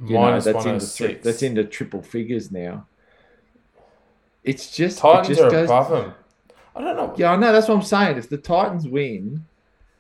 [0.04, 2.86] you know, minus that's into tri- that's into triple figures now.
[4.44, 6.14] It's just it Titans just are goes- above them.
[6.76, 7.14] I don't know.
[7.18, 7.54] Yeah, I know.
[7.54, 8.18] That's what I'm saying.
[8.18, 9.46] If the Titans win,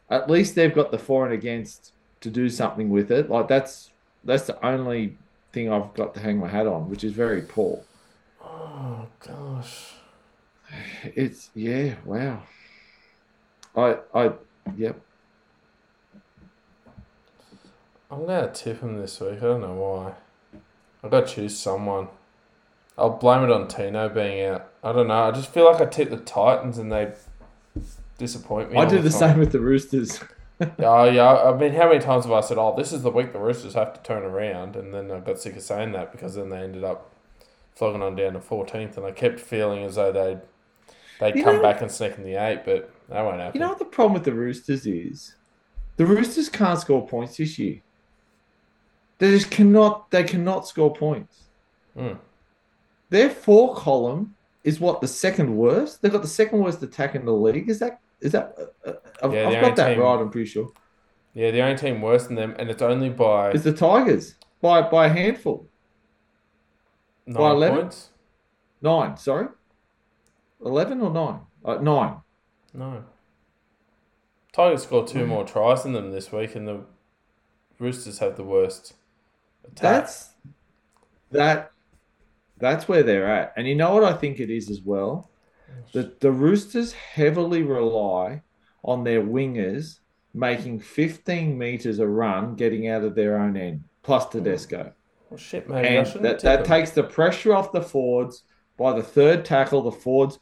[0.09, 3.29] at least they've got the for and against to do something with it.
[3.29, 3.91] Like that's
[4.23, 5.17] that's the only
[5.53, 7.81] thing I've got to hang my hat on, which is very poor.
[8.43, 9.93] Oh gosh.
[11.03, 12.43] It's yeah, wow.
[13.75, 14.31] I I
[14.75, 14.99] yep.
[18.09, 19.37] I'm gonna tip him this week.
[19.37, 20.13] I don't know why.
[21.03, 22.07] I've got to choose someone.
[22.97, 24.69] I'll blame it on Tino being out.
[24.83, 25.23] I don't know.
[25.25, 27.13] I just feel like I tip the Titans and they
[28.17, 28.77] disappoint me.
[28.77, 29.19] I do the time.
[29.19, 30.19] same with the Roosters.
[30.79, 33.33] Oh yeah, I mean, how many times have I said, "Oh, this is the week
[33.33, 36.35] the Roosters have to turn around," and then I got sick of saying that because
[36.35, 37.11] then they ended up
[37.73, 40.39] flogging on down to fourteenth, and I kept feeling as though they'd
[41.19, 43.53] they'd You come know- back and sneak in the eight, but that won't happen.
[43.59, 45.35] You know what the problem with the Roosters is?
[45.97, 47.81] The Roosters can't score points this year.
[49.17, 50.11] They just cannot.
[50.11, 51.43] They cannot score points.
[51.97, 52.19] Mm.
[53.09, 54.35] Their four column
[54.65, 56.01] is what the second worst.
[56.01, 57.69] They've got the second worst attack in the league.
[57.69, 58.01] Is that?
[58.19, 58.57] Is that?
[58.85, 58.93] Uh, uh,
[59.23, 60.19] I've, Yeah, I've got that team- right.
[60.19, 60.69] I'm pretty sure.
[61.33, 64.81] yeah, the only team worse than them, and it's only by It's the Tigers by
[64.81, 65.65] by a handful.
[67.25, 67.77] nine 11?
[67.79, 68.09] points.
[68.81, 69.15] Nine.
[69.17, 69.47] Sorry.
[70.63, 71.39] Eleven or nine?
[71.63, 72.17] Uh, nine.
[72.73, 73.03] No.
[74.53, 75.11] Tigers scored Mm.
[75.11, 76.81] two more tries than them this week, and the
[77.79, 78.93] Roosters have the worst
[79.65, 79.75] attack.
[79.81, 80.33] That's
[81.31, 81.71] that.
[82.57, 85.29] That's where they're at, and you know what I think it is as well.
[85.91, 88.43] The the Roosters heavily rely
[88.83, 89.99] on their wingers
[90.33, 94.91] making 15 meters a run, getting out of their own end, plus Tedesco,
[95.29, 96.65] well, shit, maybe I and that, that them.
[96.65, 98.43] takes the pressure off the forwards.
[98.77, 100.39] By the third tackle, the forwards.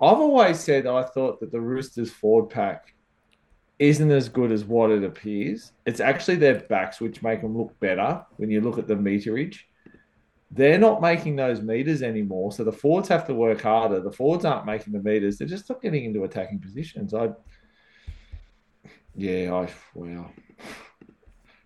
[0.00, 2.94] I've always said I thought that the Roosters forward pack
[3.78, 5.72] isn't as good as what it appears.
[5.86, 9.60] It's actually their backs which make them look better when you look at the meterage.
[10.50, 14.00] They're not making those meters anymore, so the forwards have to work harder.
[14.00, 17.14] The forwards aren't making the meters; they're just not getting into attacking positions.
[17.14, 17.30] I,
[19.14, 20.30] yeah, I wow.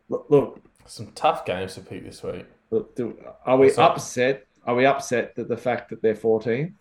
[0.09, 2.47] Look, look, Some tough games to pick this week.
[2.71, 4.47] look do, are we upset?
[4.67, 6.75] Are we upset that the fact that they're 14?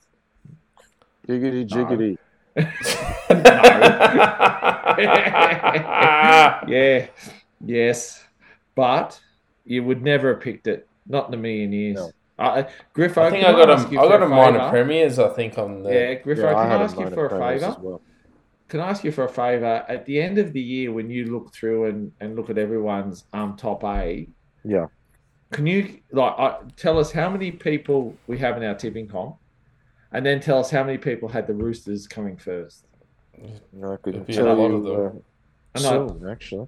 [1.28, 2.18] Giggity jiggity.
[6.68, 7.08] yeah,
[7.66, 8.24] yes,
[8.76, 9.20] but
[9.66, 10.88] you would never have picked it.
[11.08, 11.96] Not in a million years.
[11.96, 12.12] No.
[12.40, 12.64] Uh,
[12.96, 15.20] Griffo, I think I got ask a, you I for got a minor premiers.
[15.20, 17.26] I think on the Yeah, Griffo, Yeah, I can had I a ask you for
[17.28, 17.76] a favour?
[17.82, 18.02] well.
[18.70, 19.86] Can I ask you for a favour?
[19.88, 23.26] At the end of the year, when you look through and, and look at everyone's
[23.34, 24.28] um top A,
[24.64, 24.88] Yeah.
[25.54, 29.38] Can you like uh, tell us how many people we have in our tipping comp,
[30.12, 32.86] and then tell us how many people had the Roosters coming first?
[33.42, 35.24] I could It'd a lot you of them.
[35.76, 36.68] uh, And I- actually.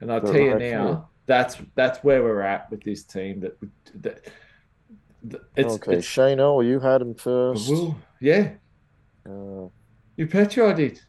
[0.00, 3.40] And I'll tell you right now, that's that's where we're at with this team.
[3.40, 3.58] That,
[4.02, 4.26] that,
[5.24, 7.68] that it's, okay, it's Shane O, you had him first.
[7.68, 8.52] Well, yeah,
[9.28, 9.66] Uh,
[10.16, 11.00] you bet you I did.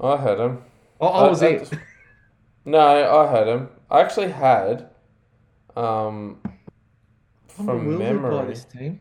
[0.00, 0.62] I had him.
[1.00, 1.70] Oh, I was it.
[2.64, 3.68] No, I had him.
[3.90, 4.90] I actually had,
[5.76, 6.42] um,
[7.58, 8.46] I'm from bewildered by memory.
[8.46, 9.00] this team.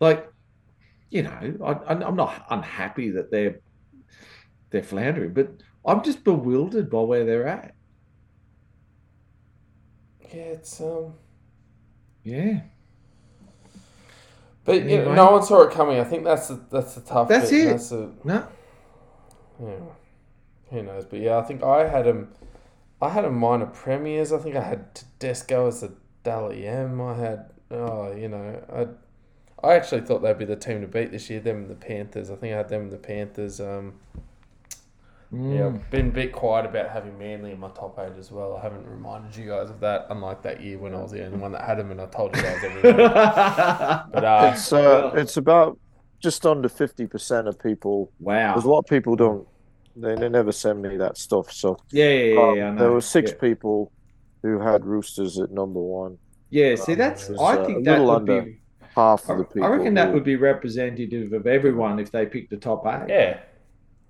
[0.00, 0.28] Like,
[1.10, 1.30] you know,
[1.64, 3.60] I, I'm not unhappy that they're
[4.70, 7.74] they're floundering, but I'm just bewildered by where they're at.
[10.32, 11.14] Yeah, it's um.
[12.24, 12.60] Yeah,
[14.64, 16.00] But you know, no one saw it coming.
[16.00, 17.28] I think that's the that's the tough.
[17.28, 17.68] That's bit.
[17.68, 17.70] it.
[17.70, 18.48] That's the, no,
[19.60, 19.80] yeah.
[20.70, 21.04] Who knows?
[21.06, 22.28] But yeah, I think I had him.
[23.00, 24.32] I had a minor premiers.
[24.32, 25.92] I think I had Tedesco as a
[26.22, 27.00] Dally M.
[27.00, 28.62] I had oh, you know,
[29.62, 31.40] I I actually thought they'd be the team to beat this year.
[31.40, 32.30] Them and the Panthers.
[32.30, 33.60] I think I had them and the Panthers.
[33.60, 33.94] Um,
[35.34, 35.58] Mm.
[35.58, 38.56] Yeah, I've been a bit quiet about having Manly in my top eight as well.
[38.56, 41.38] I haven't reminded you guys of that, unlike that year when I was the only
[41.38, 42.96] one that had them, and I told you guys everything.
[42.96, 45.78] but uh, it's uh, it's about
[46.20, 48.12] just under fifty percent of people.
[48.20, 49.48] Wow, there's a lot of people don't.
[49.96, 51.52] They, they never send me that stuff.
[51.52, 52.40] So yeah, yeah, yeah.
[52.40, 53.38] Um, yeah there were six yeah.
[53.38, 53.92] people
[54.42, 56.18] who had Roosters at number one.
[56.50, 58.60] Yeah, see, that's was, I uh, think that would be
[58.94, 59.64] half of the people.
[59.64, 63.08] I reckon that would be representative of everyone if they picked the top eight.
[63.08, 63.40] Yeah,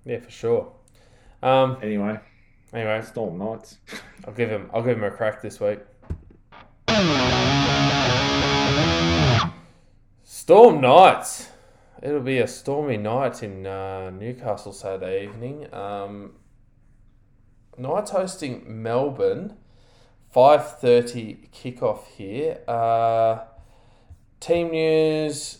[0.05, 0.71] yeah, for sure.
[1.41, 2.19] Um, anyway,
[2.73, 3.77] anyway, Storm Knights.
[4.27, 4.69] I'll give him.
[4.73, 5.79] I'll give him a crack this week.
[10.23, 11.49] Storm Knights.
[12.05, 15.73] It'll be a stormy night in uh, Newcastle Saturday evening.
[15.73, 16.33] Um,
[17.79, 19.57] Knights hosting Melbourne.
[20.35, 22.59] 5.30 kickoff here.
[22.67, 23.45] Uh,
[24.39, 25.57] team news.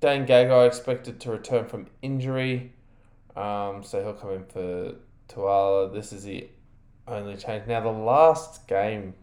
[0.00, 2.74] Dane Gagai expected to return from injury.
[3.34, 4.96] Um, so he'll come in for
[5.28, 5.94] Tuala.
[5.94, 6.46] This is the
[7.06, 7.66] only change.
[7.66, 9.14] Now the last game,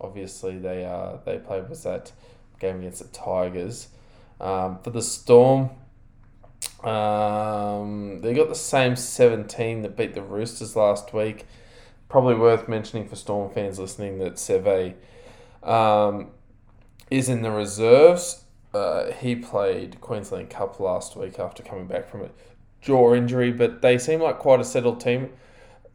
[0.00, 2.10] obviously they uh, they played was that
[2.58, 3.88] game against the Tigers.
[4.42, 5.70] Um, for the Storm,
[6.82, 11.46] um, they got the same seventeen that beat the Roosters last week.
[12.08, 14.94] Probably worth mentioning for Storm fans listening that Seve
[15.62, 16.32] um,
[17.08, 18.44] is in the reserves.
[18.74, 22.30] Uh, he played Queensland Cup last week after coming back from a
[22.80, 25.30] jaw injury, but they seem like quite a settled team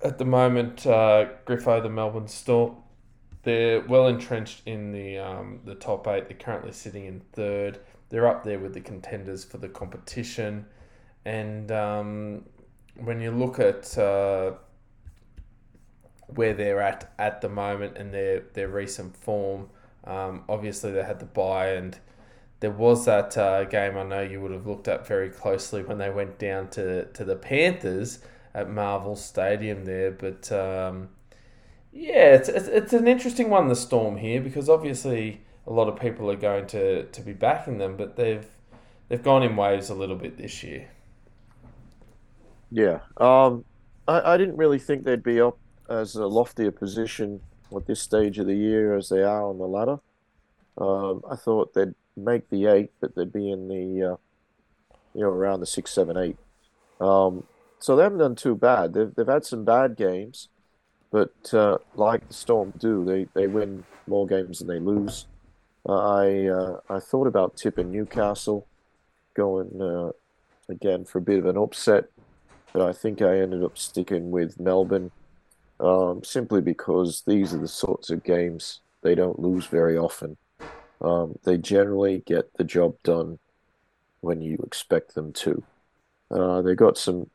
[0.02, 0.88] at the moment.
[0.88, 2.78] Uh, Griffo, the Melbourne Storm,
[3.44, 6.30] they're well entrenched in the um, the top eight.
[6.30, 7.80] They're currently sitting in third.
[8.10, 10.66] They're up there with the contenders for the competition,
[11.26, 12.46] and um,
[12.96, 14.54] when you look at uh,
[16.28, 19.70] where they're at at the moment and their their recent form,
[20.06, 22.00] um, obviously they had the bye and
[22.60, 25.98] there was that uh, game I know you would have looked at very closely when
[26.00, 28.20] they went down to, to the Panthers
[28.54, 30.12] at Marvel Stadium there.
[30.12, 31.10] But um,
[31.92, 36.00] yeah, it's, it's, it's an interesting one, the Storm here, because obviously a lot of
[36.00, 38.48] people are going to, to be backing them, but they've
[39.10, 40.88] they've gone in waves a little bit this year.
[42.72, 43.66] Yeah, um,
[44.08, 45.58] I, I didn't really think they'd be up
[45.90, 47.42] as a loftier position
[47.76, 50.00] at this stage of the year as they are on the ladder.
[50.78, 54.18] Um, I thought they'd make the eight, but they'd be in the uh,
[55.14, 56.38] you know around the six, seven, eight.
[57.02, 57.44] Um,
[57.80, 58.94] so they haven't done too bad.
[58.94, 60.48] They've they've had some bad games,
[61.12, 65.26] but uh, like the Storm do, they they win more games than they lose.
[65.86, 68.68] I uh, I thought about tipping Newcastle,
[69.36, 70.12] going uh,
[70.70, 72.06] again for a bit of an upset,
[72.74, 75.12] but I think I ended up sticking with Melbourne,
[75.80, 80.38] um, simply because these are the sorts of games they don't lose very often.
[81.00, 83.40] Um, they generally get the job done
[84.22, 85.64] when you expect them to.
[86.30, 87.30] Uh, they got some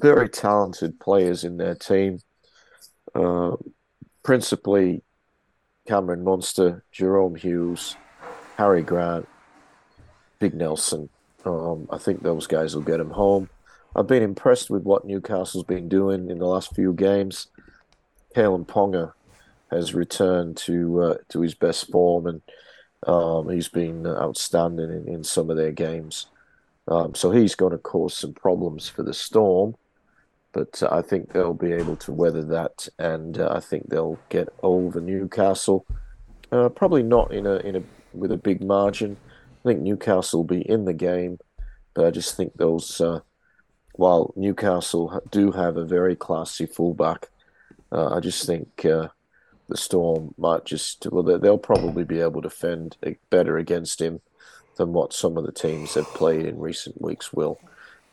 [0.00, 2.18] very talented players in their team,
[3.14, 3.56] uh,
[4.22, 5.02] principally
[5.86, 7.96] Cameron Munster, Jahrome Hughes,
[8.56, 9.28] Harry Grant,
[10.38, 11.08] Big Nelson.
[11.44, 13.48] Um, I think those guys will get him home.
[13.94, 17.46] I've been impressed with what Newcastle's been doing in the last few games.
[18.34, 19.12] Kalyn Ponga
[19.70, 22.42] has returned to uh, to his best form, and
[23.06, 26.26] um, he's been outstanding in, in some of their games.
[26.88, 29.74] Um, so he's going to cause some problems for the Storm,
[30.56, 34.48] but I think they'll be able to weather that, and uh, I think they'll get
[34.62, 35.84] over Newcastle.
[36.50, 37.82] Uh, probably not in a in a
[38.14, 39.18] with a big margin.
[39.28, 41.40] I think Newcastle will be in the game,
[41.92, 42.98] but I just think those.
[43.02, 43.20] Uh,
[43.96, 47.28] while Newcastle do have a very classy fullback,
[47.92, 49.08] uh, I just think uh,
[49.68, 52.96] the Storm might just well they'll probably be able to defend
[53.28, 54.22] better against him
[54.76, 57.60] than what some of the teams have played in recent weeks will.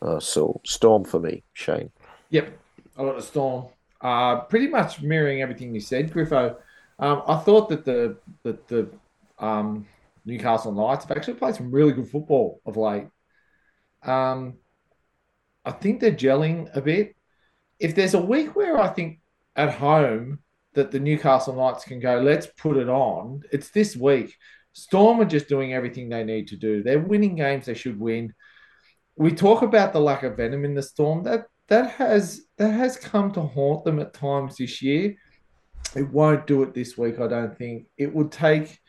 [0.01, 1.91] Uh, so Storm for me, Shane.
[2.33, 2.57] Yep,
[2.97, 3.67] I got the Storm.
[4.01, 6.55] Uh, pretty much mirroring everything you said, Griffo.
[6.97, 8.89] Um, I thought that the that the
[9.37, 9.85] um,
[10.25, 13.05] Newcastle Knights have actually played some really good football of late.
[14.01, 14.55] Um,
[15.63, 17.15] I think they're gelling a bit.
[17.79, 19.19] If there's a week where I think
[19.55, 20.39] at home
[20.73, 23.43] that the Newcastle Knights can go, let's put it on.
[23.51, 24.35] It's this week.
[24.71, 26.81] Storm are just doing everything they need to do.
[26.81, 28.33] They're winning games they should win.
[29.15, 31.25] We talk about the lack of venom in the Storm.
[31.25, 35.15] That that has that has come to haunt them at times this year.
[35.95, 37.87] It won't do it this week, I don't think.
[37.97, 38.79] It would take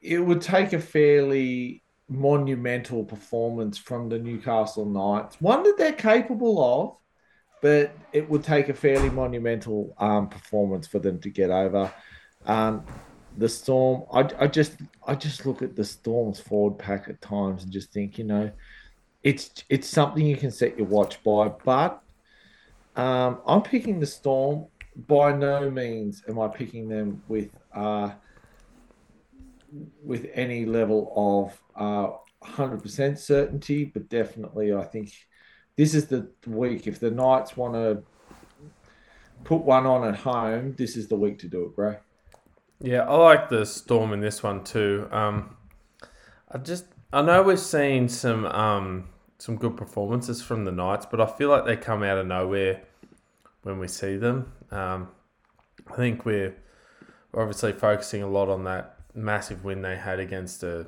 [0.00, 6.62] it would take a fairly monumental performance from the Newcastle Knights, one that they're capable
[6.62, 6.96] of,
[7.62, 11.92] but it would take a fairly monumental um, performance for them to get over.
[12.44, 12.84] Um,
[13.38, 17.64] the Storm, I, I just I just look at the Storm's forward pack at times
[17.64, 18.52] and just think, you know,
[19.24, 21.48] it's it's something you can set your watch by.
[21.64, 22.00] But
[22.94, 24.66] um, I'm picking the Storm.
[25.08, 28.10] By no means am I picking them with uh,
[30.04, 35.12] with any level of uh, 100% certainty, but definitely I think
[35.74, 36.86] this is the week.
[36.86, 38.04] If the Knights want to
[39.42, 41.96] put one on at home, this is the week to do it, bro.
[42.80, 45.08] Yeah, I like the Storm in this one too.
[45.10, 45.56] Um,
[46.52, 49.08] I just I know we've seen some um,
[49.44, 52.80] some good performances from the Knights, but I feel like they come out of nowhere
[53.62, 54.50] when we see them.
[54.70, 55.08] Um,
[55.86, 56.56] I think we're
[57.34, 60.86] obviously focusing a lot on that massive win they had against a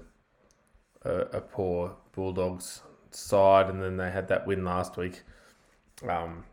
[1.03, 2.81] a, a poor Bulldogs
[3.11, 5.21] side, and then they had that win last week
[6.09, 6.45] um,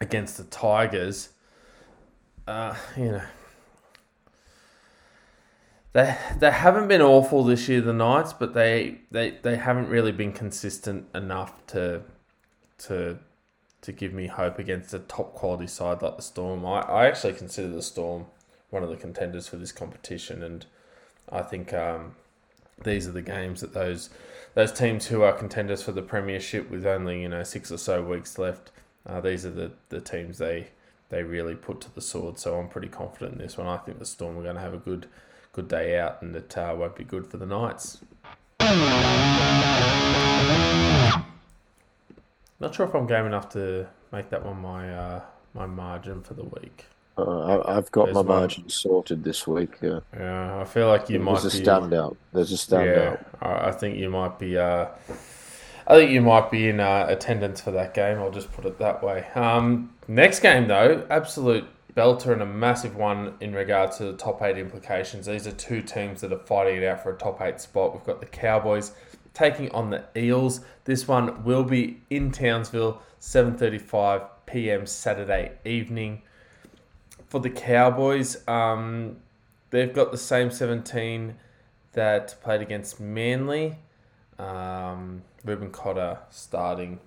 [0.00, 1.28] against the Tigers.
[2.46, 3.22] Uh, you know,
[5.92, 10.12] they they haven't been awful this year, the Knights, but they, they, they haven't really
[10.12, 12.02] been consistent enough to
[12.78, 13.18] to
[13.80, 16.66] to give me hope against a top quality side like the Storm.
[16.66, 18.26] I, I actually consider the Storm
[18.70, 20.66] one of the contenders for this competition, and
[21.30, 22.16] I think um,
[22.82, 24.10] these are the games that those
[24.54, 28.02] those teams who are contenders for the premiership with only you know six or so
[28.02, 28.70] weeks left.
[29.06, 30.68] Uh, these are the, the teams they
[31.08, 32.38] they really put to the sword.
[32.38, 33.66] So I'm pretty confident in this one.
[33.66, 35.06] I think the Storm are going to have a good
[35.58, 37.98] good day out, and it uh, won't be good for the Knights.
[42.60, 45.20] Not sure if I'm game enough to make that one my uh,
[45.54, 46.86] my margin for the week.
[47.16, 48.38] Uh, I, have got There's my one.
[48.38, 49.78] margin sorted this week.
[49.82, 49.98] Yeah.
[50.16, 51.64] Yeah, I feel like you might There's a be.
[51.64, 52.16] standout.
[52.32, 53.24] There's a standout.
[53.42, 54.56] Yeah, I I think you might be.
[54.56, 54.86] Uh,
[55.88, 58.18] I think you might be in uh, attendance for that game.
[58.18, 59.26] I'll just put it that way.
[59.34, 61.66] Um, next game though, absolute
[61.98, 65.26] belter and a massive one in regards to the top eight implications.
[65.26, 67.92] These are two teams that are fighting it out for a top eight spot.
[67.92, 68.92] We've got the Cowboys
[69.34, 70.60] taking on the Eels.
[70.84, 74.86] This one will be in Townsville, 7:35 p.m.
[74.86, 76.22] Saturday evening.
[77.26, 79.16] For the Cowboys, um,
[79.70, 81.34] they've got the same 17
[81.94, 83.76] that played against Manly.
[84.38, 87.00] Um, Reuben Cotter starting,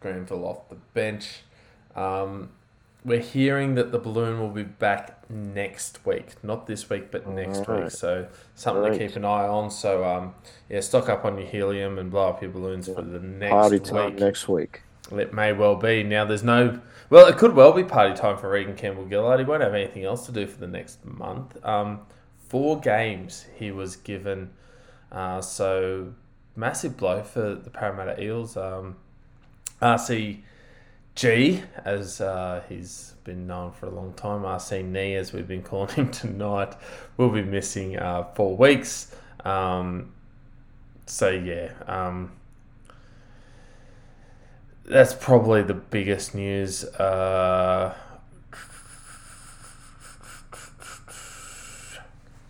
[0.00, 1.42] Granville off the bench.
[1.94, 2.50] Um,
[3.04, 7.60] we're hearing that the balloon will be back next week, not this week, but next
[7.60, 7.84] Alright.
[7.84, 7.90] week.
[7.90, 9.70] So something to keep an eye on.
[9.70, 10.34] So um,
[10.68, 13.76] yeah, stock up on your helium and blow up your balloons for the next Party
[13.78, 13.84] week.
[13.84, 14.82] time next week.
[15.10, 16.02] It may well be.
[16.02, 16.80] Now, there's no.
[17.10, 19.40] Well, it could well be party time for Reagan Campbell-Gillard.
[19.40, 21.62] He won't have anything else to do for the next month.
[21.64, 22.00] Um,
[22.48, 24.50] four games he was given.
[25.10, 26.14] Uh, so,
[26.56, 28.56] massive blow for the Parramatta Eels.
[28.56, 28.96] Um,
[31.14, 35.62] RCG, as uh, he's been known for a long time, RC Knee, as we've been
[35.62, 36.74] calling him tonight,
[37.16, 39.14] will be missing uh, four weeks.
[39.44, 40.12] Um,
[41.06, 41.72] so, yeah.
[41.86, 42.32] Um,
[44.84, 46.84] that's probably the biggest news.
[46.84, 47.94] Uh,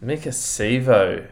[0.03, 1.27] Maika Sivo,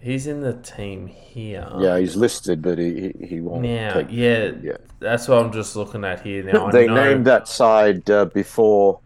[0.00, 1.68] he's in the team here.
[1.78, 3.62] Yeah, he's listed, but he he, he won't.
[3.62, 4.76] Now, take, yeah, yeah.
[4.98, 6.70] that's what I'm just looking at here now.
[6.72, 9.00] They named that side uh, before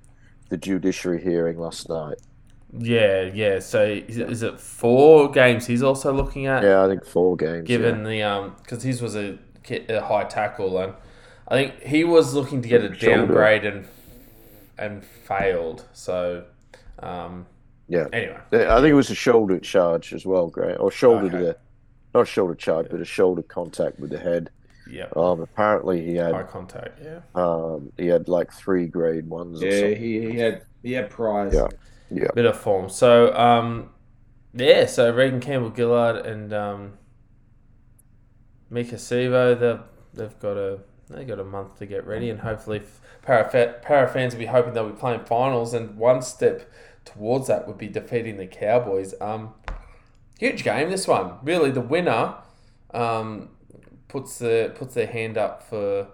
[0.49, 2.19] the judiciary hearing last night.
[2.77, 3.61] Yeah, yeah.
[3.61, 6.63] So is, is it four games he's also looking at?
[6.63, 7.67] Yeah, I think four games.
[7.67, 9.39] given the um because his was a,
[9.89, 10.95] a high tackle and
[11.47, 13.27] I think he was looking to get a Shoulder.
[13.27, 13.87] downgrade and
[14.77, 15.85] and failed.
[15.93, 16.45] So
[16.99, 17.47] um
[17.89, 18.07] yeah.
[18.13, 18.39] anyway.
[18.53, 21.57] I think it was a shoulder charge as well, Grant, or shoulder to the,
[22.15, 24.51] not shoulder charge, but a shoulder contact with the head.
[24.91, 27.01] yeah, Um, apparently he high had contact.
[27.03, 29.63] Yeah, um he had like three grade ones.
[29.63, 29.97] Or Yeah, something.
[29.97, 31.55] he, he had he had prize.
[31.55, 31.69] Yeah.
[32.11, 32.29] Yeah.
[32.35, 32.89] bit of form.
[32.89, 33.91] So um
[34.57, 36.93] yeah, so Reagan Campbell-Gillard and um
[38.71, 39.81] Maika Sivo, they've
[40.15, 40.81] they've got a
[41.11, 44.47] they got a month to get ready, and hopefully, f- Parra, Parra fans will be
[44.47, 45.75] hoping they'll be playing finals.
[45.75, 46.71] And one step
[47.05, 49.15] towards that would be defeating the Cowboys.
[49.21, 49.55] Um,
[50.39, 51.35] huge game this one.
[51.43, 52.37] Really, the winner
[52.93, 53.51] um,
[54.09, 56.09] puts the puts their hand up for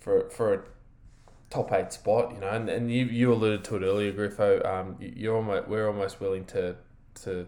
[0.00, 0.60] for for a
[1.50, 2.32] top eight spot.
[2.34, 4.64] You know, and, and you you alluded to it earlier, Griffo.
[4.66, 6.76] Um, you- you're almost we're almost willing to
[7.24, 7.46] to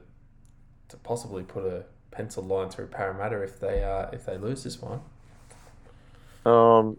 [0.88, 4.80] to possibly put a pencil line through Parramatta if they uh, if they lose this
[4.80, 5.00] one.
[6.44, 6.96] Um,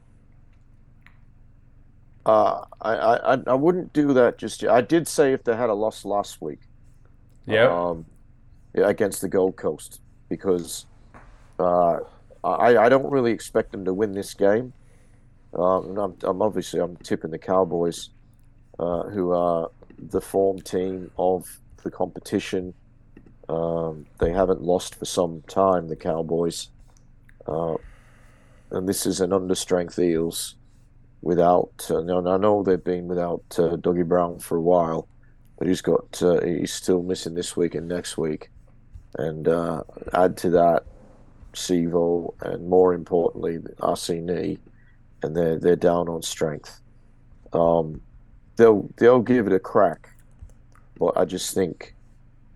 [2.28, 4.72] uh, I, I, I- wouldn't do that just yet.
[4.72, 6.60] I did say if they had a loss last week,
[7.46, 7.68] Yeah.
[7.74, 8.06] um,
[8.76, 10.86] against the Gold Coast, because
[11.60, 12.00] uh,
[12.44, 14.74] I, I don't really expect them to win this game.
[15.58, 18.10] Uh, and I'm, I'm obviously I'm tipping the Cowboys,
[18.78, 21.48] uh, who are the form team of
[21.84, 22.74] the competition.
[23.48, 26.70] Um, they haven't lost for some time, the Cowboys.
[27.48, 27.76] Uh,
[28.72, 30.56] and this is an understrength Eels
[31.22, 31.88] without.
[31.90, 35.08] Uh, I know they've been without uh, Dougie Brown for a while,
[35.58, 38.50] but he's got uh, he's still missing this week and next week,
[39.18, 39.84] and uh,
[40.14, 40.84] add to that
[41.54, 44.60] Sivo and more importantly RC
[45.24, 46.80] and they're they're down on strength.
[47.54, 48.02] Um,
[48.56, 50.10] they'll they'll give it a crack,
[51.00, 51.96] but I just think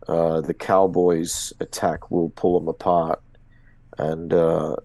[0.07, 3.21] uh, the Cowboys' attack will pull them apart,
[3.97, 4.75] and uh,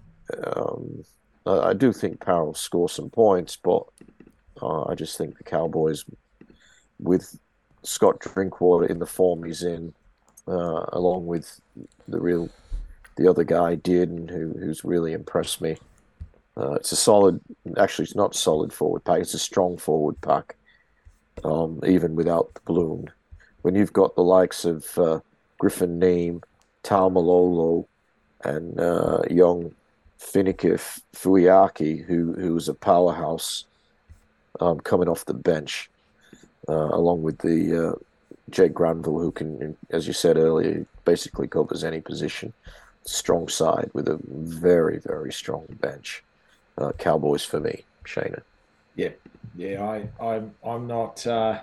[0.44, 1.05] um,
[1.47, 3.85] I, do think Parra will score some points, but
[4.60, 6.05] uh, I just think the Cowboys,
[6.98, 7.39] with
[7.82, 9.94] Scott Drinkwater in the form he's in,
[10.48, 11.60] uh, along with
[12.09, 12.48] the real
[13.16, 15.77] the other guy and who, who's really impressed me.
[16.56, 17.40] Uh, it's a solid,
[17.78, 19.20] actually, it's not solid forward pack.
[19.20, 20.56] It's a strong forward pack,
[21.44, 23.10] um, even without the balloon.
[23.62, 25.20] When you've got the likes of uh,
[25.59, 26.43] Griffin Neame,
[26.82, 27.86] Taumalolo,
[28.44, 29.74] and uh, young
[30.20, 30.78] Finike
[31.14, 33.64] Fuiaki, who who was a powerhouse
[34.60, 35.90] um, coming off the bench,
[36.68, 37.93] uh, along with the uh,
[38.51, 42.52] Jake Granville, who can, as you said earlier, basically covers any position.
[43.05, 46.24] Strong side with a very very strong bench.
[46.78, 48.43] Uh, Cowboys for me, Shana.
[48.97, 49.10] Yeah,
[49.56, 49.82] yeah.
[49.82, 51.26] I I'm I'm not.
[51.26, 51.60] Uh,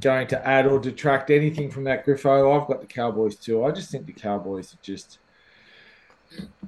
[0.00, 2.58] going to add or detract anything from that, Griffo.
[2.58, 3.64] I've got the Cowboys too.
[3.64, 5.18] I just think the Cowboys are just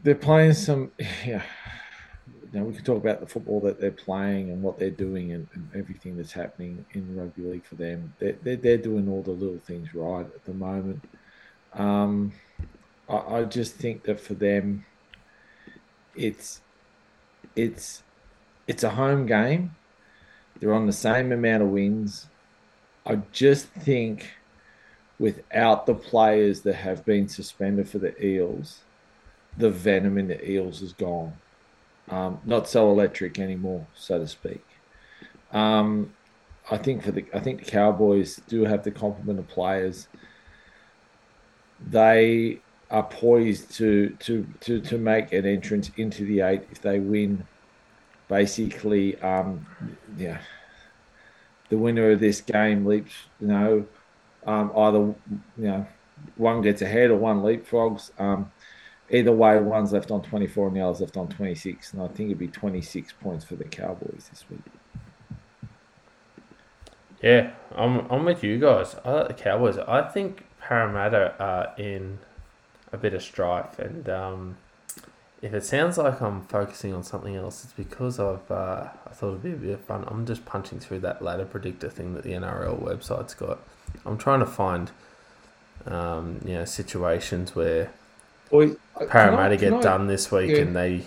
[0.03, 0.93] they're playing some.
[1.25, 1.43] Yeah,
[2.53, 5.49] now we can talk about the football that they're playing and what they're doing and,
[5.55, 8.13] and everything that's happening in rugby league for them.
[8.19, 11.03] They're, they're, they're doing all the little things right at the moment.
[11.73, 12.33] Um,
[13.09, 14.85] I, I just think that for them,
[16.15, 16.61] it's
[17.57, 18.03] it's
[18.67, 19.75] it's a home game.
[20.61, 22.27] They're on the same amount of wins.
[23.07, 24.31] I just think
[25.19, 28.81] without the players that have been suspended for the Eels,
[29.57, 31.35] the venom in the Eels is gone.
[32.09, 34.65] Um, not so electric anymore, so to speak.
[35.53, 36.13] Um,
[36.71, 40.09] I think for the I think the Cowboys do have the complement of players.
[41.85, 42.61] They
[42.91, 47.47] are poised to to to to make an entrance into the eight if they win.
[48.29, 49.67] Basically, um,
[50.17, 50.41] yeah,
[51.69, 53.13] the winner of this game leaps.
[53.41, 53.87] You know,
[54.47, 55.17] um, either you
[55.57, 55.87] know
[56.37, 58.11] one gets ahead or one leapfrogs.
[58.21, 58.51] Um,
[59.13, 61.93] either way, one's left on 24 and the other's left on 26.
[61.93, 64.61] And I think it'd be 26 points for the Cowboys this week.
[67.23, 68.97] Yeah, I'm, I'm with you guys.
[69.05, 69.79] I like the Cowboys.
[69.79, 72.19] I think Parramatta are in
[72.91, 73.79] a bit of strife.
[73.79, 74.57] And um,
[75.41, 79.29] if it sounds like I'm focusing on something else, it's because I've uh, I thought
[79.29, 80.05] it'd be a bit of fun.
[80.07, 83.61] I'm just punching through that ladder predictor thing that the NRL website's got.
[84.07, 84.91] I'm trying to find
[85.87, 87.93] um, you know situations where
[88.53, 88.77] Boy,
[89.09, 90.59] Parramatta I, get I, done this week, yeah.
[90.59, 91.05] and they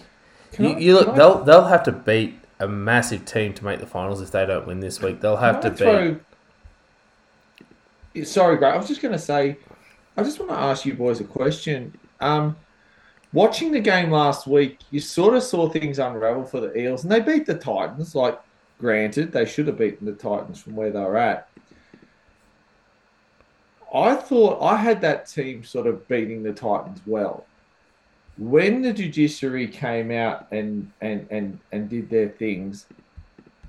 [0.58, 3.86] you, I, you look they'll they'll have to beat a massive team to make the
[3.86, 5.22] finals if they don't win this week.
[5.22, 6.18] They'll have to throw,
[8.14, 8.28] beat.
[8.28, 8.74] Sorry, Greg.
[8.74, 9.58] I was just going to say,
[10.18, 11.96] I just want to ask you boys a question.
[12.20, 12.56] Um,
[13.32, 17.12] watching the game last week, you sort of saw things unravel for the Eels, and
[17.12, 18.16] they beat the Titans.
[18.16, 18.40] Like,
[18.80, 21.50] granted, they should have beaten the Titans from where they were at.
[23.94, 27.46] I thought I had that team sort of beating the Titans well.
[28.38, 32.86] When the judiciary came out and and and and did their things,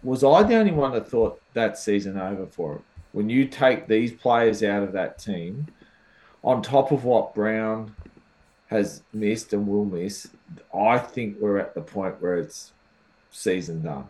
[0.02, 2.84] was I the only one that thought that season over for them?
[3.12, 5.66] When you take these players out of that team,
[6.42, 7.94] on top of what Brown
[8.66, 10.28] has missed and will miss,
[10.74, 12.72] I think we're at the point where it's
[13.30, 14.06] season done.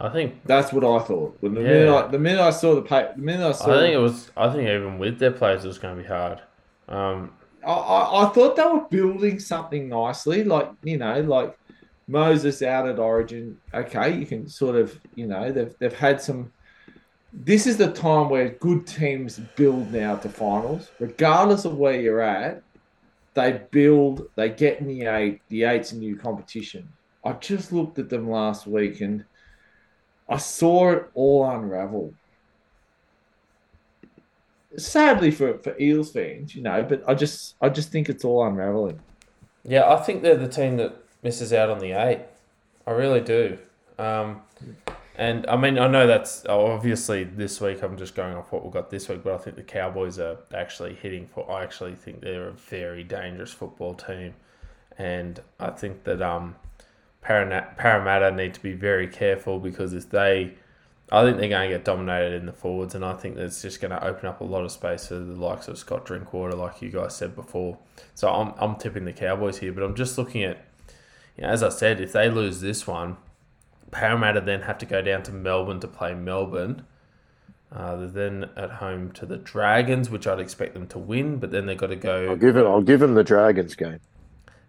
[0.00, 1.36] I think that's what I thought.
[1.40, 1.68] When the yeah.
[1.68, 3.98] minute I, the minute I saw the pay, the minute I saw, I think it
[3.98, 4.30] was.
[4.34, 6.40] I think even with their players, it was going to be hard.
[6.88, 7.32] Um,
[7.64, 11.56] I, I, I thought they were building something nicely, like you know, like
[12.08, 13.58] Moses out at Origin.
[13.74, 16.50] Okay, you can sort of you know they've they've had some.
[17.32, 22.22] This is the time where good teams build now to finals, regardless of where you're
[22.22, 22.62] at.
[23.34, 25.42] They build, they get in the eight.
[25.50, 26.88] The eight's a new competition.
[27.24, 29.24] I just looked at them last week and
[30.30, 32.14] I saw it all unravel.
[34.76, 38.46] Sadly for, for Eels fans, you know, but I just I just think it's all
[38.46, 39.00] unraveling.
[39.64, 42.20] Yeah, I think they're the team that misses out on the eight.
[42.86, 43.58] I really do.
[43.98, 44.42] Um,
[45.16, 47.82] and I mean, I know that's obviously this week.
[47.82, 50.38] I'm just going off what we've got this week, but I think the Cowboys are
[50.54, 51.50] actually hitting for.
[51.50, 54.34] I actually think they're a very dangerous football team,
[54.96, 56.54] and I think that um,
[57.22, 60.54] Parramatta need to be very careful because if they
[61.12, 63.80] I think they're going to get dominated in the forwards, and I think that's just
[63.80, 66.80] going to open up a lot of space for the likes of Scott Drinkwater, like
[66.80, 67.78] you guys said before.
[68.14, 70.64] So I'm, I'm tipping the Cowboys here, but I'm just looking at,
[71.36, 73.16] you know, as I said, if they lose this one,
[73.90, 76.84] Parramatta then have to go down to Melbourne to play Melbourne.
[77.72, 81.50] Uh, they're then at home to the Dragons, which I'd expect them to win, but
[81.50, 82.30] then they've got to go.
[82.30, 82.64] I'll give it.
[82.64, 84.00] I'll give them the Dragons game.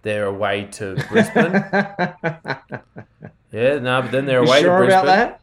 [0.03, 1.53] They're away to Brisbane.
[3.51, 5.03] yeah, no, but then they're You away sure to Brisbane.
[5.03, 5.41] about that?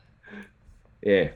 [1.03, 1.29] Yeah.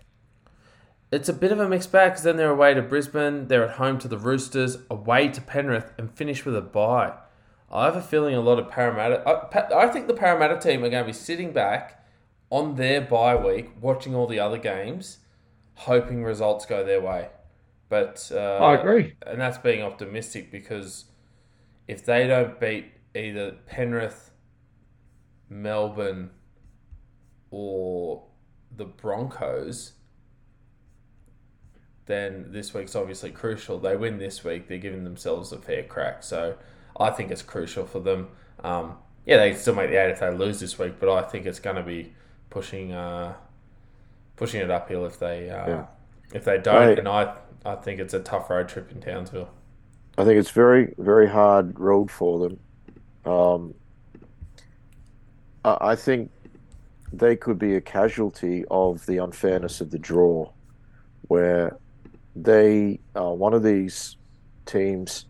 [1.11, 3.77] It's a bit of a mixed bag because then they're away to Brisbane, they're at
[3.77, 7.13] home to the Roosters, away to Penrith, and finish with a bye.
[7.71, 9.23] I have a feeling a lot of Parramatta.
[9.27, 12.03] I, I think the Parramatta team are going to be sitting back
[12.51, 15.19] on their bye week, watching all the other games,
[15.75, 17.29] hoping results go their way.
[17.89, 19.15] But uh, I agree.
[19.27, 21.05] and that's being optimistic because
[21.87, 24.31] if they don't beat either Penrith,
[25.49, 26.31] Melbourne,
[27.51, 28.25] or
[28.75, 29.93] the Broncos,
[32.07, 33.79] then this week's obviously crucial.
[33.79, 36.23] They win this week, they're giving themselves a fair crack.
[36.23, 36.57] So
[36.99, 38.29] I think it's crucial for them.
[38.65, 41.47] Um, yeah, they still make the eight if they lose this week, but I think
[41.47, 42.13] it's going to be
[42.51, 43.35] pushing uh,
[44.37, 45.87] pushing it uphill if they uh, Yeah.
[46.35, 46.89] if they don't.
[46.89, 46.99] Right.
[46.99, 49.51] And I I think it's a tough road trip in Townsville.
[50.19, 52.59] I think it's very, very hard road for them.
[53.25, 53.75] Um,
[55.65, 56.31] I think
[57.13, 60.51] they could be a casualty of the unfairness of the draw,
[61.29, 61.77] where
[62.35, 64.17] they are one of these
[64.67, 65.27] teams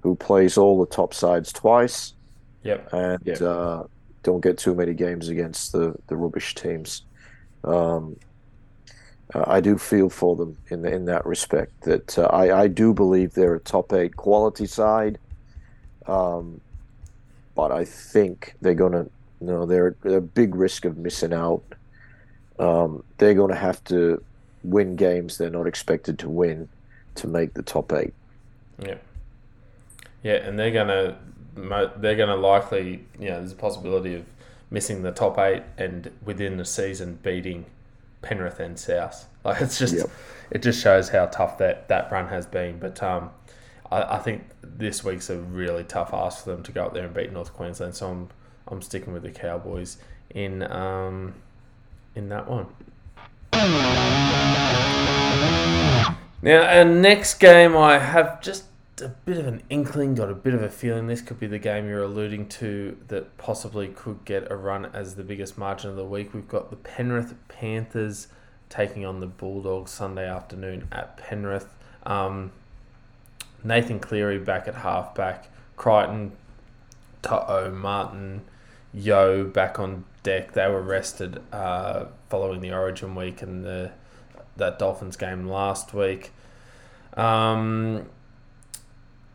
[0.00, 2.14] who plays all the top sides twice
[2.62, 2.92] Yep.
[2.92, 3.34] and Yeah.
[3.46, 3.86] uh,
[4.22, 7.02] don't get too many games against the, the rubbish teams.
[7.62, 8.16] Um,
[9.34, 11.82] uh, I do feel for them in the, in that respect.
[11.82, 15.18] That uh, I I do believe they're a top eight quality side,
[16.06, 16.60] um,
[17.56, 19.06] but I think they're gonna
[19.40, 21.62] you know they're at a big risk of missing out.
[22.58, 24.22] Um, they're going to have to
[24.64, 26.68] win games they're not expected to win
[27.16, 28.14] to make the top eight.
[28.82, 28.96] Yeah.
[30.22, 31.18] Yeah, and they're gonna
[31.98, 34.24] they're gonna likely you know there's a possibility of
[34.70, 37.66] missing the top eight and within the season beating
[38.22, 39.26] Penrith and South.
[39.46, 40.10] Like it's just Yep.
[40.50, 42.80] it just shows how tough that that run has been.
[42.80, 43.30] But um,
[43.90, 47.04] I, I think this week's a really tough ask for them to go up there
[47.04, 47.94] and beat North Queensland.
[47.94, 48.28] So I'm
[48.68, 49.98] I'm sticking with the Cowboys
[50.30, 51.34] in um
[52.14, 52.66] in that one.
[56.42, 58.64] Now, our next game, I have just
[59.00, 61.58] a bit of an inkling, got a bit of a feeling this could be the
[61.58, 65.96] game you're alluding to that possibly could get a run as the biggest margin of
[65.96, 66.32] the week.
[66.32, 68.28] We've got the Penrith Panthers
[68.68, 71.74] taking on the Bulldogs Sunday afternoon at Penrith.
[72.04, 72.52] Um,
[73.66, 76.32] Nathan Cleary back at halfback, Crichton,
[77.22, 78.42] To'o, Martin,
[78.94, 80.52] Yeo back on deck.
[80.52, 83.92] They were rested uh, following the Origin week and the
[84.56, 86.32] that Dolphins game last week.
[87.14, 88.06] Um,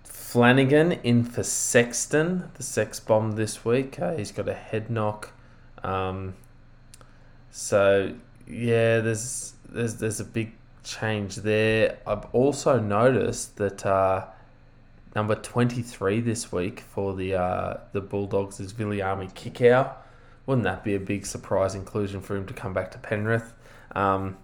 [0.04, 4.00] Flanagan in for Sexton, the sex bomb this week.
[4.00, 5.32] Uh, he's got a head knock.
[5.84, 6.36] Um,
[7.52, 8.14] so
[8.48, 10.54] yeah, there's there's there's a big
[10.84, 11.98] change there.
[12.06, 14.26] I've also noticed that uh,
[15.16, 19.94] number twenty three this week for the uh, the Bulldogs is Viliami Kikau.
[20.46, 23.54] Wouldn't that be a big surprise inclusion for him to come back to Penrith?
[23.94, 24.38] Um,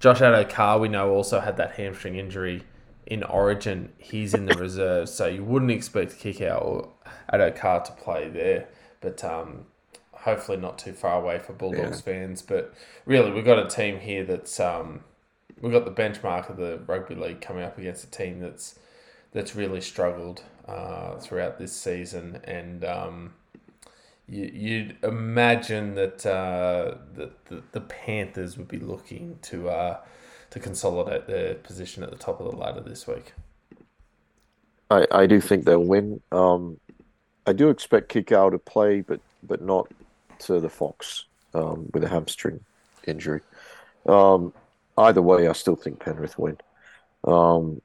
[0.00, 2.64] Josh Addo-Carr, we know, also had that hamstring injury
[3.06, 3.92] in Origin.
[3.98, 6.88] He's in the reserves, so you wouldn't expect Kikau or
[7.32, 8.68] Addo-Carr to play there.
[9.00, 9.66] But um,
[10.12, 12.42] hopefully not too far away for Bulldogs fans.
[12.42, 12.74] But
[13.04, 15.00] really, we've got a team here that's um,
[15.60, 18.78] we've got the benchmark of the rugby league coming up against a team that's
[19.32, 23.34] that's really struggled uh, throughout this season, and um,
[24.28, 29.98] you, you'd imagine that uh, that the, the Panthers would be looking to uh,
[30.50, 33.34] to consolidate their position at the top of the ladder this week.
[34.90, 36.20] I, I do think they'll win.
[36.32, 36.78] Um,
[37.46, 39.88] I do expect Kikau to play, but but not
[40.40, 41.24] to the Fox
[41.54, 42.60] um, with a hamstring
[43.06, 43.40] injury.
[44.06, 44.52] Um,
[44.98, 46.58] either way, I still think Penrith win.
[47.24, 47.80] Um,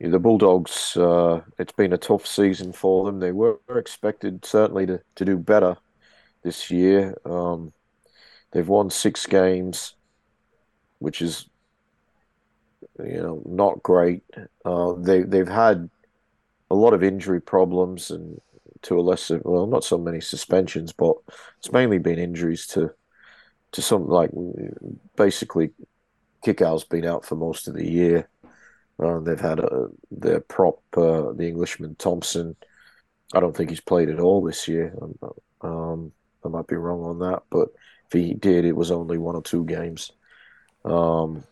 [0.00, 3.18] the Bulldogs, uh, it's been a tough season for them.
[3.18, 5.76] They were expected certainly to, to do better
[6.42, 7.16] this year.
[7.24, 7.72] Um,
[8.52, 9.94] they've won six games,
[11.00, 11.48] which is
[12.98, 14.22] you know not great.
[14.64, 15.90] Uh, they they've had
[16.70, 18.40] a lot of injury problems and
[18.82, 21.16] to a lesser well not so many suspensions, but
[21.58, 22.92] it's mainly been injuries to
[23.72, 24.30] to some like
[25.16, 25.70] basically
[26.44, 28.28] Kikau's been out for most of the year.
[29.00, 32.56] Uh, they've had a, their prop, uh, the Englishman Thompson.
[33.32, 34.94] I don't think he's played at all this year.
[35.60, 36.12] Um,
[36.44, 37.68] I might be wrong on that, but
[38.06, 40.12] If he did, it was only one or two games.
[40.84, 41.44] Um,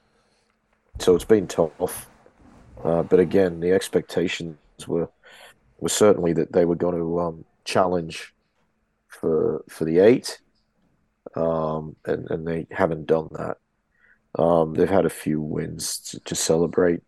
[0.98, 2.09] so it's been tough.
[2.82, 4.56] Uh, but again, the expectations
[4.86, 5.09] were
[5.78, 8.32] were certainly that they were going to um, challenge
[9.09, 10.40] for for the eight,
[11.34, 13.58] um, and and they haven't done that.
[14.38, 17.00] Um, they've had a few wins to, to celebrate.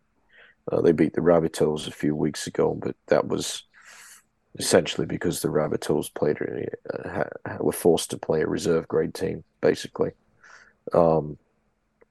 [0.71, 3.63] Uh, they beat the Rabbitohs a few weeks ago, but that was
[4.57, 6.37] essentially because the Rabbitohs played
[6.93, 7.23] uh,
[7.59, 10.11] were forced to play a reserve grade team, basically.
[10.93, 11.37] Um,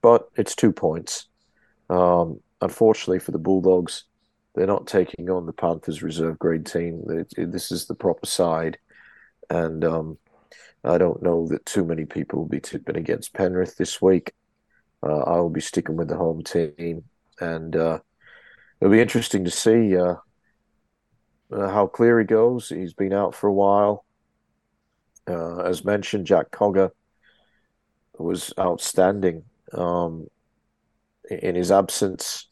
[0.01, 1.27] but it's two points.
[1.89, 4.05] Um, unfortunately for the Bulldogs,
[4.55, 7.03] they're not taking on the Panthers reserve grade team.
[7.37, 8.77] This is the proper side,
[9.49, 10.17] and um,
[10.83, 14.33] I don't know that too many people will be tipping against Penrith this week.
[15.03, 17.03] Uh, I will be sticking with the home team,
[17.39, 17.99] and uh,
[18.79, 20.15] it'll be interesting to see uh,
[21.51, 22.69] uh how Cleary goes.
[22.69, 24.05] He's been out for a while.
[25.27, 26.91] Uh, as mentioned, Jack Cogger
[28.17, 29.43] was outstanding
[29.73, 30.27] um,
[31.29, 32.47] in his absence,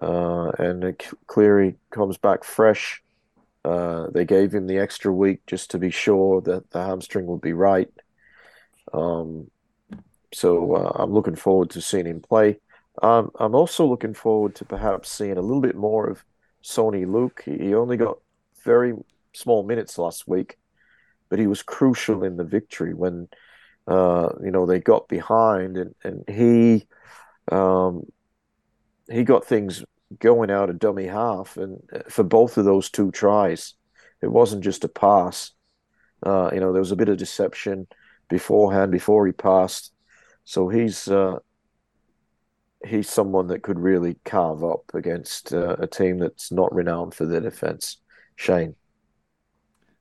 [0.00, 3.03] uh, and Cleary comes back fresh.
[3.64, 7.52] They gave him the extra week just to be sure that the hamstring would be
[7.52, 7.90] right.
[8.92, 9.50] Um,
[10.32, 12.58] so uh, I'm looking forward to seeing him play.
[13.02, 16.24] Um, I'm also looking forward to perhaps seeing a little bit more of
[16.62, 17.42] Soni Luke.
[17.44, 18.18] He only got
[18.64, 18.94] very
[19.32, 20.58] small minutes last week,
[21.28, 23.28] but he was crucial in the victory when
[23.86, 26.86] uh, you know they got behind, and and he
[27.50, 28.06] um,
[29.10, 29.84] he got things
[30.18, 33.74] going out a dummy half, and uh, for both of those two tries,
[34.22, 35.52] it wasn't just a pass.
[36.24, 37.86] Uh, you know, there was a bit of deception
[38.28, 39.94] beforehand before he passed
[40.44, 41.38] so he's uh,
[42.86, 47.24] he's someone that could really carve up against uh, a team that's not renowned for
[47.24, 47.98] their defense.
[48.36, 48.76] Shane.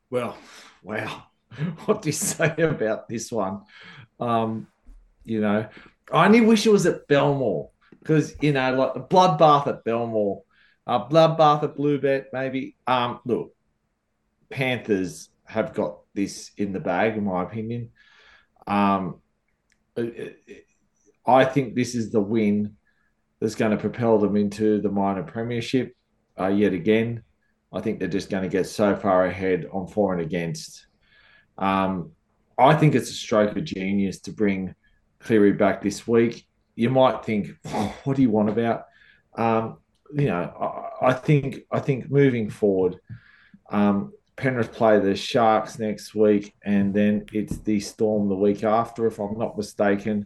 [0.10, 0.38] Well,
[0.84, 1.24] wow.
[1.86, 3.62] What do you say about this one?
[4.20, 4.66] Um,
[5.24, 5.68] you know,
[6.12, 7.70] I only wish it was at Belmore
[8.04, 10.44] because you know, like the bloodbath at Belmore,
[10.86, 12.76] uh, bloodbath at Bluebet, maybe.
[12.86, 13.54] Um, look,
[14.50, 17.90] Panthers have got this in the bag, in my opinion.
[18.68, 19.22] Um,
[21.26, 22.76] I think this is the win
[23.40, 25.96] that's going to propel them into the minor premiership
[26.40, 27.24] uh, yet again.
[27.72, 30.88] I think they're just going to get so far ahead on for and against.
[31.58, 32.12] Um,
[32.58, 34.76] I think it's a stroke of genius to bring
[35.20, 36.46] Cleary back this week.
[36.76, 38.86] You might think, oh, what do you want about?
[39.36, 39.78] Um,
[40.16, 43.00] you know, I, I, think I think moving forward,
[43.70, 49.06] um, Penrith play the Sharks next week, and then it's the Storm the week after,
[49.06, 50.26] if I'm not mistaken.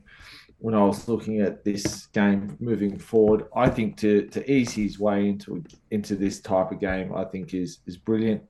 [0.59, 4.97] When I was looking at this game moving forward, I think to to ease his
[4.97, 8.41] way into into this type of game, I think is is brilliant.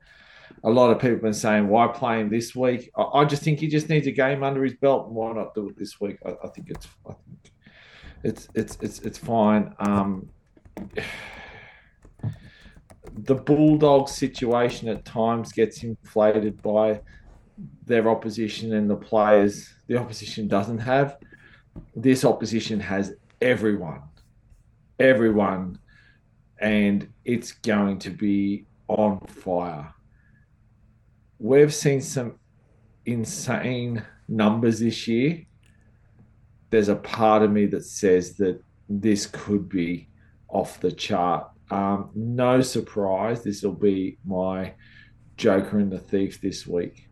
[0.64, 2.90] A lot of people have been saying, why play him this week?
[2.95, 5.07] I, I just think he just needs a game under his belt.
[5.07, 6.18] And why not do it this week?
[6.26, 7.52] I, I think it's I think
[8.23, 9.73] it's it's it's it's fine.
[9.80, 10.30] Um,
[13.14, 17.02] the bulldog situation at times gets inflated by
[17.85, 21.18] their opposition and the players the opposition doesn't have.
[21.95, 24.02] This opposition has everyone,
[24.99, 25.80] everyone,
[26.60, 29.94] and it's going to be on fire.
[31.39, 32.39] We've seen some
[33.06, 35.47] insane numbers this year.
[36.69, 40.10] There's a part of me that says that this could be
[40.49, 44.73] off the chart um, no surprise, this will be my
[45.35, 47.10] Joker and the Thief this week.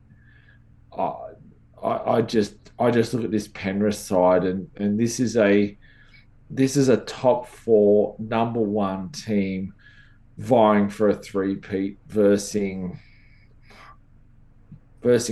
[0.98, 1.14] I,
[1.84, 5.77] I, I just I just look at this Penrith side and and this is a
[6.49, 9.73] this is a top four number one team
[10.38, 12.56] vying for a three-peat versus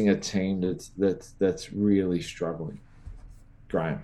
[0.10, 2.80] a team that's that's that's really struggling.
[3.74, 4.04] Graham.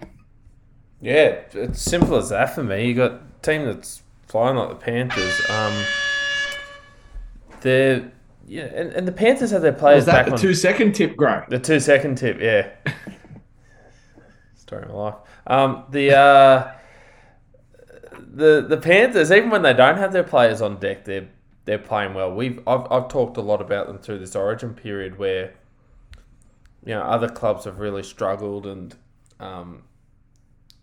[0.99, 2.87] Yeah, it's simple as that for me.
[2.87, 5.39] You got a team that's flying like the Panthers.
[5.47, 5.85] Um,
[7.61, 8.11] they're
[8.47, 9.97] yeah, and, and the Panthers have their players.
[9.97, 11.43] Was that back the on, two second tip, Gray?
[11.49, 12.71] The two second tip, yeah.
[14.55, 15.15] Story of my life.
[15.45, 16.71] Um, the uh,
[18.17, 21.27] the the Panthers, even when they don't have their players on deck, they're
[21.65, 22.33] they're playing well.
[22.33, 25.53] We've I've, I've talked a lot about them through this Origin period where
[26.83, 28.95] you know other clubs have really struggled and
[29.39, 29.83] um,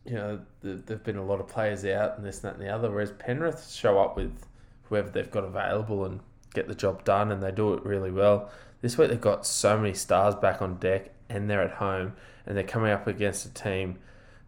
[0.05, 2.73] you know, there've been a lot of players out and this, and that, and the
[2.73, 2.91] other.
[2.91, 4.47] Whereas Penrith show up with
[4.85, 6.21] whoever they've got available and
[6.55, 8.51] get the job done, and they do it really well.
[8.83, 12.15] This week they've got so many stars back on deck, and they're at home,
[12.47, 13.99] and they're coming up against a team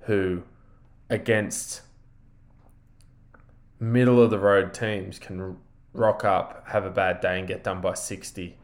[0.01, 0.45] who,
[1.11, 1.83] against
[3.81, 5.57] middle of the road teams, can
[5.93, 8.57] rock up, have a bad day, and get done by 60.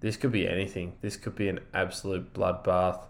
[0.00, 0.96] This could be anything.
[1.00, 3.06] This could be an absolute bloodbath.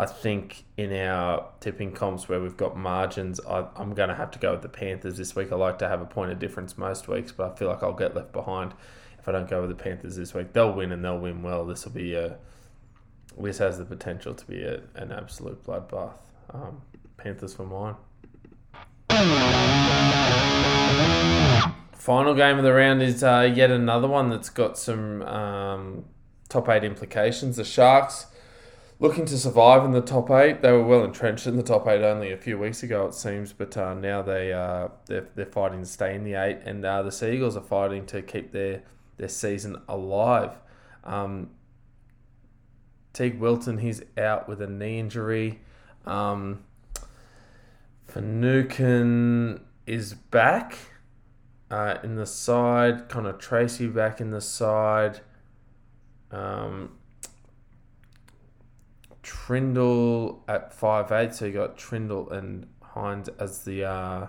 [0.00, 4.30] I think in our tipping comps where we've got margins, I, I'm going to have
[4.30, 5.52] to go with the Panthers this week.
[5.52, 7.92] I like to have a point of difference most weeks, but I feel like I'll
[7.92, 8.72] get left behind
[9.18, 10.54] if I don't go with the Panthers this week.
[10.54, 11.66] They'll win and they'll win well.
[11.66, 12.38] This will be a.
[13.38, 16.14] This has the potential to be a, an absolute bloodbath.
[16.48, 16.80] Um,
[17.18, 17.96] Panthers for mine.
[21.92, 26.06] Final game of the round is uh, yet another one that's got some um,
[26.48, 27.56] top eight implications.
[27.56, 28.28] The Sharks
[29.00, 30.60] looking to survive in the top eight.
[30.60, 33.52] They were well entrenched in the top eight only a few weeks ago, it seems,
[33.52, 37.02] but uh, now they uh, they're, they're fighting to stay in the eight, and uh,
[37.02, 38.82] the Seagulls are fighting to keep their
[39.16, 40.58] their season alive.
[41.02, 41.50] Um,
[43.12, 45.60] Teig Wilton, he's out with a knee injury.
[46.06, 46.62] Um,
[48.06, 50.76] Finucane is back
[51.70, 53.08] uh, in the side.
[53.08, 55.20] Connor Tracey back in the side.
[56.30, 56.92] Um,
[59.22, 64.26] Trindall at five eight, so you got Trindall and Hynes as the uh,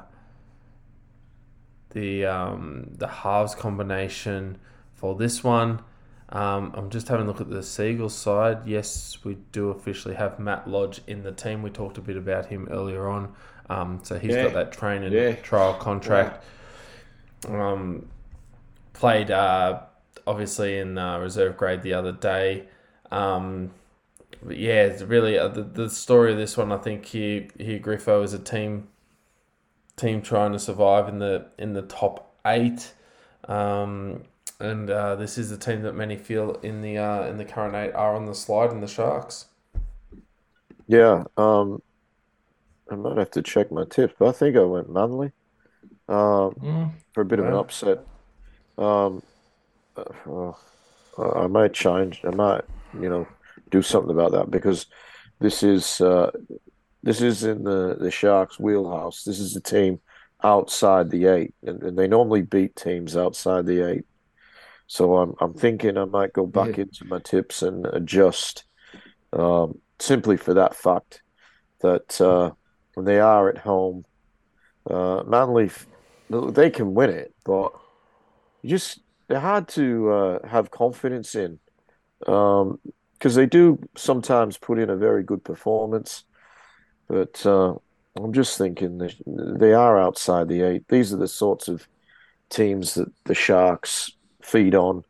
[1.92, 4.58] the um, the halves combination
[4.94, 5.82] for this one.
[6.30, 8.66] Um, I'm just having a look at the Seagulls side.
[8.66, 11.62] Yes, we do officially have Matt Lodge in the team.
[11.62, 13.34] We talked a bit about him earlier on.
[13.70, 14.44] Um, so he's Yeah.
[14.44, 15.34] got that train and Yeah.
[15.36, 16.44] trial contract.
[17.50, 18.08] Um,
[18.94, 19.82] played uh,
[20.26, 22.68] obviously in uh, reserve grade the other day.
[23.12, 23.72] Um,
[24.50, 26.72] yeah, it's really uh, the, the story of this one.
[26.72, 28.88] I think here here Griffo is a team
[29.96, 32.94] team trying to survive in the in the top eight,
[33.48, 34.24] um,
[34.60, 37.76] and uh, this is the team that many feel in the uh, in the current
[37.76, 39.46] eight are on the slide in the Sharks.
[40.88, 41.82] Yeah, um,
[42.90, 45.32] I might have to check my tips, but I think I went Manly
[46.10, 46.92] um, Mm.
[47.14, 48.00] for a bit of an upset.
[48.78, 49.24] Um,
[49.98, 50.54] uh,
[51.18, 52.22] I might change.
[52.24, 52.64] I might,
[52.94, 53.28] you know,
[53.72, 54.86] do something about that because
[55.40, 56.32] this is uh,
[57.04, 59.24] this is in the the Sharks' wheelhouse.
[59.24, 60.00] This is a team
[60.44, 64.06] outside the eight, and, and they normally beat teams outside the eight.
[64.88, 66.84] So I'm I'm thinking I might go back Yeah.
[66.84, 68.66] into my tips and adjust,
[69.34, 71.24] um, simply for that fact
[71.82, 72.52] that uh,
[72.94, 74.04] when they are at home,
[74.90, 75.72] uh, Manly
[76.30, 77.72] they can win it, but
[78.62, 81.60] you just they're hard to uh, have confidence in
[83.22, 86.24] because they do sometimes put in a very good performance,
[87.08, 87.76] but uh,
[88.18, 90.88] I'm just thinking they, are outside the eight.
[90.88, 91.88] These are the sorts of
[92.50, 95.04] teams that the Sharks feed on,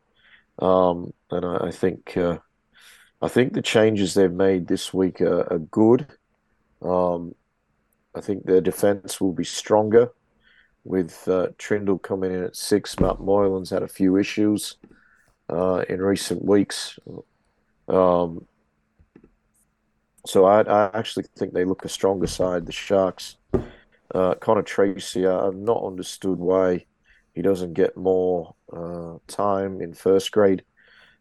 [0.58, 2.36] um, and I, I think uh,
[3.22, 6.06] I think the changes they've made this week are, are good.
[6.82, 7.34] Um,
[8.14, 10.12] I think their defense will be stronger
[10.84, 13.00] with uh, Trindall coming in at six.
[13.00, 14.76] Matt Moylan's had a few issues
[15.48, 16.98] uh, in recent weeks.
[17.88, 18.46] Um,
[20.26, 23.36] so I, I actually think they look a stronger side, the Sharks.
[24.14, 26.86] Uh, Connor Tracey, I- I've not understood why
[27.34, 30.64] he doesn't get more uh, time in first grade.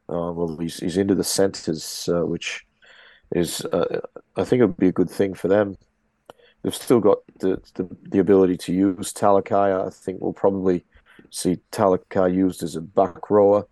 [0.10, 2.66] Uh, well, he's he's into the centres, uh, which
[3.34, 4.02] is uh,
[4.36, 5.78] I think it would be a good thing for them.
[6.64, 9.88] They've still got the the, the ability to use Talakai.
[9.88, 10.86] I think we'll probably
[11.30, 13.66] see Talakai used as a back rower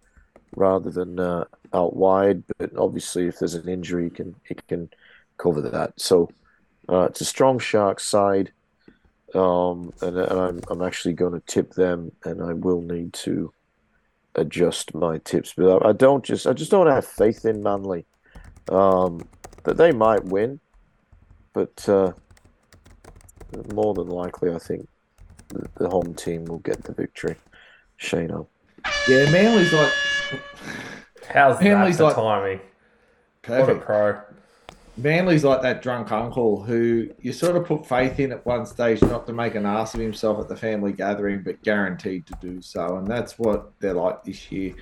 [0.56, 2.44] rather than uh, out wide.
[2.58, 4.90] But obviously, if there's an injury, he can he can
[5.38, 5.94] cover that.
[6.00, 6.30] So
[6.88, 8.52] uh, it's a strong Sharks side,
[9.34, 13.54] um, and, and I'm I'm actually going to tip them, and I will need to
[14.36, 15.54] adjust my tips.
[15.56, 18.06] But I, I don't just I just don't have faith in Manly
[18.70, 19.28] um,
[19.64, 20.60] that they might win,
[21.54, 22.14] but uh,
[23.74, 24.88] more than likely, I think
[25.50, 27.36] the, the home team will get the victory.
[28.00, 28.48] Shano.
[29.08, 29.92] Yeah, Manly's like
[31.30, 32.60] How's Manly's that like- timing?
[33.48, 33.86] What a perfect.
[33.86, 34.22] pro.
[34.98, 39.02] Manly's like that drunk uncle who you sort of put faith in at one stage
[39.02, 42.62] not to make an ass of himself at the family gathering, but guaranteed to do
[42.62, 42.98] so.
[42.98, 44.76] And that's what they're like this year.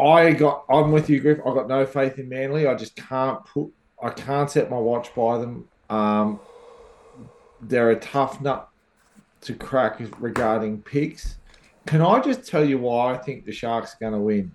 [0.00, 1.40] I got I'm with you, Griff.
[1.46, 2.66] I got no faith in Manly.
[2.66, 3.70] I just can't put
[4.02, 5.68] I can't set my watch by them.
[5.90, 6.40] Um,
[7.60, 8.68] they're a tough nut
[9.42, 11.36] to crack regarding picks.
[11.86, 14.54] Can I just tell you why I think the Sharks are going to win?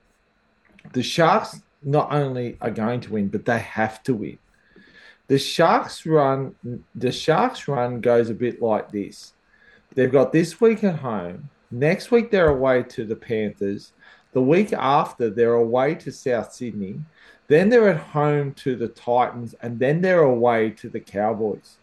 [0.94, 4.38] The Sharks not only are going to win, but they have to win.
[5.28, 6.56] The Sharks run
[6.96, 9.34] the Sharks run goes a bit like this.
[9.94, 11.50] They've got this week at home.
[11.70, 13.92] Next week they're away to the Panthers.
[14.32, 17.02] The week after they're away to South Sydney.
[17.48, 21.78] Then they're at home to the Titans, and then they're away to the Cowboys.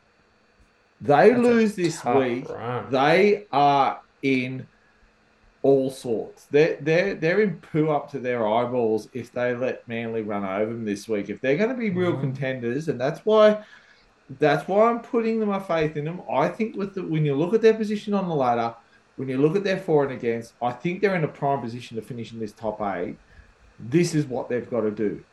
[1.01, 2.49] They That's lose this week.
[2.49, 2.91] run.
[2.91, 4.67] They are in
[5.65, 6.45] all sorts.
[6.51, 10.71] They're they're they're in poo up to their eyeballs if they let Manly run over
[10.71, 11.31] them this week.
[11.31, 12.21] If they're going to be real Mhm.
[12.21, 13.65] contenders, and that's why
[14.39, 16.21] that's why I'm putting my faith in them.
[16.31, 18.75] I think with the when you look at their position on the ladder,
[19.17, 21.97] when you look at their for and against, I think they're in a prime position
[21.97, 23.17] to finish in this top eight.
[23.79, 25.25] This is what they've got to do.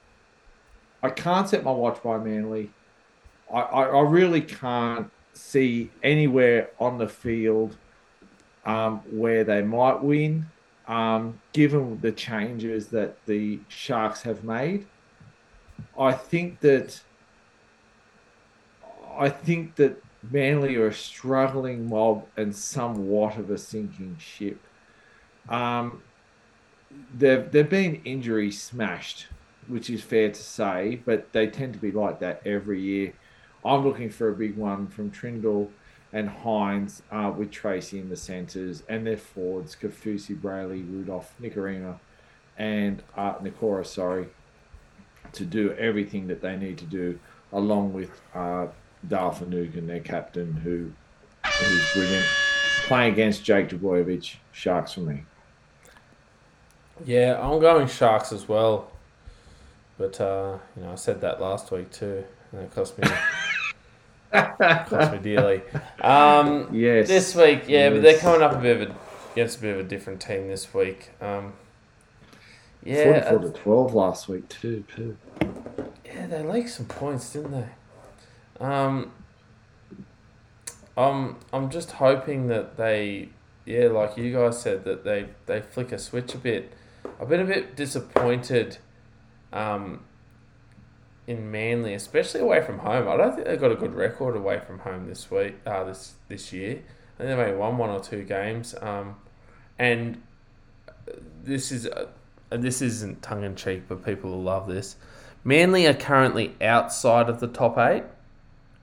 [1.04, 2.72] I can't set my watch by Manly.
[3.54, 7.78] I, I, I really can't see anywhere on the field
[8.66, 10.46] um, where they might win,
[10.88, 14.86] um, given the changes that the Sharks have made.
[15.98, 17.02] I think that
[19.18, 24.60] I think that Manly are a struggling mob and somewhat of a sinking ship.
[25.50, 26.02] Um,
[27.18, 29.28] they've they've been injury smashed,
[29.68, 33.14] which is fair to say, but they tend to be like that every year.
[33.64, 35.70] I'm looking for a big one from Trindall
[36.14, 42.00] and Hynes uh, with Tracey in the centres and their forwards, Kaufusi, Brailey, Rudolf, Nikorima,
[42.58, 44.28] and uh, Nikora, sorry,
[45.34, 47.20] to do everything that they need to do,
[47.54, 48.68] along with uh,
[49.10, 50.92] Finucane, their captain, who
[51.46, 52.26] who's brilliant.
[52.84, 55.24] Playing against Jake Trbojevic, Sharks for me.
[57.06, 58.92] Yeah, I'm going Sharks as well.
[59.98, 63.08] But uh, you know, I said that last week too, and it cost me
[64.32, 65.62] cost me dearly.
[66.02, 67.08] Um, Yes.
[67.08, 68.96] this week, yeah, but they're coming up a bit of a
[69.34, 71.12] against a bit of a different team this week.
[71.22, 71.54] Um,
[72.84, 74.84] yeah, 44 to 12 last week, too.
[74.94, 75.18] too.
[76.06, 78.66] Yeah, they leaked some points, didn't they?
[78.66, 79.12] Um,
[80.98, 83.30] I'm I'm just hoping that they,
[83.66, 86.74] yeah, like you guys said, that they they flick a switch a bit.
[87.20, 88.78] I've been a bit disappointed,
[89.54, 90.02] um,
[91.28, 93.08] in Manly, especially away from home.
[93.08, 95.56] I don't think they've got a good record away from home this week.
[95.66, 96.82] Uh, this this year,
[97.20, 98.76] I think they've only won one or two games.
[98.82, 99.16] Um,
[99.78, 100.22] and
[101.44, 101.88] this is.
[101.88, 102.08] Uh,
[102.52, 104.98] this isn't tongue in cheek, but people will love this.
[105.44, 108.04] Manly are currently outside of the top eight,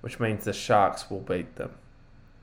[0.01, 1.73] which means the Sharks will beat them.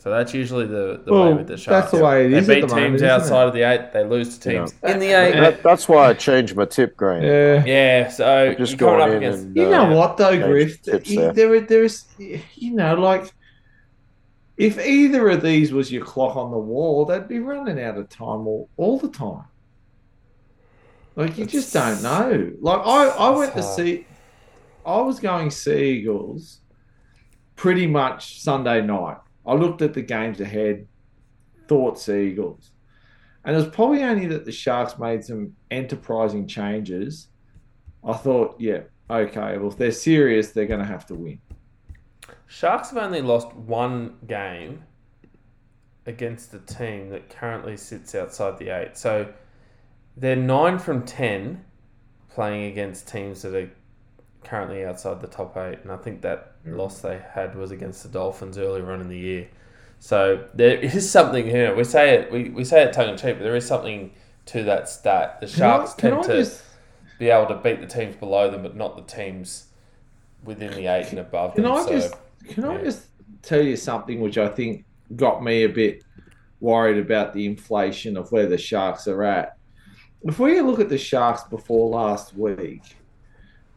[0.05, 1.89] So that's usually the, the way with the Sharks.
[1.89, 3.47] that's the way it they is at beat the teams isn't outside it?
[3.47, 5.31] of the eight, they lose to teams in the eight.
[5.31, 7.23] That, that's why I changed my tip, Green.
[7.23, 7.65] Yeah.
[7.65, 9.45] Yeah, so Just you're coming going up against.
[9.45, 10.83] and You uh, know what though, change Griff?
[10.83, 11.33] there.
[11.33, 13.33] There, there is, you know, like
[14.57, 18.07] if either of these was your clock on the wall, they'd be running out of
[18.07, 19.45] time all, all the time.
[21.15, 22.51] Like you just don't know.
[22.61, 24.05] Like I, I went to see,
[24.85, 26.59] I was going Sea Eagles
[27.55, 29.17] pretty much Sunday night.
[29.45, 30.87] I looked at the games ahead,
[31.67, 32.71] thought Seagulls.
[33.43, 37.27] And it was probably only that the Sharks made some enterprising changes.
[38.03, 41.39] I thought, yeah, okay, well, if they're serious, they're going to have to win.
[42.47, 44.83] Sharks have only lost one game
[46.07, 48.97] against a team that currently sits outside the eight.
[48.97, 49.31] So
[50.17, 51.63] they're nine from ten
[52.29, 53.71] playing against teams that are
[54.43, 55.79] currently outside the top eight.
[55.83, 59.17] And I think that loss they had was against the Dolphins earlier on in the
[59.17, 59.47] year.
[59.99, 61.75] So there is something here.
[61.75, 64.11] We say it we, we say it tongue in cheek, but there is something
[64.47, 65.39] to that stat.
[65.39, 66.63] The Sharks can I, tend can to just,
[67.17, 69.67] be able to beat the teams below them, but not the teams
[70.43, 71.73] within the eight and above can them.
[71.73, 72.15] I so, just,
[72.49, 73.07] can I just
[73.41, 74.85] tell you something which I think
[75.15, 76.03] got me a bit
[76.59, 79.57] worried about the inflation of where the Sharks are at.
[80.23, 82.81] If we look at the Sharks before last week,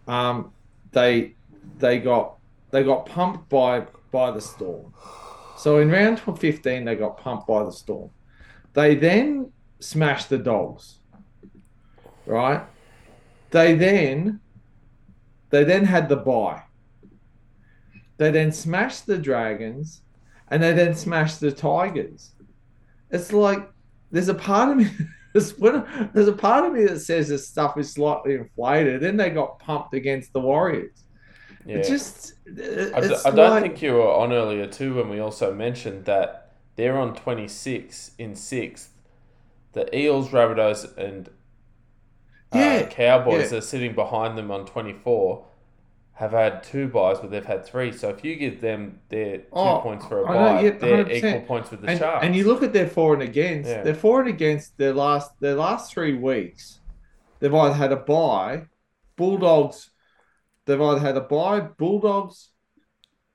[0.07, 0.53] um,
[0.93, 1.35] they
[1.79, 2.38] they got
[2.71, 4.93] they got pumped by by the Storm.
[5.57, 8.11] So in round 15, they got pumped by the Storm.
[8.75, 10.99] They then smashed the Dogs,
[12.27, 12.63] right?
[13.51, 14.41] They then
[15.51, 16.63] they then had the bye.
[18.19, 20.03] They then smashed the Dragons,
[20.49, 22.33] and they then smashed the Tigers.
[23.11, 23.71] It's like
[24.11, 24.91] there's a part of me.
[25.35, 29.03] There's a part of me that says this stuff is slightly inflated.
[29.03, 31.05] Then they got pumped against the Warriors.
[31.67, 31.83] Yeah.
[31.83, 35.53] Just, I, d- I don't like- think you were on earlier too when we also
[35.55, 38.91] mentioned that they're on 26 in sixth.
[39.73, 41.29] The Eels, Rabbitohs, and
[42.53, 43.59] uh, Yeah, Cowboys yeah.
[43.59, 45.45] are sitting behind them on 24.
[46.15, 47.93] Have had two byes, but they've had three.
[47.93, 51.43] So if you give them their two Oh, points for a bye, yeah, they're equal
[51.43, 52.25] points with the and, Sharks.
[52.25, 53.69] and you look at their for and against.
[53.71, 56.81] Their for and against their last their last three weeks,
[57.39, 58.63] they've either had a bye,
[59.17, 59.91] Bulldogs.
[60.69, 62.51] They've either had a bye, Bulldogs,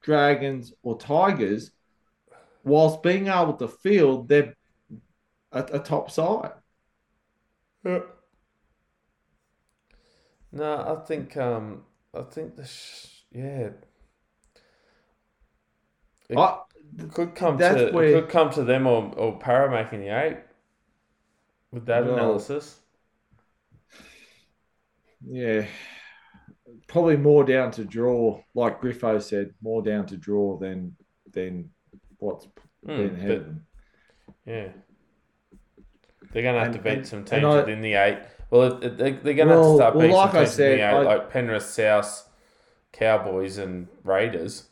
[0.03, 1.71] Dragons, or Tigers,
[2.63, 4.55] whilst being able to field they're
[5.51, 6.51] a, a top side.
[7.83, 8.01] Yeah.
[10.51, 11.81] No, I think um,
[12.13, 13.69] I think the sh- yeah.
[16.29, 16.59] It I,
[17.11, 20.37] could come to where- it could come to them or or Parra making the eight.
[21.71, 22.79] with that Well- analysis.
[25.25, 25.65] Yeah,
[26.93, 30.95] probably more down to draw, like Griffo said, more down to draw than
[31.31, 31.69] than
[32.19, 32.45] what's
[32.85, 33.55] Hmm, been ahead of.
[34.45, 34.67] Yeah.
[36.31, 38.19] They're going to have And- to beat and- some teams I- within the eight.
[38.49, 40.37] Well, it, it, they, they're going to have to Well- start well, beating like some
[40.37, 42.29] I teams in the eight, I- like Penrith, South,
[42.91, 44.69] Cowboys, and Raiders.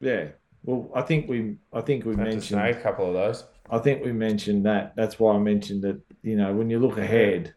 [0.00, 0.28] Yeah.
[0.64, 3.44] Well, I think we I think we mentioned a couple of those.
[3.70, 4.94] I think we mentioned that.
[4.96, 6.00] That's why I mentioned that.
[6.22, 7.54] You know, when you look ahead,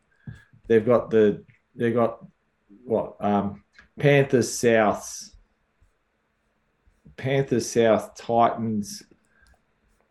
[0.68, 1.44] they've got the
[1.76, 2.24] they've got
[2.86, 3.64] what um,
[4.00, 5.32] Panthers Souths,
[7.18, 9.04] Panthers South Titans,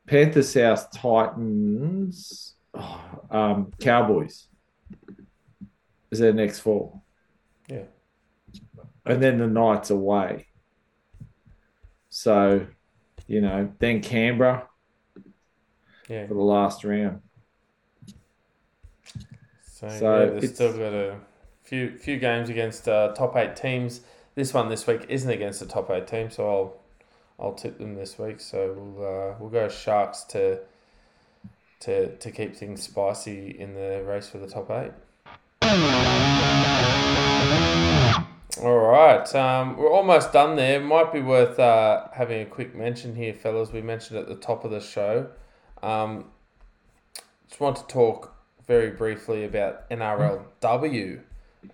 [0.06, 4.46] Panthers South Titans, oh, um, Cowboys.
[6.10, 7.00] Is their next four,
[7.68, 7.84] Yeah.
[9.06, 10.48] and then the Knights away.
[12.08, 12.66] So,
[13.28, 14.68] you know, then Canberra
[16.08, 16.26] Yeah.
[16.26, 17.22] for the last round.
[19.62, 21.20] So, So yeah, it's- still got a
[21.70, 24.00] few few games against uh, top eight teams.
[24.34, 26.76] This one this week isn't against the top eight team, so I'll
[27.38, 28.40] I'll tip them this week.
[28.40, 30.58] So we'll uh, we'll go Sharks to
[31.80, 34.90] to to keep things spicy in the race for the top eight.
[38.60, 40.80] All right, um, we're almost done there.
[40.80, 43.70] Might be worth uh, having a quick mention here, fellas.
[43.72, 45.28] We mentioned at the top of the show.
[45.84, 46.24] Um,
[47.48, 48.34] just want to talk
[48.66, 51.20] very briefly about NRLW.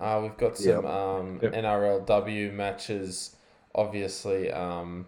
[0.00, 0.84] Uh, we've got some Yep.
[0.84, 1.52] um, Yep.
[1.54, 3.36] NRLW matches,
[3.74, 5.06] obviously, um,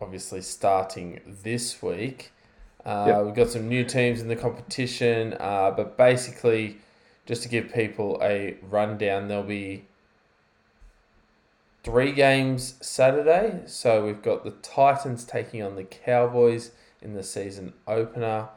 [0.00, 2.32] obviously starting this week.
[2.84, 3.24] Uh, Yep.
[3.26, 6.78] We've got some new teams in the competition, uh, but basically,
[7.26, 9.84] just to give people a rundown, there'll be
[11.84, 13.60] three games Saturday.
[13.66, 18.48] So we've got the Titans taking on the Cowboys in the season opener,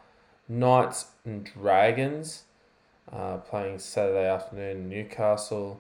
[0.48, 2.44] Knights and Dragons
[3.12, 5.80] uh, playing Saturday afternoon Newcastle,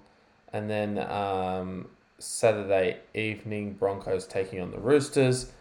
[0.54, 1.88] and then um,
[2.20, 5.52] Saturday evening Broncos taking on the Roosters.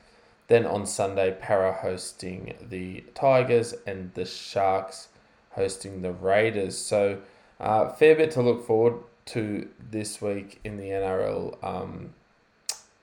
[0.48, 5.08] Then on Sunday, Parra hosting the Tigers and the Sharks
[5.52, 6.76] hosting the Raiders.
[6.76, 7.20] So,
[7.58, 8.94] uh, fair bit to look forward
[9.26, 12.14] to this week in the NRL um,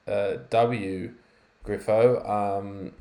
[0.08, 1.14] uh, W,
[1.66, 2.30] Griffo.
[2.30, 2.92] Um,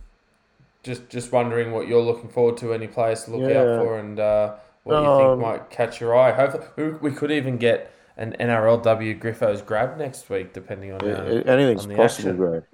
[0.83, 4.19] just just wondering what you're looking forward to, any players to look out for, and
[4.19, 4.55] uh,
[4.91, 6.33] what you Um, think might catch your eye.
[6.33, 11.15] Hopefully, we, we could even get an NRLW Griffos grab next week, depending on Yeah,
[11.25, 12.37] uh, anything's on possible, action.
[12.37, 12.65] Greg.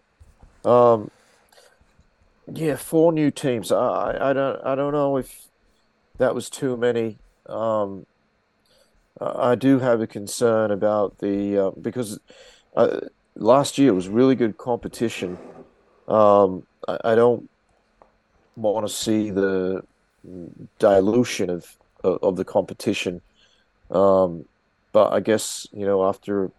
[0.65, 1.11] Um,
[2.53, 3.73] yeah, four new teams.
[3.73, 5.49] I, I don't I don't know if
[6.19, 7.21] that was too many.
[7.47, 8.07] Um,
[9.21, 12.19] I I do have a concern about the uh, because
[12.77, 13.01] uh,
[13.37, 15.39] last year was really good competition.
[16.09, 17.51] Um, I, I don't
[18.57, 19.83] want to see the
[20.79, 21.77] dilution of
[22.15, 23.21] of, the competition.
[23.91, 24.47] Um,
[24.93, 26.51] but I guess you know after a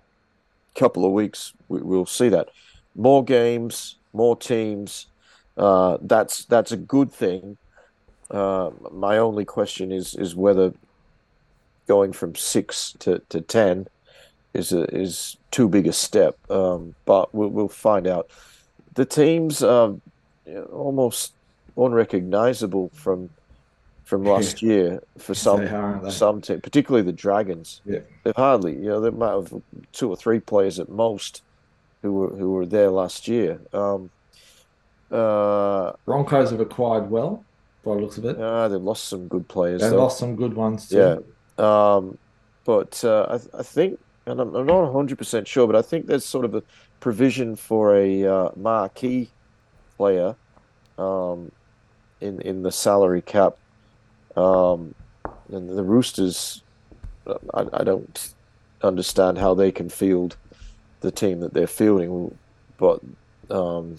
[0.75, 2.49] couple of weeks we, we'll see that
[2.95, 5.07] more games, more teams.
[5.55, 7.57] Uh, that's that's a good thing.
[8.29, 10.73] Uh, my only question is is whether
[11.87, 13.87] going from six to, to ten
[14.53, 16.37] is a, is too big a step.
[16.51, 18.29] Um, but we'll we'll find out.
[18.95, 19.93] The teams are
[20.71, 21.33] almost
[21.77, 23.29] unrecognizable from
[24.07, 27.81] from last year for some are, some team, particularly the Dragons.
[27.85, 27.99] Yeah.
[28.23, 29.53] They've hardly, you know, they might have
[29.91, 31.43] two or three players at most
[32.01, 33.59] who were who were there last year.
[33.73, 34.09] Um,
[35.11, 37.43] uh, Broncos have acquired well,
[37.83, 38.39] by the looks of it.
[38.39, 39.97] ah, they've lost some good players They though.
[39.97, 41.23] lost some good ones too.
[41.59, 41.95] Yeah.
[41.95, 42.17] Um,
[42.63, 46.25] but uh, I, I think, and I'm, I'm not 100% sure, but I think there's
[46.25, 46.63] sort of a
[47.01, 49.29] provision for a uh, marquee
[49.97, 50.35] player
[50.97, 51.51] um,
[52.21, 53.57] in in the salary cap.
[54.37, 54.93] Um,
[55.51, 56.61] and the Roosters,
[57.53, 58.33] I, I don't
[58.83, 60.37] understand how they can field
[61.01, 62.37] the team that they're fielding,
[62.77, 63.01] but
[63.49, 63.97] um,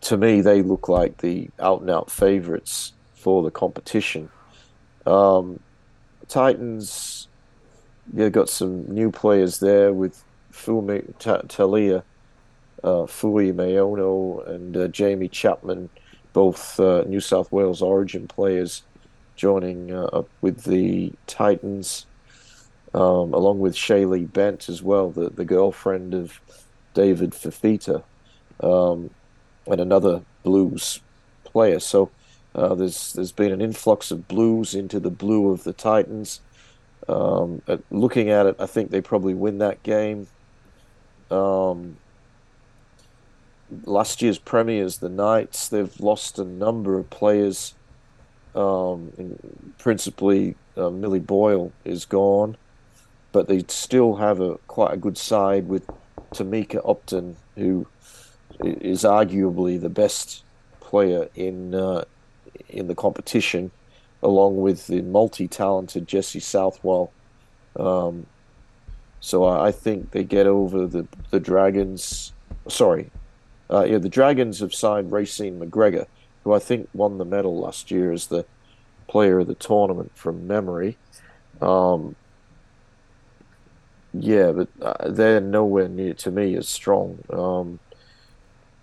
[0.00, 4.30] to me, they look like the out and out favourites for the competition.
[5.06, 5.60] Um,
[6.28, 7.28] Titans,
[8.12, 12.04] yeah, got some new players there with Fumi Ta- Talia,
[12.82, 15.90] uh, Fui Mayono, and uh, Jaime Chapman,
[16.32, 18.82] both uh, New South Wales Origin players,
[19.36, 22.06] joining uh, up with the Titans,
[22.94, 26.40] um, along with Shaylee Bent as well, the, the girlfriend of
[26.94, 28.02] David Fifita,
[28.60, 29.10] um,
[29.66, 31.00] and another Blues
[31.44, 31.80] player.
[31.80, 32.10] So
[32.54, 36.40] uh, there's there's been an influx of Blues into the blue of the Titans.
[37.08, 40.26] Um, at- looking at it, I think they probably win that game.
[41.30, 41.96] Um,
[43.84, 47.74] last year's premiers, the Knights, they've lost a number of players
[48.56, 49.12] Um,
[49.76, 52.56] principally, uh, Millie Boyle is gone,
[53.30, 55.86] but they still have a quite a good side with
[56.32, 57.86] Tamika Upton, who
[58.60, 60.42] is arguably the best
[60.80, 62.04] player in uh,
[62.70, 63.70] in the competition,
[64.22, 67.12] along with the multi-talented Jesse Southwell.
[67.78, 68.26] Um,
[69.20, 72.32] so I, think they get over the the Dragons.
[72.68, 73.10] Sorry,
[73.70, 76.06] uh, yeah, the Dragons have signed Raecene McGregor,
[76.46, 78.46] who I think won the medal last year as the
[79.08, 80.96] player of the tournament from memory.
[81.60, 82.14] Um,
[84.14, 87.18] yeah, but uh, they're nowhere near to me as strong.
[87.30, 87.80] Um,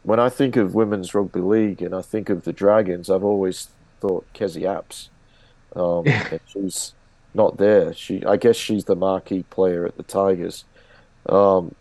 [0.04, 3.70] when I think of women's rugby league and I think of the Dragons, I've always
[4.02, 5.08] thought Kezie Apps.
[5.74, 6.04] Um,
[6.46, 6.94] she's
[7.34, 7.94] not there.
[7.94, 10.66] She, I guess, she's the marquee player at the Tigers.
[11.28, 11.76] Um,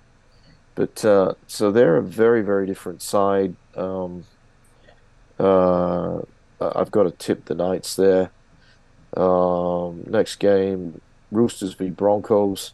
[0.76, 3.56] but uh, so they're a very, very different side.
[3.76, 4.26] Um,
[5.42, 6.22] uh,
[6.60, 8.30] I've got to tip the Knights there.
[9.16, 12.72] Um, next game, Roosters v Broncos.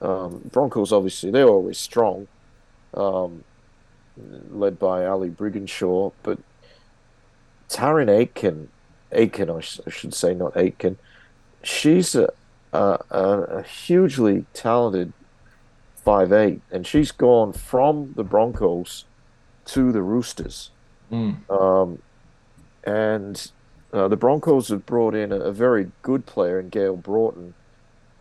[0.00, 2.26] Um, Broncos, obviously, they're always strong,
[2.94, 3.44] um,
[4.50, 6.12] led by Ali Brigginshaw.
[6.22, 6.38] But
[7.68, 8.68] Tarryn Aiken,
[9.12, 10.98] Aiken, I, sh- I, should say, not Aiken,
[11.62, 12.32] she's a,
[12.72, 15.12] a, a hugely talented
[15.96, 19.04] five eight, and she's gone from the Broncos
[19.66, 20.70] to the Roosters.
[21.12, 21.50] Mm.
[21.50, 21.98] Um,
[22.84, 23.50] and
[23.92, 27.54] uh, the Broncos have brought in a, a, very good player in Gayle Broughton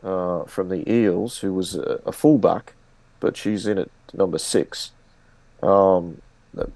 [0.03, 2.73] uh, from the Eels, who was a, a, fullback,
[3.19, 4.91] but she's in at number six.
[5.61, 6.21] Um,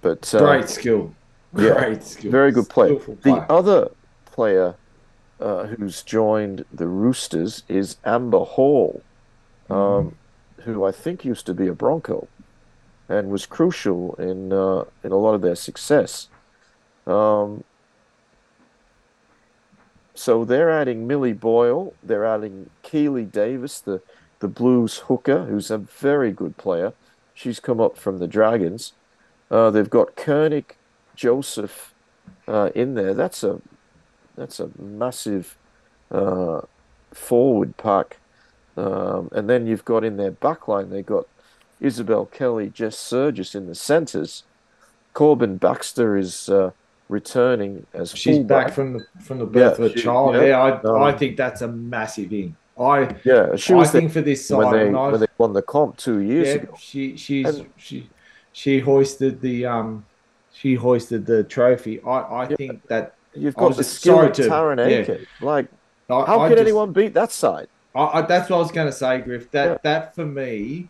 [0.01, 1.13] but uh, great skill,
[1.55, 2.95] yeah, great skill, very good player.
[2.95, 3.17] player.
[3.21, 3.91] The other
[4.25, 4.75] player
[5.39, 9.03] uh, who's joined the Roosters is Amber Hall,
[9.69, 10.13] um, mm.
[10.63, 12.27] who I think used to be a Bronco
[13.09, 16.27] and was crucial in uh, in a lot of their success.
[17.05, 17.63] Um,
[20.13, 24.01] so they're adding Millie Boyle, they're adding Keeley Davis, the
[24.39, 26.93] the Blues hooker, who's a very good player.
[27.33, 28.93] She's come up from the Dragons.
[29.49, 30.75] Uh, they've got Koenig
[31.15, 31.93] Joseph
[32.47, 33.13] uh, in there.
[33.13, 33.61] That's a
[34.35, 35.57] that's a massive
[36.11, 36.61] uh,
[37.13, 38.17] forward pack.
[38.75, 41.25] Um, and then you've got in their backline, they've got
[41.79, 44.43] Isabel Kelly, Jess Sergis in the centres.
[45.13, 46.71] Corban Baxter is uh,
[47.09, 48.67] returning as she's fullback.
[48.67, 50.35] back from the from the birth yeah, of a she, child.
[50.35, 52.55] Yeah, yeah I, um, I think that's a massive in.
[52.79, 55.53] I yeah, she was I think for this side when they, when, when they won
[55.53, 56.75] the comp two years yeah, ago.
[56.79, 58.09] She she's and, she
[58.53, 60.05] she hoisted the um
[60.53, 61.99] she hoisted the trophy.
[62.01, 65.25] I I yeah, think that you've got the skill of Tarryn Aiken.
[65.41, 65.67] Like
[66.09, 67.67] I, how I can just, anyone beat that side?
[67.95, 69.49] I, that's what I was going to say, Griff.
[69.51, 70.87] That that for me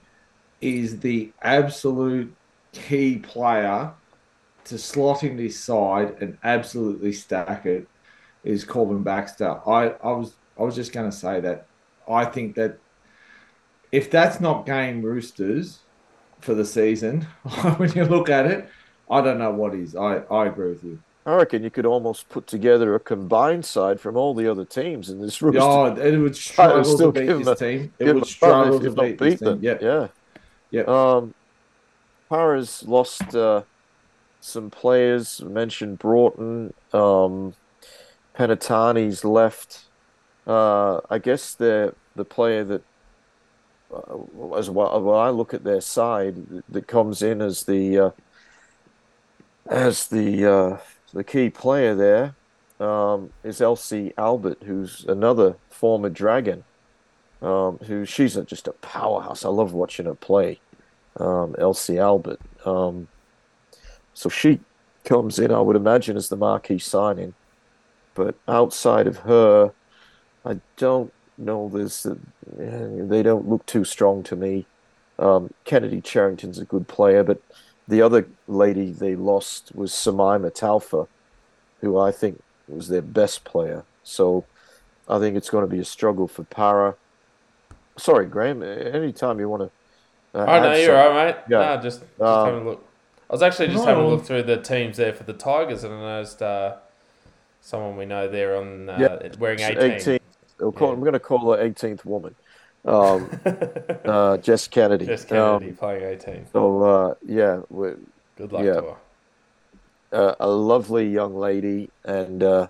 [0.61, 2.33] is the absolute
[2.71, 3.91] key player
[4.65, 7.87] to slot in this side and absolutely stack it
[8.43, 9.59] is Corban Baxter.
[9.67, 11.67] I, I was I was just going to say that
[12.07, 12.77] I think that
[13.91, 15.79] if that's not game Roosters
[16.39, 17.21] for the season,
[17.77, 18.69] when you look at it,
[19.09, 19.95] I don't know what is.
[19.95, 20.99] I, I agree with you.
[21.25, 25.09] I reckon you could almost put together a combined side from all the other teams
[25.09, 25.61] in this Roosters.
[25.63, 27.93] Oh, it would struggle to beat this a, team.
[27.99, 29.59] It would struggle to beat, beat them.
[29.61, 30.07] Yeah, yeah,
[30.71, 30.83] yeah.
[30.83, 31.33] Um,
[32.29, 33.35] Parra's lost.
[33.35, 33.63] Uh,
[34.47, 35.41] some players.
[35.41, 36.73] mentioned Broughton.
[36.93, 37.53] Um,
[38.35, 39.85] Penitani's left.
[40.45, 42.83] Uh, I guess the the player that,
[43.93, 48.11] uh, as well, when I look at their side, that comes in as the uh,
[49.67, 50.77] as the uh,
[51.13, 52.35] the key player there
[52.85, 56.63] um, is Elsie Albert, who's another former Dragon.
[57.41, 59.45] Um, who she's a, just a powerhouse.
[59.45, 60.59] I love watching her play.
[61.17, 62.39] Um, Elsie Albert.
[62.65, 63.07] Um,
[64.13, 64.59] so she
[65.03, 67.35] comes in, I would imagine, as the marquee signing.
[68.15, 69.71] But outside of her,
[70.43, 71.69] I don't know.
[71.71, 72.15] There's uh,
[72.57, 74.65] they don't look too strong to me.
[75.19, 77.41] Um, Kennedy Cherrington's a good player, but
[77.87, 81.07] the other lady they lost was Simaima Taufa,
[81.81, 83.83] who I think was their best player.
[84.03, 84.45] So
[85.07, 86.95] I think it's going to be a struggle for Parra.
[87.97, 88.63] Sorry, Graham.
[88.63, 90.39] Anytime you want to.
[90.39, 91.43] Uh, oh no, you're all right, mate.
[91.49, 92.87] Yeah, nah, just, just um, having a look.
[93.29, 95.93] I was actually just having a look through the teams there for the Tigers, and
[95.93, 96.75] I noticed uh,
[97.61, 99.37] someone we know there on uh, yep.
[99.37, 99.91] wearing 18.
[99.91, 100.19] 18.
[100.59, 100.93] We'll call, yeah.
[100.93, 102.35] I'm going to call her 18th woman.
[102.85, 103.29] Um,
[104.05, 105.05] uh, Jess Kennedy.
[105.05, 106.45] Jess Kennedy um, playing 18.
[106.53, 107.61] So, uh, yeah.
[107.69, 108.73] Good luck yeah.
[108.73, 108.95] to
[110.13, 110.35] her.
[110.39, 112.67] A lovely young lady and uh,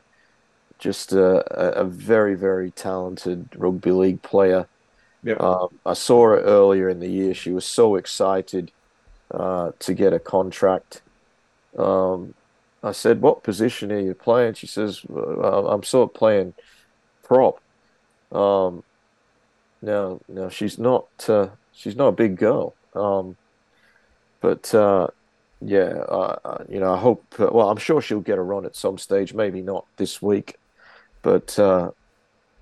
[0.79, 1.45] just a,
[1.79, 4.67] a, very, very talented rugby league player.
[5.33, 7.33] Um, I saw her earlier in the year.
[7.33, 8.71] She was so excited
[9.31, 11.01] uh, to get a contract.
[11.77, 12.33] Um,
[12.83, 16.53] I said, "What position are you playing?" She says, "I'm sort of playing
[17.23, 17.59] prop."
[18.31, 18.83] Um,
[19.81, 23.37] now, now she's not uh, she's not a big girl, um,
[24.41, 25.07] but uh,
[25.61, 27.25] yeah, uh, you know, I hope.
[27.39, 29.33] Well, I'm sure she'll get a run at some stage.
[29.33, 30.57] Maybe not this week,
[31.21, 31.91] but uh,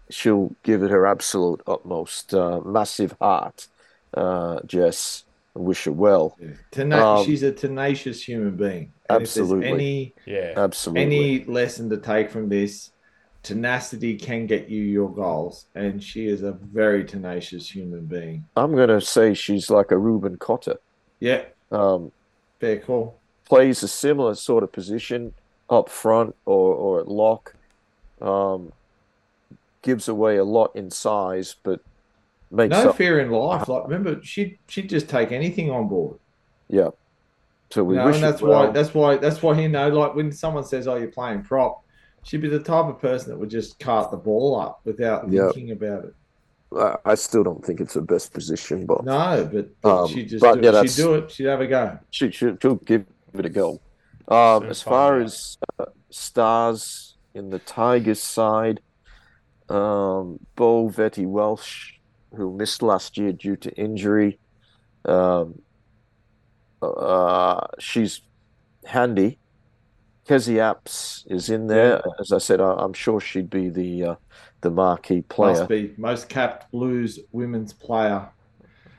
[0.10, 2.34] she'll give it her absolute utmost.
[2.34, 3.68] Uh, massive heart,
[4.14, 5.24] uh, Jess.
[5.56, 6.36] I wish her well.
[6.40, 6.50] Yeah.
[6.72, 8.92] Tena- um, she's a tenacious human being.
[9.10, 9.68] And absolutely.
[9.68, 11.04] any yeah, absolutely.
[11.04, 12.92] Any lesson to take from this?
[13.44, 18.44] Tenacity can get you your goals, and she is a very tenacious human being.
[18.58, 20.78] I'm going to say she's like a Reuben Cotter.
[21.20, 21.44] Yeah.
[21.72, 22.12] Um,
[22.60, 23.20] Very cool.
[23.46, 25.36] Plays a similar sort of position
[25.70, 27.54] up front or, or at lock.
[28.20, 28.72] Um,
[29.86, 31.80] gives away a lot in size, but
[32.52, 32.98] makes no up...
[32.98, 33.70] fear in life.
[33.70, 36.18] Like remember, she she'd just take anything on board.
[36.68, 36.90] Yeah.
[37.70, 38.66] So we you know, wish and that's well.
[38.66, 41.84] why that's why that's why you know, like when someone says, "Oh, you're playing prop,"
[42.24, 45.54] she'd be the type of person that would just cart the ball up without Yep.
[45.54, 46.16] thinking about it.
[46.76, 50.26] I- I still don't think it's her best position, but No, but, but Um, she
[50.26, 51.32] just but do, yeah, she'd do it.
[51.32, 52.00] She'd have a go.
[52.10, 53.80] she, she, she'll give it a go.
[54.28, 55.22] Um, Soon as far out.
[55.22, 58.82] as uh, stars in the Tigers side,
[59.70, 61.94] um, Bo Vette-Welsh,
[62.36, 64.40] who missed last year due to injury,
[65.06, 65.62] um,
[66.82, 68.22] uh, she's
[68.86, 69.40] handy.
[70.28, 72.02] Kezie Apps is in there.
[72.20, 74.16] As I said, I, I'm sure she'd be the uh,
[74.62, 75.54] the marquee player.
[75.54, 78.28] Must be most capped Blues women's player.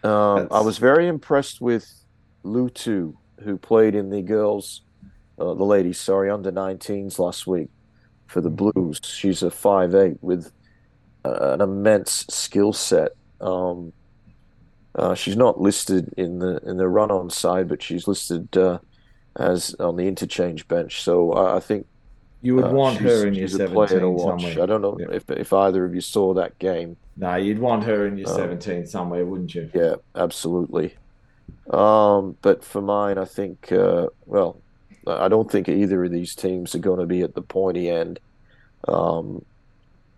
[0.05, 1.93] Um, I was very impressed with
[2.45, 4.83] Lutu, who played in the girls,
[5.39, 7.69] uh, the ladies, sorry, under 19s last week
[8.27, 9.01] for the Blues.
[9.03, 10.53] She's a five eight with
[11.55, 13.13] an immense skill set.
[13.41, 13.93] Um,
[14.95, 18.79] uh, she's not listed in the in the run on side, but she's listed uh,
[19.37, 21.03] as on the interchange bench.
[21.03, 21.87] So I, think
[22.43, 24.63] You would uh, want her in your she's a player to seventeen somewhere.
[24.63, 25.13] I don't know Yeah.
[25.13, 26.97] if if either of you saw that game.
[27.17, 29.71] No, you'd want her in your Um, seventeen somewhere, wouldn't you?
[29.75, 30.95] Yeah, absolutely.
[31.71, 34.61] Um, but for mine, I think, uh, well,
[35.07, 38.21] I don't think either of these teams are going to be at the pointy end.
[38.89, 39.45] Um,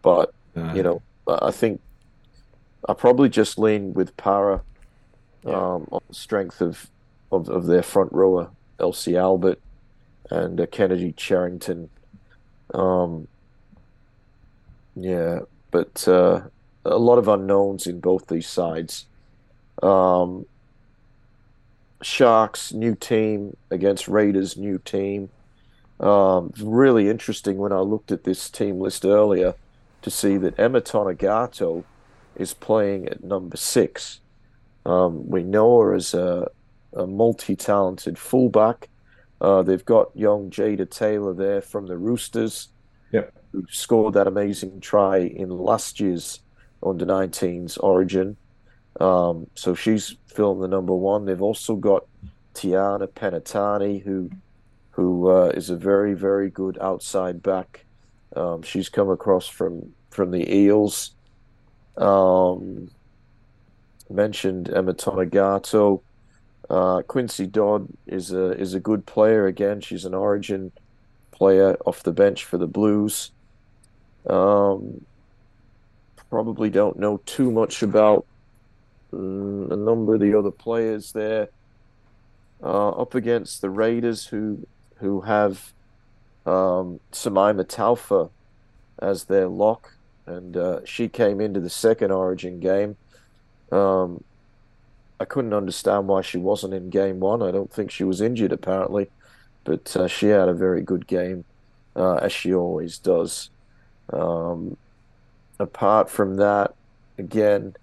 [0.03, 0.33] but,
[0.67, 0.75] No.
[0.75, 1.81] you know, I think
[2.89, 4.63] I probably just lean with Parra
[5.45, 5.53] Yeah.
[5.57, 6.91] um, on the strength of,
[7.31, 9.61] of, of their front rower, Elsie Albert
[10.31, 11.91] and uh, Kennedy Cherrington.
[12.75, 13.29] Um,
[14.97, 16.43] yeah, but uh,
[16.85, 19.07] a lot of unknowns in both these sides.
[19.83, 20.47] Um,
[22.01, 25.31] Sharks new team against Raiders new team.
[25.99, 29.55] Um, really interesting when I looked at this team list earlier
[30.03, 31.85] to see that Emma Tonegato
[32.37, 34.21] is playing at number six.
[34.87, 36.49] Um, we know her as a,
[36.95, 38.89] a multi-talented fullback.
[39.41, 42.69] Uh, they've got young Jada Taylor there from the Roosters,
[43.13, 43.33] Yep.
[43.53, 46.41] who scored that amazing try in last year's
[46.83, 48.37] under 19s Origin.
[49.01, 51.25] Um, so she's filling the number one.
[51.25, 52.05] They've also got
[52.55, 54.31] Tiana Penitani, who
[54.91, 57.85] who uh, is a very very good outside back.
[58.39, 61.13] Um, she's come across from from the Eels.
[61.97, 62.91] Um,
[64.09, 66.03] mentioned Emma Tonegato.
[66.71, 69.81] Uh, Quincy Dodd is a is a good player again.
[69.81, 70.71] She's an Origin
[71.33, 73.33] player off the bench for the Blues.
[74.27, 75.05] Um,
[76.31, 78.27] probably don't know too much about
[79.13, 81.49] mm, a number of the other players there.
[82.63, 85.73] Uh, up against the Raiders, who who have
[86.49, 88.31] um, Simaima
[89.01, 89.93] as their lock,
[90.27, 92.97] and uh, she came into the second Origin game.
[93.71, 94.25] Um,
[95.21, 97.43] I couldn't understand why she wasn't in game one.
[97.43, 99.11] I don't think she was injured, apparently,
[99.65, 101.45] but uh, she had a very good game,
[101.95, 103.51] uh, as she always does.
[104.13, 104.77] Um,
[105.59, 106.75] apart from that,
[107.19, 107.77] again,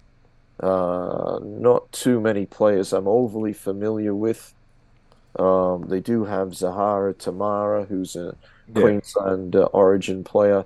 [0.58, 4.54] uh, not too many players I'm overly familiar with.
[5.38, 8.34] Um, they do have Zahara Temara, who's a
[8.74, 8.82] Yeah.
[8.82, 10.64] Queensland uh, Origin player,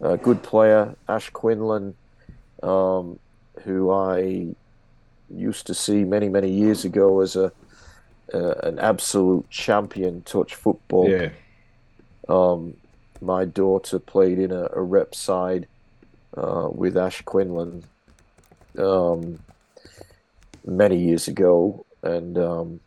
[0.00, 0.96] a good player.
[1.08, 1.94] Ash Quinlan,
[2.62, 3.18] um,
[3.62, 4.48] who I
[5.30, 7.52] used to see many many years ago as a
[8.32, 11.08] uh, an absolute champion touch football.
[11.08, 11.30] Yeah.
[12.28, 12.74] Um,
[13.20, 15.66] my daughter played in a, a rep side
[16.36, 17.84] uh, with Ash Quinlan
[18.78, 19.38] um,
[20.64, 22.80] many years ago, and um,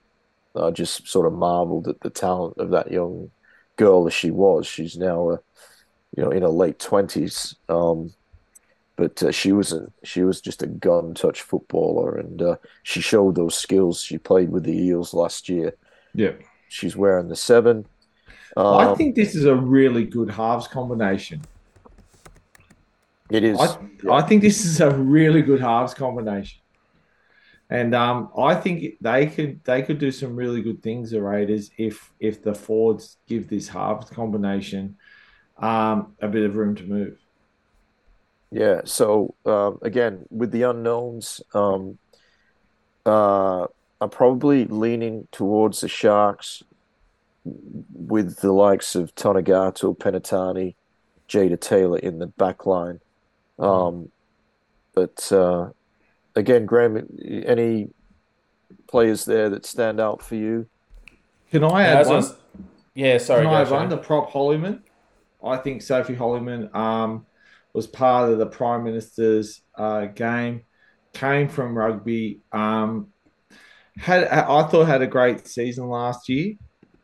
[0.55, 3.31] I just sort of marveled at the talent of that young
[3.77, 4.67] girl as she was.
[4.67, 5.37] She's now, uh,
[6.15, 7.55] you know, in her late twenties.
[7.69, 8.13] Um,
[8.95, 13.01] but uh, she was a she was just a gun touch footballer, and uh, she
[13.01, 14.01] showed those skills.
[14.01, 15.73] She played with the Eels last year.
[16.13, 16.33] Yeah.
[16.67, 17.85] She's wearing the seven.
[18.55, 21.41] Um, I think this is a really good halves combination.
[23.29, 23.59] it is.
[23.59, 23.77] I,
[24.11, 26.60] I think this is a really good halves combination.
[27.71, 31.71] And um, I think they could they could do some really good things, the Raiders,
[31.77, 34.97] if if the Fords give this halves combination
[35.57, 37.17] um, a bit of room to move.
[38.51, 41.97] Yeah, so um, again, with the unknowns, um,
[43.05, 43.67] uh,
[44.01, 46.63] I'm probably leaning towards the Sharks
[47.45, 50.75] with the likes of Tonegato, Penitani,
[51.29, 52.99] Jada Taylor in the back line.
[53.57, 54.11] Um,
[54.93, 55.69] but uh,
[56.35, 57.07] again, Graham,
[57.45, 57.89] any
[58.87, 60.67] players there that stand out for you?
[61.51, 62.15] Can I add one?
[62.17, 62.35] was-
[62.93, 63.45] yeah, sorry.
[63.45, 63.89] Can I add one?
[63.89, 64.81] The prop Holyman.
[65.43, 67.25] I think Sophie Holyman um,
[67.73, 70.63] was part of the Prime Minister's uh, game.
[71.13, 72.41] Came from rugby.
[72.51, 73.07] Um,
[73.97, 76.55] had I thought had a great season last year.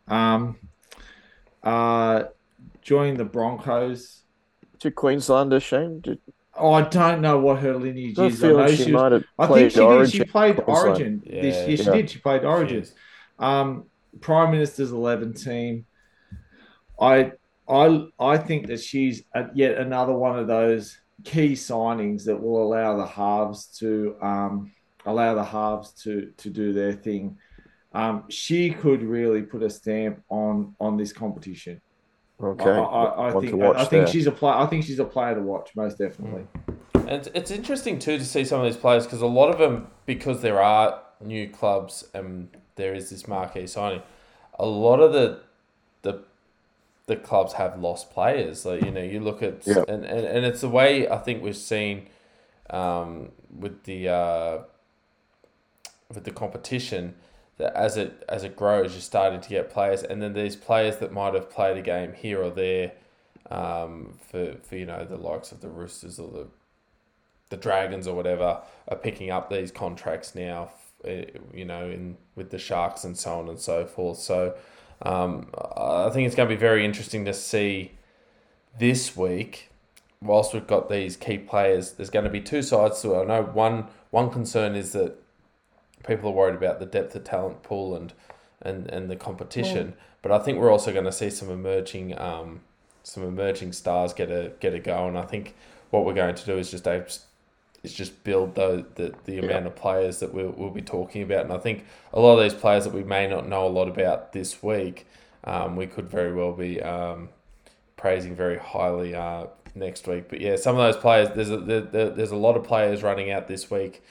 [0.08, 0.58] Um,
[1.64, 2.24] uh,
[2.82, 4.24] joined the Broncos.
[4.80, 6.00] To Queenslander, Shane?
[6.02, 6.20] Did,
[6.58, 8.44] Oh, I don't know what her lineage I is.
[8.44, 10.12] I know like she, she was, might have I think played she did.
[10.12, 10.88] She played Queensland.
[10.88, 11.78] Origin this Yeah, year.
[11.78, 11.92] She yeah.
[11.92, 12.10] did.
[12.10, 12.90] She played Origins.
[12.90, 13.00] Cheers.
[13.40, 13.86] Um,
[14.20, 15.86] Prime Minister's eleven team.
[17.00, 17.34] I
[17.70, 22.64] I I think that she's a, yet another one of those key signings that will
[22.64, 24.72] allow the halves to um,
[25.06, 27.38] allow the halves to to do their thing.
[27.94, 31.82] Um, she could really put a stamp on on this competition.
[32.42, 32.70] Okay.
[32.70, 34.52] I, I, I to think watch I think she's a play.
[34.52, 36.46] I think she's a player to watch most definitely.
[36.94, 39.58] And it's, it's interesting too to see some of these players because a lot of
[39.58, 44.04] them, because there are new clubs and there is this marquee signing,
[44.60, 45.42] a lot of the
[46.04, 46.24] the
[47.08, 48.66] the clubs have lost players.
[48.66, 49.84] Like you know, you look at Yeah.
[49.88, 52.08] and, and, and it's the way I think we've seen
[52.70, 54.58] um, with the uh,
[56.14, 57.16] with the competition
[57.60, 61.12] as it as it grows, you're starting to get players, and then these players that
[61.12, 62.92] might have played a game here or there
[63.50, 66.48] um, for for you know the likes of the Roosters or the
[67.50, 70.70] the Dragons or whatever are picking up these contracts now,
[71.06, 74.18] eh, you know, in with the Sharks and so on and so forth.
[74.18, 74.56] So
[75.02, 77.94] um, I think it's going to be very interesting to see
[78.78, 79.70] this week.
[80.20, 83.22] Whilst we've got these key players, there's going to be two sides to it.
[83.22, 85.16] I know one one concern is that
[86.06, 88.14] people are worried about the depth of talent pool and
[88.62, 89.94] and, and the competition,
[90.24, 92.62] but I think we're also going to see some emerging um,
[93.04, 95.08] some emerging stars get a get a go.
[95.08, 95.56] And I think
[95.92, 96.88] what we're going to do is just
[97.84, 101.46] is just build the the, the amount of players that we'll, we'll be talking about.
[101.46, 103.88] And I think a lot of these players that we may not know a lot
[103.88, 105.06] about this week,
[105.44, 107.30] um, we could very well be um,
[107.96, 109.46] praising very highly uh,
[109.76, 110.30] next week.
[110.30, 113.30] But yeah, some of those players, there's a, there- there's a lot of players running
[113.32, 114.04] out this week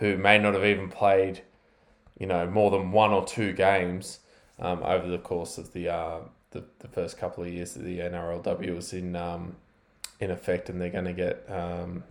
[0.00, 1.42] who may not have even played,
[2.18, 4.20] you know, more than one or two games
[4.58, 6.18] um, over the course of the, uh,
[6.50, 9.54] the the first couple of years that the NRLW was in um,
[10.18, 12.02] in effect, and they're going to get um,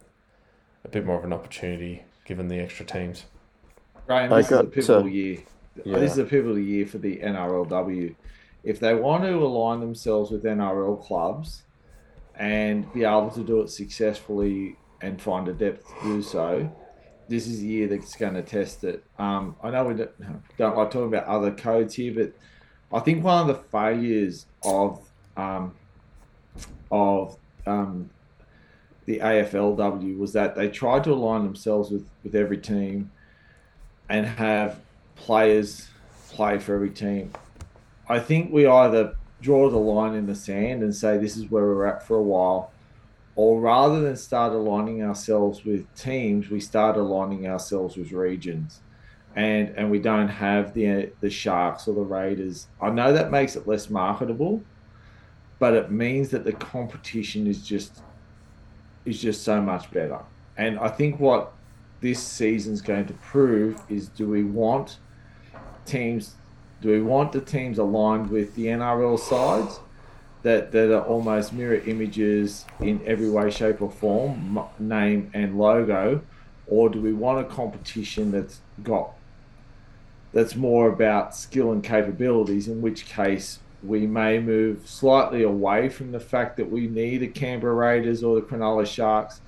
[0.85, 3.25] a bit more of an opportunity given the extra teams.
[4.05, 5.39] Graham, I this is a pivotal uh, year.
[5.83, 5.99] yeah.
[5.99, 8.15] This is a pivotal year for the NRLW.
[8.63, 11.63] If they want to align themselves with NRL clubs
[12.35, 16.71] and be able to do it successfully and find a depth to do so,
[17.29, 19.03] this is the year that's going to test it.
[19.17, 20.11] Um, I know we don't,
[20.57, 22.33] don't like talking about other codes here, but
[22.91, 25.75] I think one of the failures of um,
[26.91, 28.09] of um,
[29.05, 33.11] the AFLW was that they tried to align themselves with, with every team
[34.09, 34.79] and have
[35.15, 35.87] players
[36.29, 37.31] play for every team.
[38.07, 41.63] I think we either draw the line in the sand and say this is where
[41.63, 42.71] we're at for a while,
[43.39, 48.81] or rather than start aligning ourselves with teams, we start aligning ourselves with regions.
[49.33, 52.67] And, and we don't have the the Sharks or the Raiders.
[52.81, 54.61] I know that makes it less marketable,
[55.57, 58.01] but it means that the competition is just
[59.05, 60.19] is just so much better.
[60.57, 61.53] And I think what
[62.01, 64.97] this season's going to prove is do we want
[65.85, 66.35] teams
[66.81, 69.79] do we want the teams aligned with the NRL sides
[70.43, 76.21] that, that are almost mirror images in every way, shape, or form, name and logo,
[76.67, 79.11] or do we want a competition that's got
[80.31, 82.67] that's more about skill and capabilities?
[82.67, 87.27] In which case, we may move slightly away from the fact that we need the
[87.27, 89.41] Canberra Raiders or the Cronulla Sharks,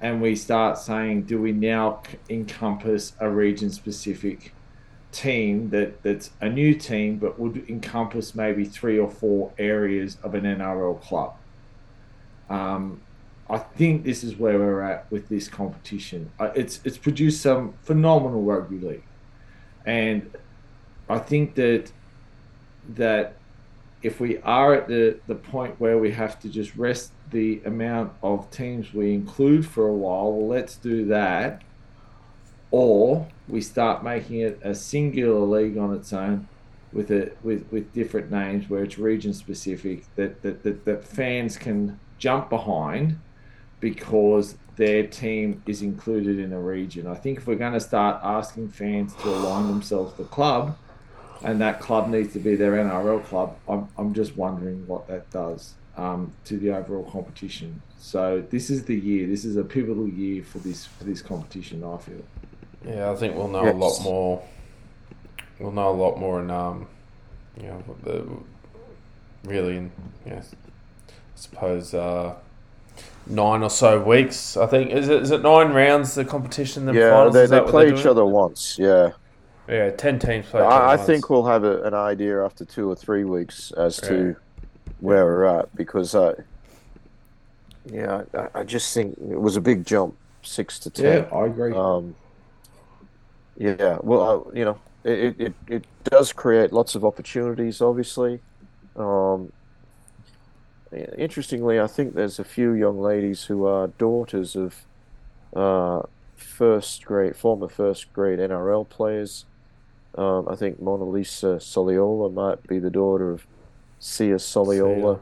[0.00, 4.52] and we start saying, do we now encompass a region-specific
[5.12, 10.34] team that that's a new team, but would encompass maybe three or four areas of
[10.34, 11.34] an NRL club?
[12.50, 13.02] Um,
[13.50, 16.30] I think this is where we're at with this competition.
[16.38, 19.04] Uh, It's it's produced some phenomenal rugby league,
[19.86, 20.30] and
[21.08, 21.92] I think that
[22.88, 23.36] that
[24.02, 28.12] if we are at the, the point where we have to just rest the amount
[28.22, 31.62] of teams we include for a while, well, let's do that.
[32.70, 36.48] Or we start making it a singular league on its own
[36.92, 41.56] with it with, with different names where it's region specific that, that, that, that fans
[41.56, 43.18] can jump behind
[43.80, 47.06] because their team is included in a region.
[47.06, 50.76] I think if we're going to start asking fans to align themselves with the club,
[51.42, 55.30] and that club needs to be their NRL club, I'm, I'm just wondering what that
[55.30, 57.82] does um, to the overall competition.
[57.98, 59.26] So this is the year.
[59.26, 61.84] This is a pivotal year for this for this competition.
[61.84, 62.22] I feel.
[62.86, 63.74] Yeah, I think we'll know Yes.
[63.74, 64.42] a lot more.
[65.58, 66.86] We'll know a lot more in um,
[67.60, 68.24] you know, the
[69.44, 69.92] really in
[70.26, 70.54] yes,
[71.08, 72.34] I suppose uh,
[73.26, 74.56] nine or so weeks.
[74.56, 77.34] I think is it is it nine rounds the competition then yeah, finals?
[77.34, 78.78] they, they play each other once.
[78.78, 79.10] Yeah,
[79.68, 80.62] Yeah, ten teams play.
[80.62, 84.36] I, I think we'll have a, an idea after two or three weeks as to
[85.00, 86.34] where we're at because I,
[87.86, 91.26] yeah, I, I just think it was a big jump, six to ten.
[91.30, 91.72] Yeah, I agree.
[91.74, 92.14] Um,
[93.58, 98.40] yeah, well, uh, you know, it, it, it does create lots of opportunities, obviously.
[98.96, 99.52] Um,
[100.92, 104.84] interestingly, I think there's a few young ladies who are daughters of
[105.54, 106.02] uh,
[106.36, 109.44] first grade, former first grade NRL players.
[110.16, 113.46] Um, I think Monalisa Soliola might be the daughter of
[113.98, 115.20] Sia Soliola.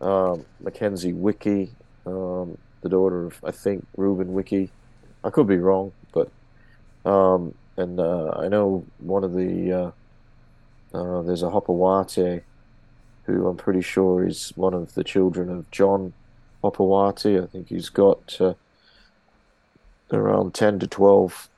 [0.00, 1.72] Um, Mackenzie Wiki,
[2.06, 4.70] um, the daughter of, I think, Ruben Wiki.
[5.22, 5.92] I could be wrong,
[7.04, 12.42] um, and uh, I know one of the uh, uh, there's a Hopoate
[13.24, 16.12] who I'm pretty sure is one of the children of John
[16.62, 17.42] Hopoate.
[17.42, 18.54] I think he's got uh,
[20.12, 21.48] around ten to twelve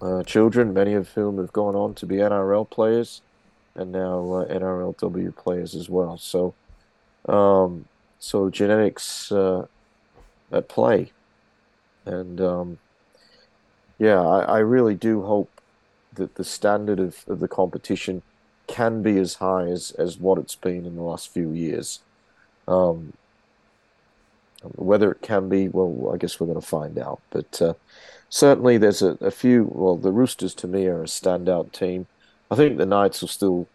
[0.00, 3.22] uh, children, many of whom have gone on to be NRL players
[3.74, 6.18] and now uh, NRLW players as well.
[6.18, 6.54] So,
[7.28, 7.86] um,
[8.18, 9.66] so genetics uh,
[10.52, 11.12] at play,
[12.04, 12.78] and um,
[14.00, 15.60] yeah, I, I really do hope
[16.14, 18.22] that the standard of, of the competition
[18.66, 22.00] can be as high as, as what it's been in the last few years.
[22.66, 23.12] Um,
[24.74, 27.20] whether it can be, well, I guess we're going to find out.
[27.30, 27.74] But uh,
[28.30, 29.70] certainly, there's a, a few.
[29.70, 32.06] Well, the Roosters to me are a standout team.
[32.50, 33.66] I think the Knights will still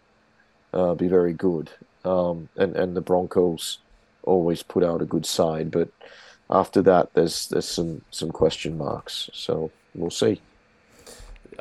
[0.73, 1.69] uh, be very good,
[2.03, 3.79] um, and and the Broncos
[4.23, 5.71] always put out a good side.
[5.71, 5.89] But
[6.49, 9.29] after that, there's there's some some question marks.
[9.33, 10.41] So we'll see.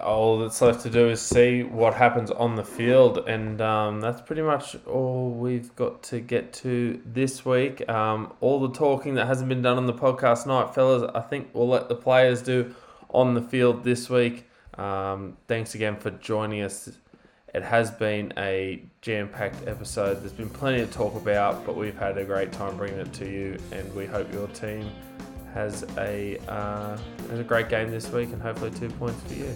[0.02, 4.20] all that's left to do is see what happens on the field, and um, that's
[4.20, 7.88] pretty much all we've got to get to this week.
[7.88, 11.50] Um, all the talking that hasn't been done on the podcast night, fellas, I think
[11.52, 12.74] we'll let the players do
[13.10, 14.48] on the field this week.
[14.76, 16.90] Um, thanks again for joining us.
[17.54, 20.20] It has been a jam-packed episode.
[20.20, 23.30] There's been plenty to talk about, but we've had a great time bringing it to
[23.30, 24.90] you, and we hope your team
[25.54, 26.98] has a uh,
[27.30, 29.54] has a great game this week, and hopefully two points for you.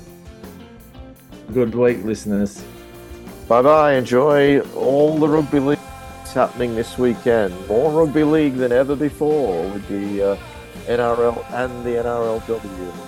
[1.52, 2.64] Good week, listeners.
[3.48, 3.94] Bye bye.
[3.94, 5.78] Enjoy all the rugby league
[6.18, 7.54] that's happening this weekend.
[7.66, 10.36] More rugby league than ever before with the uh,
[10.86, 13.07] NRL and the NRLW.